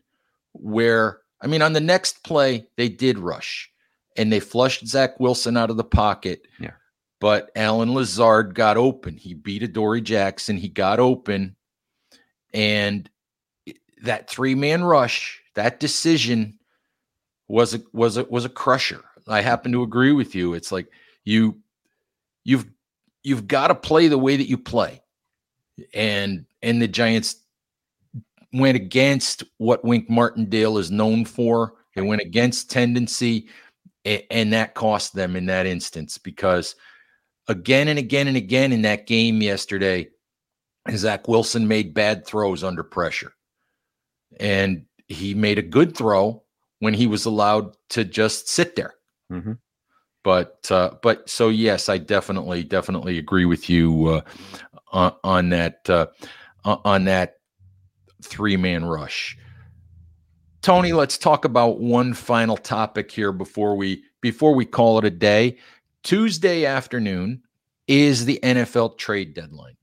where 0.53 1.21
I 1.41 1.47
mean 1.47 1.63
on 1.63 1.73
the 1.73 1.81
next 1.81 2.25
play 2.25 2.67
they 2.77 2.89
did 2.89 3.19
rush 3.19 3.71
and 4.17 4.33
they 4.33 4.41
flushed 4.41 4.87
Zach 4.87 5.21
Wilson 5.21 5.57
out 5.57 5.71
of 5.71 5.77
the 5.77 5.85
pocket. 5.85 6.43
Yeah. 6.59 6.73
But 7.21 7.51
Allen 7.57 7.95
Lazard 7.95 8.55
got 8.55 8.77
open. 8.77 9.17
He 9.17 9.35
beat 9.35 9.63
Adoree 9.63 10.01
Jackson. 10.01 10.57
He 10.57 10.69
got 10.69 11.01
open 11.01 11.57
and 12.55 13.09
that 14.03 14.29
three 14.29 14.55
man 14.55 14.85
rush, 14.85 15.41
that 15.55 15.81
decision 15.81 16.59
was 17.49 17.75
a, 17.75 17.83
was 17.93 18.17
a, 18.17 18.25
was 18.25 18.45
a 18.45 18.51
crusher. 18.51 19.05
I 19.27 19.41
happen 19.41 19.73
to 19.73 19.83
agree 19.83 20.13
with 20.13 20.35
you. 20.35 20.55
It's 20.55 20.73
like 20.73 20.89
you 21.25 21.59
you've 22.45 22.67
you've 23.23 23.49
got 23.49 23.69
to 23.69 23.75
play 23.75 24.09
the 24.09 24.19
way 24.19 24.37
that 24.37 24.49
you 24.49 24.57
play, 24.59 25.03
and 25.93 26.47
and 26.63 26.81
the 26.81 26.89
Giants 26.89 27.37
went 28.53 28.77
against 28.77 29.45
what 29.59 29.85
Wink 29.85 30.09
Martindale 30.09 30.79
is 30.79 30.91
known 30.91 31.25
for. 31.25 31.75
They 31.95 32.03
went 32.03 32.23
against 32.23 32.71
tendency, 32.71 33.49
and, 34.05 34.23
and 34.31 34.53
that 34.53 34.75
cost 34.75 35.15
them 35.15 35.37
in 35.37 35.47
that 35.47 35.67
instance 35.67 36.17
because 36.17 36.75
again 37.49 37.89
and 37.89 37.99
again 37.99 38.29
and 38.29 38.37
again 38.37 38.73
in 38.73 38.83
that 38.83 39.07
game 39.07 39.43
yesterday, 39.43 40.09
Zach 40.95 41.29
Wilson 41.29 41.69
made 41.69 41.93
bad 41.93 42.27
throws 42.27 42.65
under 42.65 42.83
pressure 42.83 43.33
and 44.39 44.85
he 45.09 45.35
made 45.35 45.59
a 45.59 45.63
good 45.63 45.97
throw 45.97 46.43
when 46.81 46.95
he 46.95 47.07
was 47.07 47.25
allowed 47.25 47.77
to 47.91 48.05
just 48.05 48.49
sit 48.49 48.77
there. 48.77 48.95
Mm-hmm. 49.33 49.53
But 50.25 50.71
uh, 50.71 50.93
but 51.03 51.29
so 51.29 51.49
yes, 51.49 51.89
I 51.89 51.99
definitely 51.99 52.63
definitely 52.65 53.19
agree 53.19 53.45
with 53.45 53.71
you 53.71 54.09
uh, 54.09 54.21
on, 54.93 55.15
on, 55.25 55.49
that 55.51 55.89
uh, 55.89 56.07
on 56.65 57.05
that 57.05 57.37
three 58.23 58.57
man 58.57 58.85
rush. 58.85 59.39
Tony, 60.61 60.93
let's 60.93 61.17
talk 61.17 61.45
about 61.45 61.81
one 61.81 62.15
final 62.15 62.57
topic 62.57 63.11
here 63.11 63.33
before 63.33 63.77
we 63.77 64.03
before 64.21 64.55
we 64.55 64.67
call 64.67 64.99
it 64.99 65.05
a 65.05 65.11
day. 65.11 65.57
Tuesday 66.03 66.67
afternoon 66.67 67.43
is 67.87 68.25
the 68.25 68.39
NFL 68.43 68.99
trade 68.99 69.35
deadline. 69.35 69.77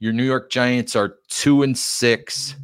Your 0.00 0.12
New 0.12 0.24
York 0.24 0.50
Giants 0.50 0.96
are 0.96 1.16
two 1.28 1.62
and 1.62 1.78
six 1.78 2.56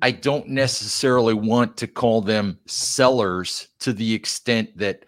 I 0.00 0.10
don't 0.12 0.48
necessarily 0.48 1.34
want 1.34 1.76
to 1.78 1.86
call 1.86 2.20
them 2.20 2.58
sellers 2.66 3.68
to 3.80 3.92
the 3.92 4.14
extent 4.14 4.76
that 4.78 5.04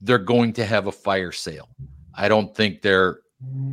they're 0.00 0.18
going 0.18 0.52
to 0.54 0.64
have 0.64 0.86
a 0.86 0.92
fire 0.92 1.32
sale. 1.32 1.68
I 2.14 2.28
don't 2.28 2.54
think 2.54 2.82
they're 2.82 3.20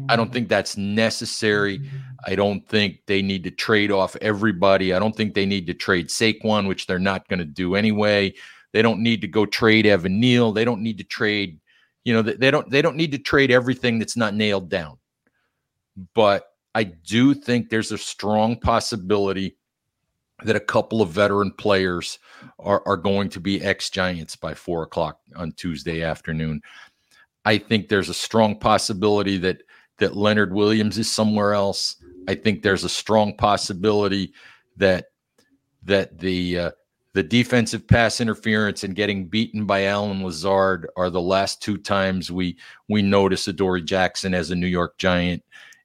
I 0.10 0.16
don't 0.16 0.32
think 0.32 0.48
that's 0.48 0.78
necessary. 0.78 1.82
I 2.28 2.36
don't 2.36 2.68
think 2.68 3.00
they 3.08 3.24
need 3.24 3.44
to 3.46 3.52
trade 3.52 3.92
off 3.92 4.16
everybody. 4.22 4.94
I 4.94 5.00
don't 5.00 5.16
think 5.16 5.34
they 5.34 5.46
need 5.46 5.66
to 5.68 5.74
trade 5.74 6.10
Saquon, 6.10 6.68
which 6.68 6.86
they're 6.86 7.00
not 7.00 7.28
going 7.28 7.40
to 7.40 7.46
do 7.46 7.74
anyway. 7.74 8.34
They 8.74 8.84
don't 8.84 9.00
need 9.00 9.22
to 9.22 9.28
go 9.28 9.46
trade 9.48 9.88
Evan 9.88 10.20
Neal. 10.20 10.52
They 10.52 10.66
don't 10.66 10.82
need 10.82 11.00
to 11.00 11.04
trade, 11.04 11.60
you 12.04 12.14
know, 12.14 12.22
they 12.22 12.52
don't 12.52 12.70
they 12.70 12.82
don't 12.82 12.96
need 12.96 13.12
to 13.14 13.18
trade 13.18 13.50
everything 13.50 13.98
that's 13.98 14.18
not 14.18 14.36
nailed 14.36 14.70
down. 14.70 14.98
But 16.14 16.46
I 16.76 16.84
do 16.84 17.34
think 17.34 17.70
there's 17.70 17.92
a 17.92 17.98
strong 17.98 18.60
possibility 18.60 19.56
that 20.44 20.56
a 20.56 20.62
couple 20.62 21.02
of 21.02 21.10
veteran 21.10 21.52
players 21.52 22.20
are, 22.60 22.84
are 22.86 22.98
going 22.98 23.30
to 23.30 23.40
be 23.40 23.62
ex 23.62 23.90
Giants 23.90 24.36
by 24.36 24.54
four 24.54 24.84
o'clock 24.84 25.20
on 25.36 25.54
Tuesday 25.54 26.02
afternoon. 26.04 26.62
I 27.46 27.58
think 27.58 27.88
there's 27.88 28.10
a 28.10 28.14
strong 28.14 28.60
possibility 28.60 29.38
that 29.40 29.62
that 29.98 30.16
Leonard 30.16 30.54
Williams 30.54 30.98
is 30.98 31.10
somewhere 31.10 31.54
else. 31.54 31.96
I 32.28 32.36
think 32.36 32.62
there's 32.62 32.84
a 32.84 32.90
strong 32.90 33.38
possibility 33.38 34.34
that 34.78 35.06
that 35.84 36.20
the 36.20 36.60
uh, 36.60 36.72
the 37.14 37.24
defensive 37.24 37.88
pass 37.88 38.20
interference 38.20 38.84
and 38.84 38.94
getting 38.94 39.28
beaten 39.28 39.66
by 39.66 39.86
Allen 39.86 40.22
Lazard 40.22 40.90
are 40.98 41.10
the 41.10 41.22
last 41.22 41.62
two 41.62 41.78
times 41.78 42.30
we 42.30 42.58
we 42.90 43.02
notice 43.02 43.48
Adoree 43.48 43.84
Jackson 43.84 44.34
as 44.34 44.52
a 44.52 44.56
New 44.56 44.68
York 44.68 44.98
Giant. 44.98 45.42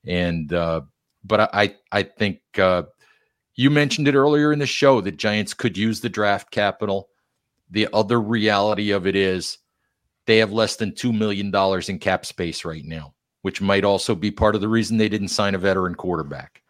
And 0.07 0.53
uh, 0.53 0.81
but 1.23 1.55
I 1.55 1.77
I 1.93 2.03
think 2.03 2.41
uh, 2.59 2.83
you 3.61 3.69
mentioned 3.69 4.09
it 4.09 4.15
earlier 4.15 4.55
in 4.55 4.59
the 4.59 4.65
show 4.65 5.03
that 5.03 5.19
Giants 5.19 5.53
could 5.53 5.77
use 5.77 6.01
the 6.01 6.09
draft 6.09 6.51
capital. 6.51 7.11
The 7.71 7.89
other 7.93 8.19
reality 8.19 8.91
of 8.91 9.07
it 9.07 9.15
is 9.15 9.59
they 10.25 10.39
have 10.39 10.51
less 10.51 10.77
than 10.77 10.95
two 10.95 11.13
million 11.13 11.51
dollars 11.51 11.91
in 11.91 11.99
cap 11.99 12.25
space 12.25 12.65
right 12.65 12.87
now, 12.87 13.13
which 13.43 13.61
might 13.61 13.85
also 13.85 14.15
be 14.15 14.31
part 14.31 14.55
of 14.55 14.63
the 14.63 14.69
reason 14.69 14.97
they 14.97 15.11
didn't 15.11 15.29
sign 15.29 15.55
a 15.55 15.59
veteran 15.59 15.95
quarterback. 15.95 16.63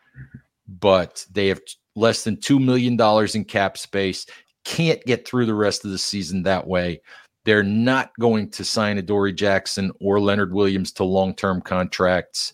But 0.66 1.24
they 1.30 1.46
have 1.46 1.60
less 1.94 2.24
than 2.24 2.38
$2 2.38 2.60
million 2.60 2.98
in 3.36 3.44
cap 3.44 3.78
space 3.78 4.26
can't 4.64 5.04
get 5.04 5.24
through 5.24 5.46
the 5.46 5.54
rest 5.54 5.84
of 5.84 5.92
the 5.92 5.98
season 5.98 6.42
that 6.42 6.66
way. 6.66 7.02
They're 7.44 7.62
not 7.62 8.10
going 8.18 8.50
to 8.50 8.64
sign 8.64 8.98
Adoree 8.98 9.32
Jackson 9.32 9.92
or 10.00 10.18
Leonard 10.18 10.52
Williams 10.52 10.90
to 10.94 11.04
long 11.04 11.36
term 11.36 11.60
contracts. 11.60 12.52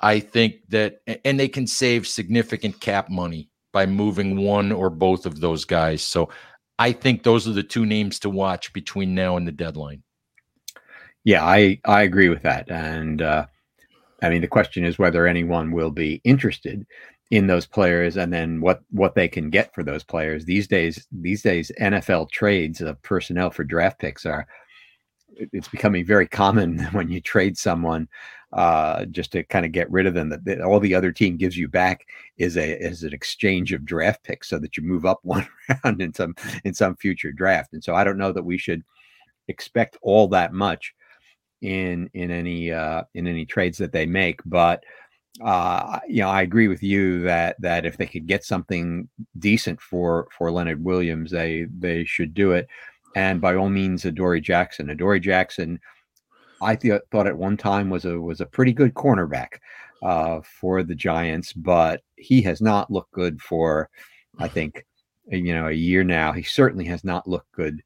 I 0.00 0.20
think 0.20 0.56
that, 0.70 1.00
and 1.24 1.38
they 1.38 1.48
can 1.48 1.66
save 1.66 2.06
significant 2.06 2.80
cap 2.80 3.10
money 3.10 3.50
by 3.72 3.86
moving 3.86 4.42
one 4.42 4.72
or 4.72 4.90
both 4.90 5.26
of 5.26 5.40
those 5.40 5.64
guys. 5.64 6.02
So 6.02 6.30
I 6.78 6.92
think 6.92 7.22
those 7.22 7.46
are 7.46 7.52
the 7.52 7.62
two 7.62 7.86
names 7.86 8.18
to 8.20 8.30
watch 8.30 8.72
between 8.72 9.14
now 9.14 9.36
and 9.36 9.46
the 9.46 9.52
deadline. 9.52 10.02
Yeah, 11.24 11.44
I, 11.44 11.78
I 11.84 12.02
agree 12.02 12.30
with 12.30 12.42
that. 12.42 12.70
And 12.70 13.20
uh, 13.20 13.46
I 14.22 14.30
mean, 14.30 14.40
the 14.40 14.48
question 14.48 14.84
is 14.84 14.98
whether 14.98 15.26
anyone 15.26 15.72
will 15.72 15.90
be 15.90 16.20
interested 16.24 16.86
in 17.30 17.46
those 17.46 17.66
players 17.66 18.16
and 18.16 18.32
then 18.32 18.60
what 18.60 18.82
what 18.90 19.14
they 19.14 19.28
can 19.28 19.50
get 19.50 19.72
for 19.72 19.84
those 19.84 20.02
players 20.02 20.44
these 20.44 20.66
days 20.66 21.06
these 21.12 21.42
days 21.42 21.70
NFL 21.80 22.30
trades 22.30 22.80
of 22.80 23.00
personnel 23.02 23.50
for 23.50 23.62
draft 23.62 24.00
picks 24.00 24.26
are 24.26 24.46
it's 25.36 25.68
becoming 25.68 26.04
very 26.04 26.26
common 26.26 26.80
when 26.92 27.08
you 27.08 27.20
trade 27.20 27.56
someone 27.56 28.08
uh, 28.52 29.04
just 29.06 29.32
to 29.32 29.44
kind 29.44 29.64
of 29.64 29.72
get 29.72 29.90
rid 29.90 30.06
of 30.06 30.14
them 30.14 30.28
that, 30.28 30.60
all 30.60 30.80
the 30.80 30.94
other 30.94 31.12
team 31.12 31.36
gives 31.36 31.56
you 31.56 31.68
back 31.68 32.06
is 32.36 32.56
a 32.56 32.78
is 32.80 33.02
an 33.04 33.12
exchange 33.12 33.72
of 33.72 33.84
draft 33.84 34.22
picks 34.24 34.48
so 34.48 34.58
that 34.58 34.76
you 34.76 34.82
move 34.82 35.06
up 35.06 35.20
one 35.22 35.46
round 35.84 36.00
in 36.02 36.12
some 36.12 36.34
in 36.64 36.74
some 36.74 36.96
future 36.96 37.32
draft 37.32 37.72
and 37.72 37.82
so 37.82 37.94
I 37.94 38.04
don't 38.04 38.18
know 38.18 38.32
that 38.32 38.42
we 38.42 38.58
should 38.58 38.82
expect 39.48 39.96
all 40.02 40.28
that 40.28 40.52
much 40.52 40.94
in 41.62 42.10
in 42.14 42.30
any 42.30 42.72
uh, 42.72 43.04
in 43.14 43.26
any 43.26 43.46
trades 43.46 43.78
that 43.78 43.92
they 43.92 44.06
make 44.06 44.40
but 44.44 44.82
uh, 45.42 46.00
you 46.08 46.20
know, 46.20 46.28
I 46.28 46.42
agree 46.42 46.68
with 46.68 46.82
you 46.82 47.22
that 47.22 47.56
that 47.60 47.86
if 47.86 47.96
they 47.96 48.06
could 48.06 48.26
get 48.26 48.44
something 48.44 49.08
decent 49.38 49.80
for 49.80 50.28
for 50.36 50.50
Leonard 50.50 50.84
Williams, 50.84 51.30
they 51.30 51.66
they 51.78 52.04
should 52.04 52.34
do 52.34 52.52
it. 52.52 52.68
And 53.16 53.40
by 53.40 53.54
all 53.56 53.70
means, 53.70 54.04
Adoree 54.04 54.40
Jackson. 54.40 54.90
Adoree 54.90 55.20
Jackson, 55.20 55.80
I 56.62 56.76
th- 56.76 57.02
thought 57.10 57.26
at 57.26 57.36
one 57.36 57.56
time 57.56 57.90
was 57.90 58.04
a 58.04 58.20
was 58.20 58.40
a 58.40 58.46
pretty 58.46 58.72
good 58.72 58.94
cornerback 58.94 59.58
uh, 60.02 60.40
for 60.60 60.82
the 60.82 60.94
Giants, 60.94 61.52
but 61.52 62.02
he 62.16 62.42
has 62.42 62.60
not 62.60 62.90
looked 62.90 63.12
good 63.12 63.40
for, 63.40 63.88
I 64.38 64.48
think, 64.56 64.84
you 65.26 65.54
know, 65.54 65.68
a 65.68 65.72
year 65.72 66.04
now. 66.04 66.32
He 66.32 66.42
certainly 66.42 66.84
has 66.86 67.04
not 67.04 67.28
looked 67.28 67.52
good 67.52 67.82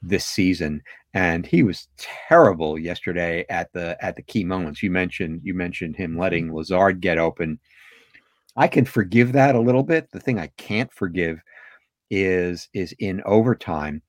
this 0.00 0.24
season 0.24 0.80
and 1.14 1.46
he 1.46 1.62
was 1.62 1.88
terrible 1.96 2.78
yesterday 2.78 3.44
at 3.48 3.72
the 3.72 3.96
at 4.04 4.16
the 4.16 4.22
key 4.22 4.44
moments. 4.44 4.82
You 4.82 4.90
mentioned 4.90 5.40
you 5.42 5.54
mentioned 5.54 5.96
him 5.96 6.18
letting 6.18 6.54
lazard 6.54 7.00
get 7.00 7.18
open. 7.18 7.58
I 8.56 8.68
can 8.68 8.84
forgive 8.84 9.32
that 9.32 9.54
a 9.54 9.60
little 9.60 9.82
bit. 9.82 10.10
The 10.10 10.20
thing 10.20 10.38
i 10.38 10.48
can't 10.56 10.92
forgive 10.92 11.40
is 12.10 12.68
is 12.74 12.94
in 12.98 13.22
overtime 13.24 14.02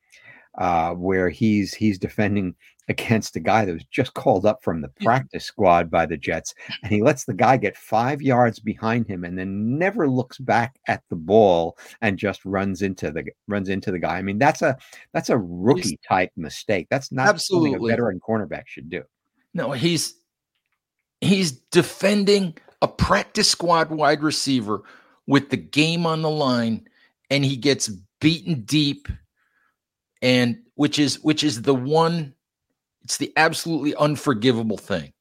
uh, 0.58 0.94
where 0.94 1.30
he's 1.30 1.74
he's 1.74 1.98
defending 1.98 2.56
against 2.90 3.36
a 3.36 3.40
guy 3.40 3.64
that 3.64 3.74
was 3.74 3.86
just 3.86 4.16
called 4.16 4.46
up 4.46 4.64
from 4.64 4.82
the 4.82 4.90
practice 5.04 5.46
squad 5.46 5.90
by 5.92 6.06
the 6.06 6.18
Jets, 6.18 6.56
and 6.84 6.92
he 6.92 7.02
lets 7.02 7.26
the 7.26 7.34
guy 7.34 7.56
get 7.56 7.78
five 7.78 8.22
yards 8.22 8.60
behind 8.60 9.08
him, 9.08 9.24
and 9.24 9.38
then 9.38 9.78
never 9.78 10.10
looks 10.10 10.40
back 10.40 10.80
at 10.88 11.04
the 11.10 11.16
ball 11.16 11.78
and 12.02 12.18
just 12.18 12.44
runs 12.44 12.82
into 12.82 13.12
the 13.12 13.24
runs 13.48 13.70
into 13.70 13.92
the 13.92 14.00
guy. 14.00 14.18
I 14.18 14.22
mean, 14.24 14.40
that's 14.40 14.64
a 14.64 14.76
that's 15.14 15.30
a 15.30 15.38
rookie 15.38 16.00
type 16.08 16.32
mistake. 16.36 16.88
That's 16.90 17.12
not 17.12 17.28
absolutely 17.28 17.72
something 17.72 17.86
a 17.86 17.92
veteran 17.92 18.20
cornerback 18.20 18.64
should 18.66 18.90
do. 18.90 19.04
No, 19.54 19.72
he's 19.72 20.16
he's 21.22 21.52
defending 21.52 22.58
a 22.82 22.88
practice 22.88 23.50
squad 23.50 23.92
wide 23.92 24.24
receiver 24.24 24.82
with 25.28 25.52
the 25.52 25.58
game 25.58 26.08
on 26.08 26.24
the 26.24 26.30
line, 26.30 26.88
and 27.30 27.46
he 27.46 27.56
gets 27.56 27.88
beaten 28.20 28.62
deep, 28.62 29.08
and 30.24 30.58
which 30.74 30.98
is 30.98 31.22
which 31.24 31.44
is 31.44 31.62
the 31.62 31.76
one 31.76 32.34
it's 33.10 33.18
the 33.18 33.34
absolutely 33.38 33.96
unforgivable 33.96 34.78
thing. 34.78 35.14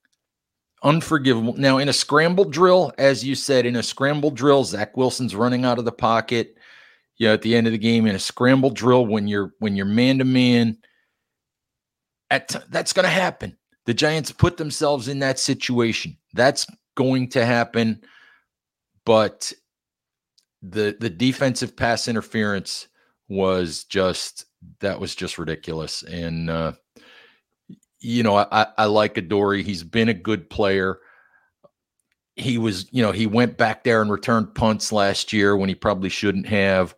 Unforgivable. 0.83 1.55
Now, 1.57 1.79
in 1.79 1.89
a 1.89 1.95
scramble 1.95 2.45
drill, 2.45 2.93
as 2.99 3.25
you 3.25 3.35
said, 3.35 3.65
in 3.65 3.77
a 3.77 3.83
scramble 3.83 4.31
drill, 4.31 4.63
Zach 4.65 4.95
Wilson's 4.95 5.35
running 5.35 5.65
out 5.65 5.79
of 5.79 5.87
the 5.87 5.93
pocket. 5.93 6.59
You 7.17 7.29
know, 7.29 7.33
at 7.33 7.41
the 7.41 7.57
end 7.57 7.67
of 7.67 7.73
the 7.73 7.79
game, 7.79 8.05
in 8.05 8.15
a 8.15 8.19
scramble 8.19 8.69
drill, 8.69 9.07
when 9.07 9.27
you're 9.27 9.55
when 9.61 9.75
you're 9.75 9.87
man 9.87 10.19
to 10.19 10.27
man, 10.27 10.77
at 12.31 12.49
t- 12.49 12.59
that's 12.69 12.93
going 12.93 13.05
to 13.05 13.11
happen. 13.11 13.57
The 13.87 13.95
Giants 13.95 14.33
put 14.33 14.59
themselves 14.59 15.09
in 15.09 15.21
that 15.21 15.39
situation. 15.39 16.19
That's 16.35 16.67
going 16.95 17.31
to 17.31 17.47
happen. 17.47 18.03
But 19.07 19.51
the 20.61 20.95
the 21.01 21.09
defensive 21.09 21.75
pass 21.75 22.07
interference 22.07 22.87
was 23.31 23.85
just 23.85 24.45
that 24.81 25.01
was 25.01 25.15
just 25.15 25.39
ridiculous. 25.39 26.03
And 26.03 26.51
uh, 26.51 26.73
you 28.01 28.23
know, 28.23 28.37
I, 28.37 28.67
I 28.77 28.85
like 28.85 29.17
Adoree. 29.17 29.63
He's 29.63 29.83
been 29.83 30.09
a 30.09 30.15
good 30.15 30.49
player. 30.49 30.99
He 32.37 32.59
was, 32.59 32.87
you 32.93 33.03
know, 33.03 33.13
he 33.13 33.27
went 33.27 33.57
back 33.57 33.83
there 33.83 34.01
and 34.01 34.11
returned 34.11 34.55
punts 34.55 34.93
last 34.93 35.33
year 35.33 35.57
when 35.57 35.69
he 35.69 35.75
probably 35.75 36.09
shouldn't 36.09 36.47
have. 36.47 36.95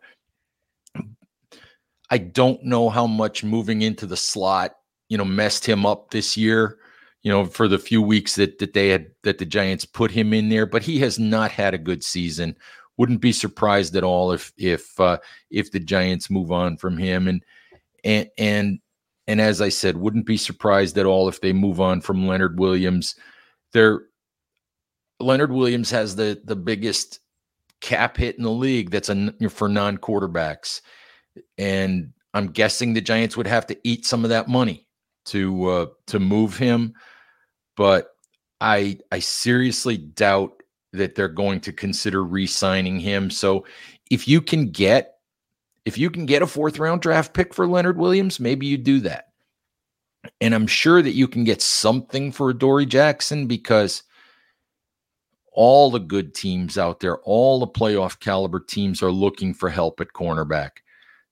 I 2.11 2.17
don't 2.17 2.63
know 2.63 2.89
how 2.89 3.07
much 3.07 3.43
moving 3.43 3.81
into 3.81 4.05
the 4.05 4.17
slot, 4.17 4.75
you 5.09 5.17
know, 5.17 5.25
messed 5.25 5.65
him 5.65 5.85
up 5.85 6.11
this 6.11 6.37
year, 6.37 6.77
you 7.23 7.31
know, 7.31 7.45
for 7.45 7.67
the 7.67 7.79
few 7.79 8.01
weeks 8.01 8.35
that 8.35 8.59
that 8.59 8.73
they 8.73 8.89
had 8.89 9.07
that 9.23 9.39
the 9.39 9.45
Giants 9.45 9.85
put 9.85 10.11
him 10.11 10.33
in 10.33 10.49
there, 10.49 10.65
but 10.65 10.83
he 10.83 10.99
has 10.99 11.17
not 11.17 11.51
had 11.51 11.73
a 11.73 11.79
good 11.79 12.03
season. 12.03 12.55
Wouldn't 12.97 13.21
be 13.21 13.31
surprised 13.31 13.95
at 13.95 14.03
all 14.03 14.33
if 14.33 14.51
if 14.57 14.99
uh 14.99 15.17
if 15.49 15.71
the 15.71 15.79
Giants 15.79 16.29
move 16.29 16.51
on 16.51 16.77
from 16.77 16.97
him 16.97 17.27
and 17.27 17.43
and 18.03 18.29
and 18.37 18.79
and 19.31 19.39
as 19.39 19.61
I 19.61 19.69
said, 19.69 19.95
wouldn't 19.95 20.25
be 20.25 20.35
surprised 20.35 20.97
at 20.97 21.05
all 21.05 21.29
if 21.29 21.39
they 21.39 21.53
move 21.53 21.79
on 21.79 22.01
from 22.01 22.27
Leonard 22.27 22.59
Williams. 22.59 23.15
There, 23.71 24.01
Leonard 25.21 25.53
Williams 25.53 25.89
has 25.91 26.17
the 26.17 26.41
the 26.43 26.57
biggest 26.57 27.21
cap 27.79 28.17
hit 28.17 28.35
in 28.35 28.43
the 28.43 28.51
league. 28.51 28.89
That's 28.89 29.07
a 29.07 29.31
for 29.49 29.69
non 29.69 29.97
quarterbacks, 29.99 30.81
and 31.57 32.11
I'm 32.33 32.47
guessing 32.47 32.91
the 32.91 32.99
Giants 32.99 33.37
would 33.37 33.47
have 33.47 33.65
to 33.67 33.77
eat 33.85 34.05
some 34.05 34.25
of 34.25 34.29
that 34.31 34.49
money 34.49 34.85
to 35.27 35.65
uh, 35.69 35.85
to 36.07 36.19
move 36.19 36.57
him. 36.57 36.93
But 37.77 38.09
I 38.59 38.99
I 39.13 39.19
seriously 39.19 39.95
doubt 39.95 40.61
that 40.91 41.15
they're 41.15 41.29
going 41.29 41.61
to 41.61 41.71
consider 41.71 42.21
re-signing 42.21 42.99
him. 42.99 43.29
So 43.29 43.65
if 44.09 44.27
you 44.27 44.41
can 44.41 44.71
get 44.71 45.10
if 45.85 45.97
you 45.97 46.09
can 46.09 46.25
get 46.25 46.41
a 46.41 46.47
fourth 46.47 46.79
round 46.79 47.01
draft 47.01 47.33
pick 47.33 47.53
for 47.53 47.67
Leonard 47.67 47.97
Williams, 47.97 48.39
maybe 48.39 48.65
you 48.65 48.77
do 48.77 48.99
that. 49.01 49.25
And 50.39 50.53
I'm 50.53 50.67
sure 50.67 51.01
that 51.01 51.13
you 51.13 51.27
can 51.27 51.43
get 51.43 51.61
something 51.61 52.31
for 52.31 52.53
Dory 52.53 52.85
Jackson 52.85 53.47
because 53.47 54.03
all 55.53 55.91
the 55.91 55.99
good 55.99 56.33
teams 56.33 56.77
out 56.77 56.99
there, 56.99 57.17
all 57.19 57.59
the 57.59 57.67
playoff 57.67 58.19
caliber 58.19 58.59
teams 58.59 59.01
are 59.01 59.11
looking 59.11 59.53
for 59.53 59.69
help 59.69 59.99
at 59.99 60.13
cornerback. 60.13 60.69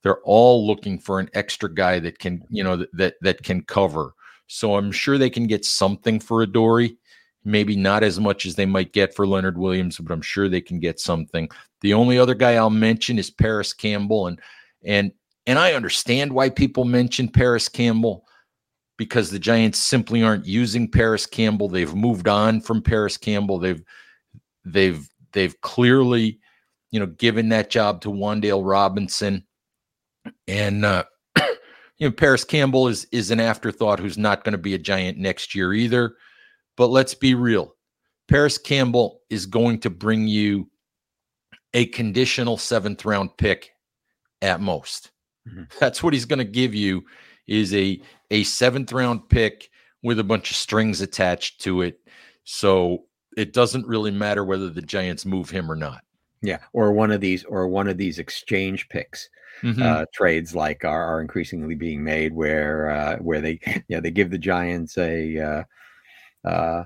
They're 0.01 0.21
all 0.23 0.65
looking 0.65 0.97
for 0.97 1.19
an 1.19 1.29
extra 1.33 1.73
guy 1.73 1.99
that 1.99 2.19
can, 2.19 2.43
you 2.49 2.63
know, 2.63 2.85
that 2.93 3.15
that, 3.21 3.43
can 3.43 3.63
cover. 3.63 4.13
So 4.47 4.75
I'm 4.75 4.91
sure 4.91 5.17
they 5.17 5.29
can 5.29 5.45
get 5.45 5.65
something 5.65 6.19
for 6.19 6.41
Adoree. 6.41 6.97
Maybe 7.45 7.75
not 7.75 8.03
as 8.03 8.19
much 8.19 8.45
as 8.45 8.55
they 8.55 8.65
might 8.65 8.93
get 8.93 9.15
for 9.15 9.25
Leonard 9.25 9.57
Williams, 9.57 9.97
but 9.97 10.13
I'm 10.13 10.21
sure 10.21 10.49
they 10.49 10.61
can 10.61 10.79
get 10.79 10.99
something. 10.99 11.49
The 11.81 11.93
only 11.93 12.19
other 12.19 12.35
guy 12.35 12.55
I'll 12.55 12.69
mention 12.69 13.17
is 13.17 13.29
Parris 13.29 13.73
Campbell, 13.73 14.27
and 14.27 14.39
and 14.83 15.11
and 15.47 15.57
I 15.57 15.73
understand 15.73 16.33
why 16.33 16.49
people 16.49 16.83
mention 16.83 17.27
Parris 17.27 17.69
Campbell 17.69 18.25
because 18.97 19.31
the 19.31 19.39
Giants 19.39 19.79
simply 19.79 20.21
aren't 20.21 20.45
using 20.45 20.91
Parris 20.91 21.25
Campbell. 21.25 21.69
They've 21.69 21.95
moved 21.95 22.27
on 22.27 22.59
from 22.59 22.81
Parris 22.81 23.15
Campbell. 23.17 23.57
They've 23.57 23.81
they've 24.65 25.09
they've 25.31 25.59
clearly, 25.61 26.39
you 26.91 26.99
know, 26.99 27.05
given 27.05 27.49
that 27.49 27.69
job 27.69 28.01
to 28.01 28.09
Wan'Dale 28.09 28.61
Robinson, 28.63 29.45
and 30.47 30.83
uh, 30.83 31.05
you 31.39 32.07
know 32.07 32.11
Paris 32.11 32.43
Campbell 32.43 32.89
is 32.89 33.07
is 33.11 33.31
an 33.31 33.39
afterthought 33.39 33.99
who's 33.99 34.17
not 34.17 34.43
going 34.43 34.51
to 34.51 34.57
be 34.57 34.73
a 34.73 34.79
Giant 34.79 35.17
next 35.17 35.55
year 35.55 35.73
either. 35.73 36.15
But 36.79 36.91
let's 36.91 37.13
be 37.13 37.35
real. 37.35 37.75
Parris 38.29 38.57
Campbell 38.57 39.19
is 39.29 39.45
going 39.45 39.81
to 39.81 39.89
bring 39.89 40.29
you 40.29 40.69
a 41.73 41.87
conditional 41.87 42.55
seventh 42.55 43.03
round 43.03 43.35
pick 43.35 43.71
at 44.41 44.61
most. 44.61 45.11
Mm-hmm. 45.45 45.63
That's 45.77 46.01
what 46.01 46.13
he's 46.13 46.23
going 46.23 46.39
to 46.39 46.45
give 46.45 46.73
you 46.73 47.03
is 47.47 47.75
a 47.75 47.99
a 48.31 48.45
seventh 48.45 48.93
round 48.93 49.27
pick 49.27 49.69
with 50.03 50.19
a 50.19 50.23
bunch 50.23 50.51
of 50.51 50.55
strings 50.55 51.01
attached 51.01 51.59
to 51.63 51.81
it. 51.81 51.99
So 52.45 53.03
it 53.35 53.51
doesn't 53.51 53.85
really 53.85 54.11
matter 54.11 54.45
whether 54.45 54.69
the 54.69 54.81
Giants 54.81 55.25
move 55.25 55.49
him 55.49 55.69
or 55.69 55.75
not. 55.75 56.05
Yeah, 56.41 56.59
or 56.71 56.93
one 56.93 57.11
of 57.11 57.19
these 57.19 57.43
or 57.43 57.67
one 57.67 57.89
of 57.89 57.97
these 57.97 58.19
exchange 58.19 58.87
picks. 58.87 59.27
Mm-hmm. 59.63 59.81
Uh, 59.81 60.05
trades 60.13 60.55
like 60.55 60.85
are, 60.85 61.03
are 61.03 61.19
increasingly 61.19 61.75
being 61.75 62.01
made 62.01 62.33
where 62.33 62.89
uh, 62.89 63.17
where 63.17 63.41
they 63.41 63.59
yeah 63.89 63.99
they 63.99 64.11
give 64.11 64.31
the 64.31 64.37
Giants 64.37 64.97
a 64.97 65.37
uh, 65.37 65.63
uh 66.45 66.83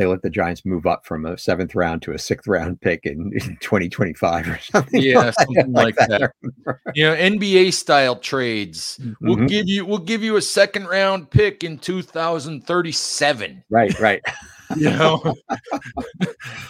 they 0.00 0.06
let 0.06 0.22
the 0.22 0.30
Giants 0.30 0.64
move 0.64 0.86
up 0.86 1.04
from 1.04 1.26
a 1.26 1.36
seventh 1.36 1.74
round 1.74 2.00
to 2.02 2.12
a 2.12 2.18
sixth 2.18 2.46
round 2.46 2.80
pick 2.80 3.00
in, 3.04 3.32
in 3.34 3.56
2025 3.60 4.48
or 4.48 4.58
something. 4.58 5.02
Yeah, 5.02 5.18
like, 5.18 5.34
something 5.34 5.72
like, 5.72 5.96
like 5.98 6.08
that. 6.08 6.32
that. 6.64 6.76
you 6.94 7.04
know, 7.04 7.14
NBA 7.14 7.74
style 7.74 8.16
trades. 8.16 8.98
Mm-hmm. 9.02 9.28
We'll 9.28 9.46
give 9.46 9.68
you 9.68 9.84
we'll 9.84 9.98
give 9.98 10.22
you 10.22 10.36
a 10.36 10.42
second 10.42 10.86
round 10.86 11.30
pick 11.30 11.64
in 11.64 11.78
2037. 11.78 13.64
Right, 13.68 14.00
right. 14.00 14.22
you 14.76 14.90
know, 14.90 15.34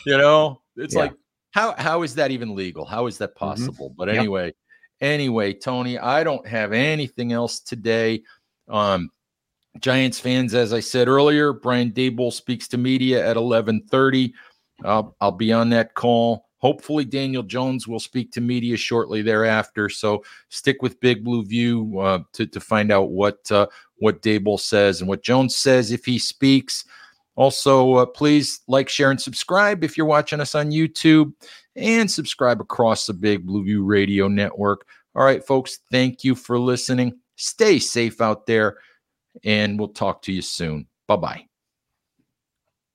you 0.06 0.18
know, 0.18 0.62
it's 0.76 0.94
yeah. 0.94 1.00
like 1.00 1.12
how 1.52 1.74
how 1.78 2.02
is 2.02 2.16
that 2.16 2.32
even 2.32 2.56
legal? 2.56 2.84
How 2.84 3.06
is 3.06 3.18
that 3.18 3.30
mm-hmm. 3.36 3.44
possible? 3.44 3.90
Mm-hmm. 3.90 3.96
But 3.96 4.08
anyway, 4.08 4.46
yep. 4.46 4.54
anyway, 5.02 5.52
Tony, 5.52 5.98
I 5.98 6.24
don't 6.24 6.46
have 6.48 6.72
anything 6.72 7.32
else 7.32 7.60
today. 7.60 8.22
Um, 8.68 9.10
Giants 9.78 10.18
fans, 10.18 10.54
as 10.54 10.72
I 10.72 10.80
said 10.80 11.08
earlier, 11.08 11.52
Brian 11.52 11.92
Daboll 11.92 12.32
speaks 12.32 12.66
to 12.68 12.78
media 12.78 13.26
at 13.26 13.36
11:30. 13.36 14.32
Uh, 14.84 15.04
I'll 15.20 15.32
be 15.32 15.52
on 15.52 15.70
that 15.70 15.94
call. 15.94 16.46
Hopefully, 16.58 17.04
Daniel 17.04 17.42
Jones 17.42 17.86
will 17.86 18.00
speak 18.00 18.32
to 18.32 18.40
media 18.40 18.76
shortly 18.76 19.22
thereafter. 19.22 19.88
So 19.88 20.24
stick 20.48 20.82
with 20.82 21.00
Big 21.00 21.24
Blue 21.24 21.44
View 21.44 21.98
uh, 22.00 22.20
to 22.32 22.46
to 22.46 22.60
find 22.60 22.90
out 22.90 23.10
what 23.10 23.50
uh, 23.50 23.66
what 23.96 24.22
Daboll 24.22 24.58
says 24.58 25.00
and 25.00 25.08
what 25.08 25.22
Jones 25.22 25.54
says 25.56 25.92
if 25.92 26.04
he 26.04 26.18
speaks. 26.18 26.84
Also, 27.36 27.94
uh, 27.94 28.06
please 28.06 28.60
like, 28.66 28.88
share, 28.88 29.10
and 29.10 29.20
subscribe 29.20 29.84
if 29.84 29.96
you're 29.96 30.04
watching 30.04 30.40
us 30.40 30.54
on 30.54 30.72
YouTube, 30.72 31.32
and 31.76 32.10
subscribe 32.10 32.60
across 32.60 33.06
the 33.06 33.14
Big 33.14 33.46
Blue 33.46 33.64
View 33.64 33.84
Radio 33.84 34.28
Network. 34.28 34.86
All 35.14 35.24
right, 35.24 35.44
folks, 35.46 35.78
thank 35.90 36.24
you 36.24 36.34
for 36.34 36.58
listening. 36.58 37.18
Stay 37.36 37.78
safe 37.78 38.20
out 38.20 38.46
there 38.46 38.76
and 39.44 39.78
we'll 39.78 39.88
talk 39.88 40.22
to 40.22 40.32
you 40.32 40.42
soon. 40.42 40.86
Bye 41.06 41.16
bye. 41.16 41.49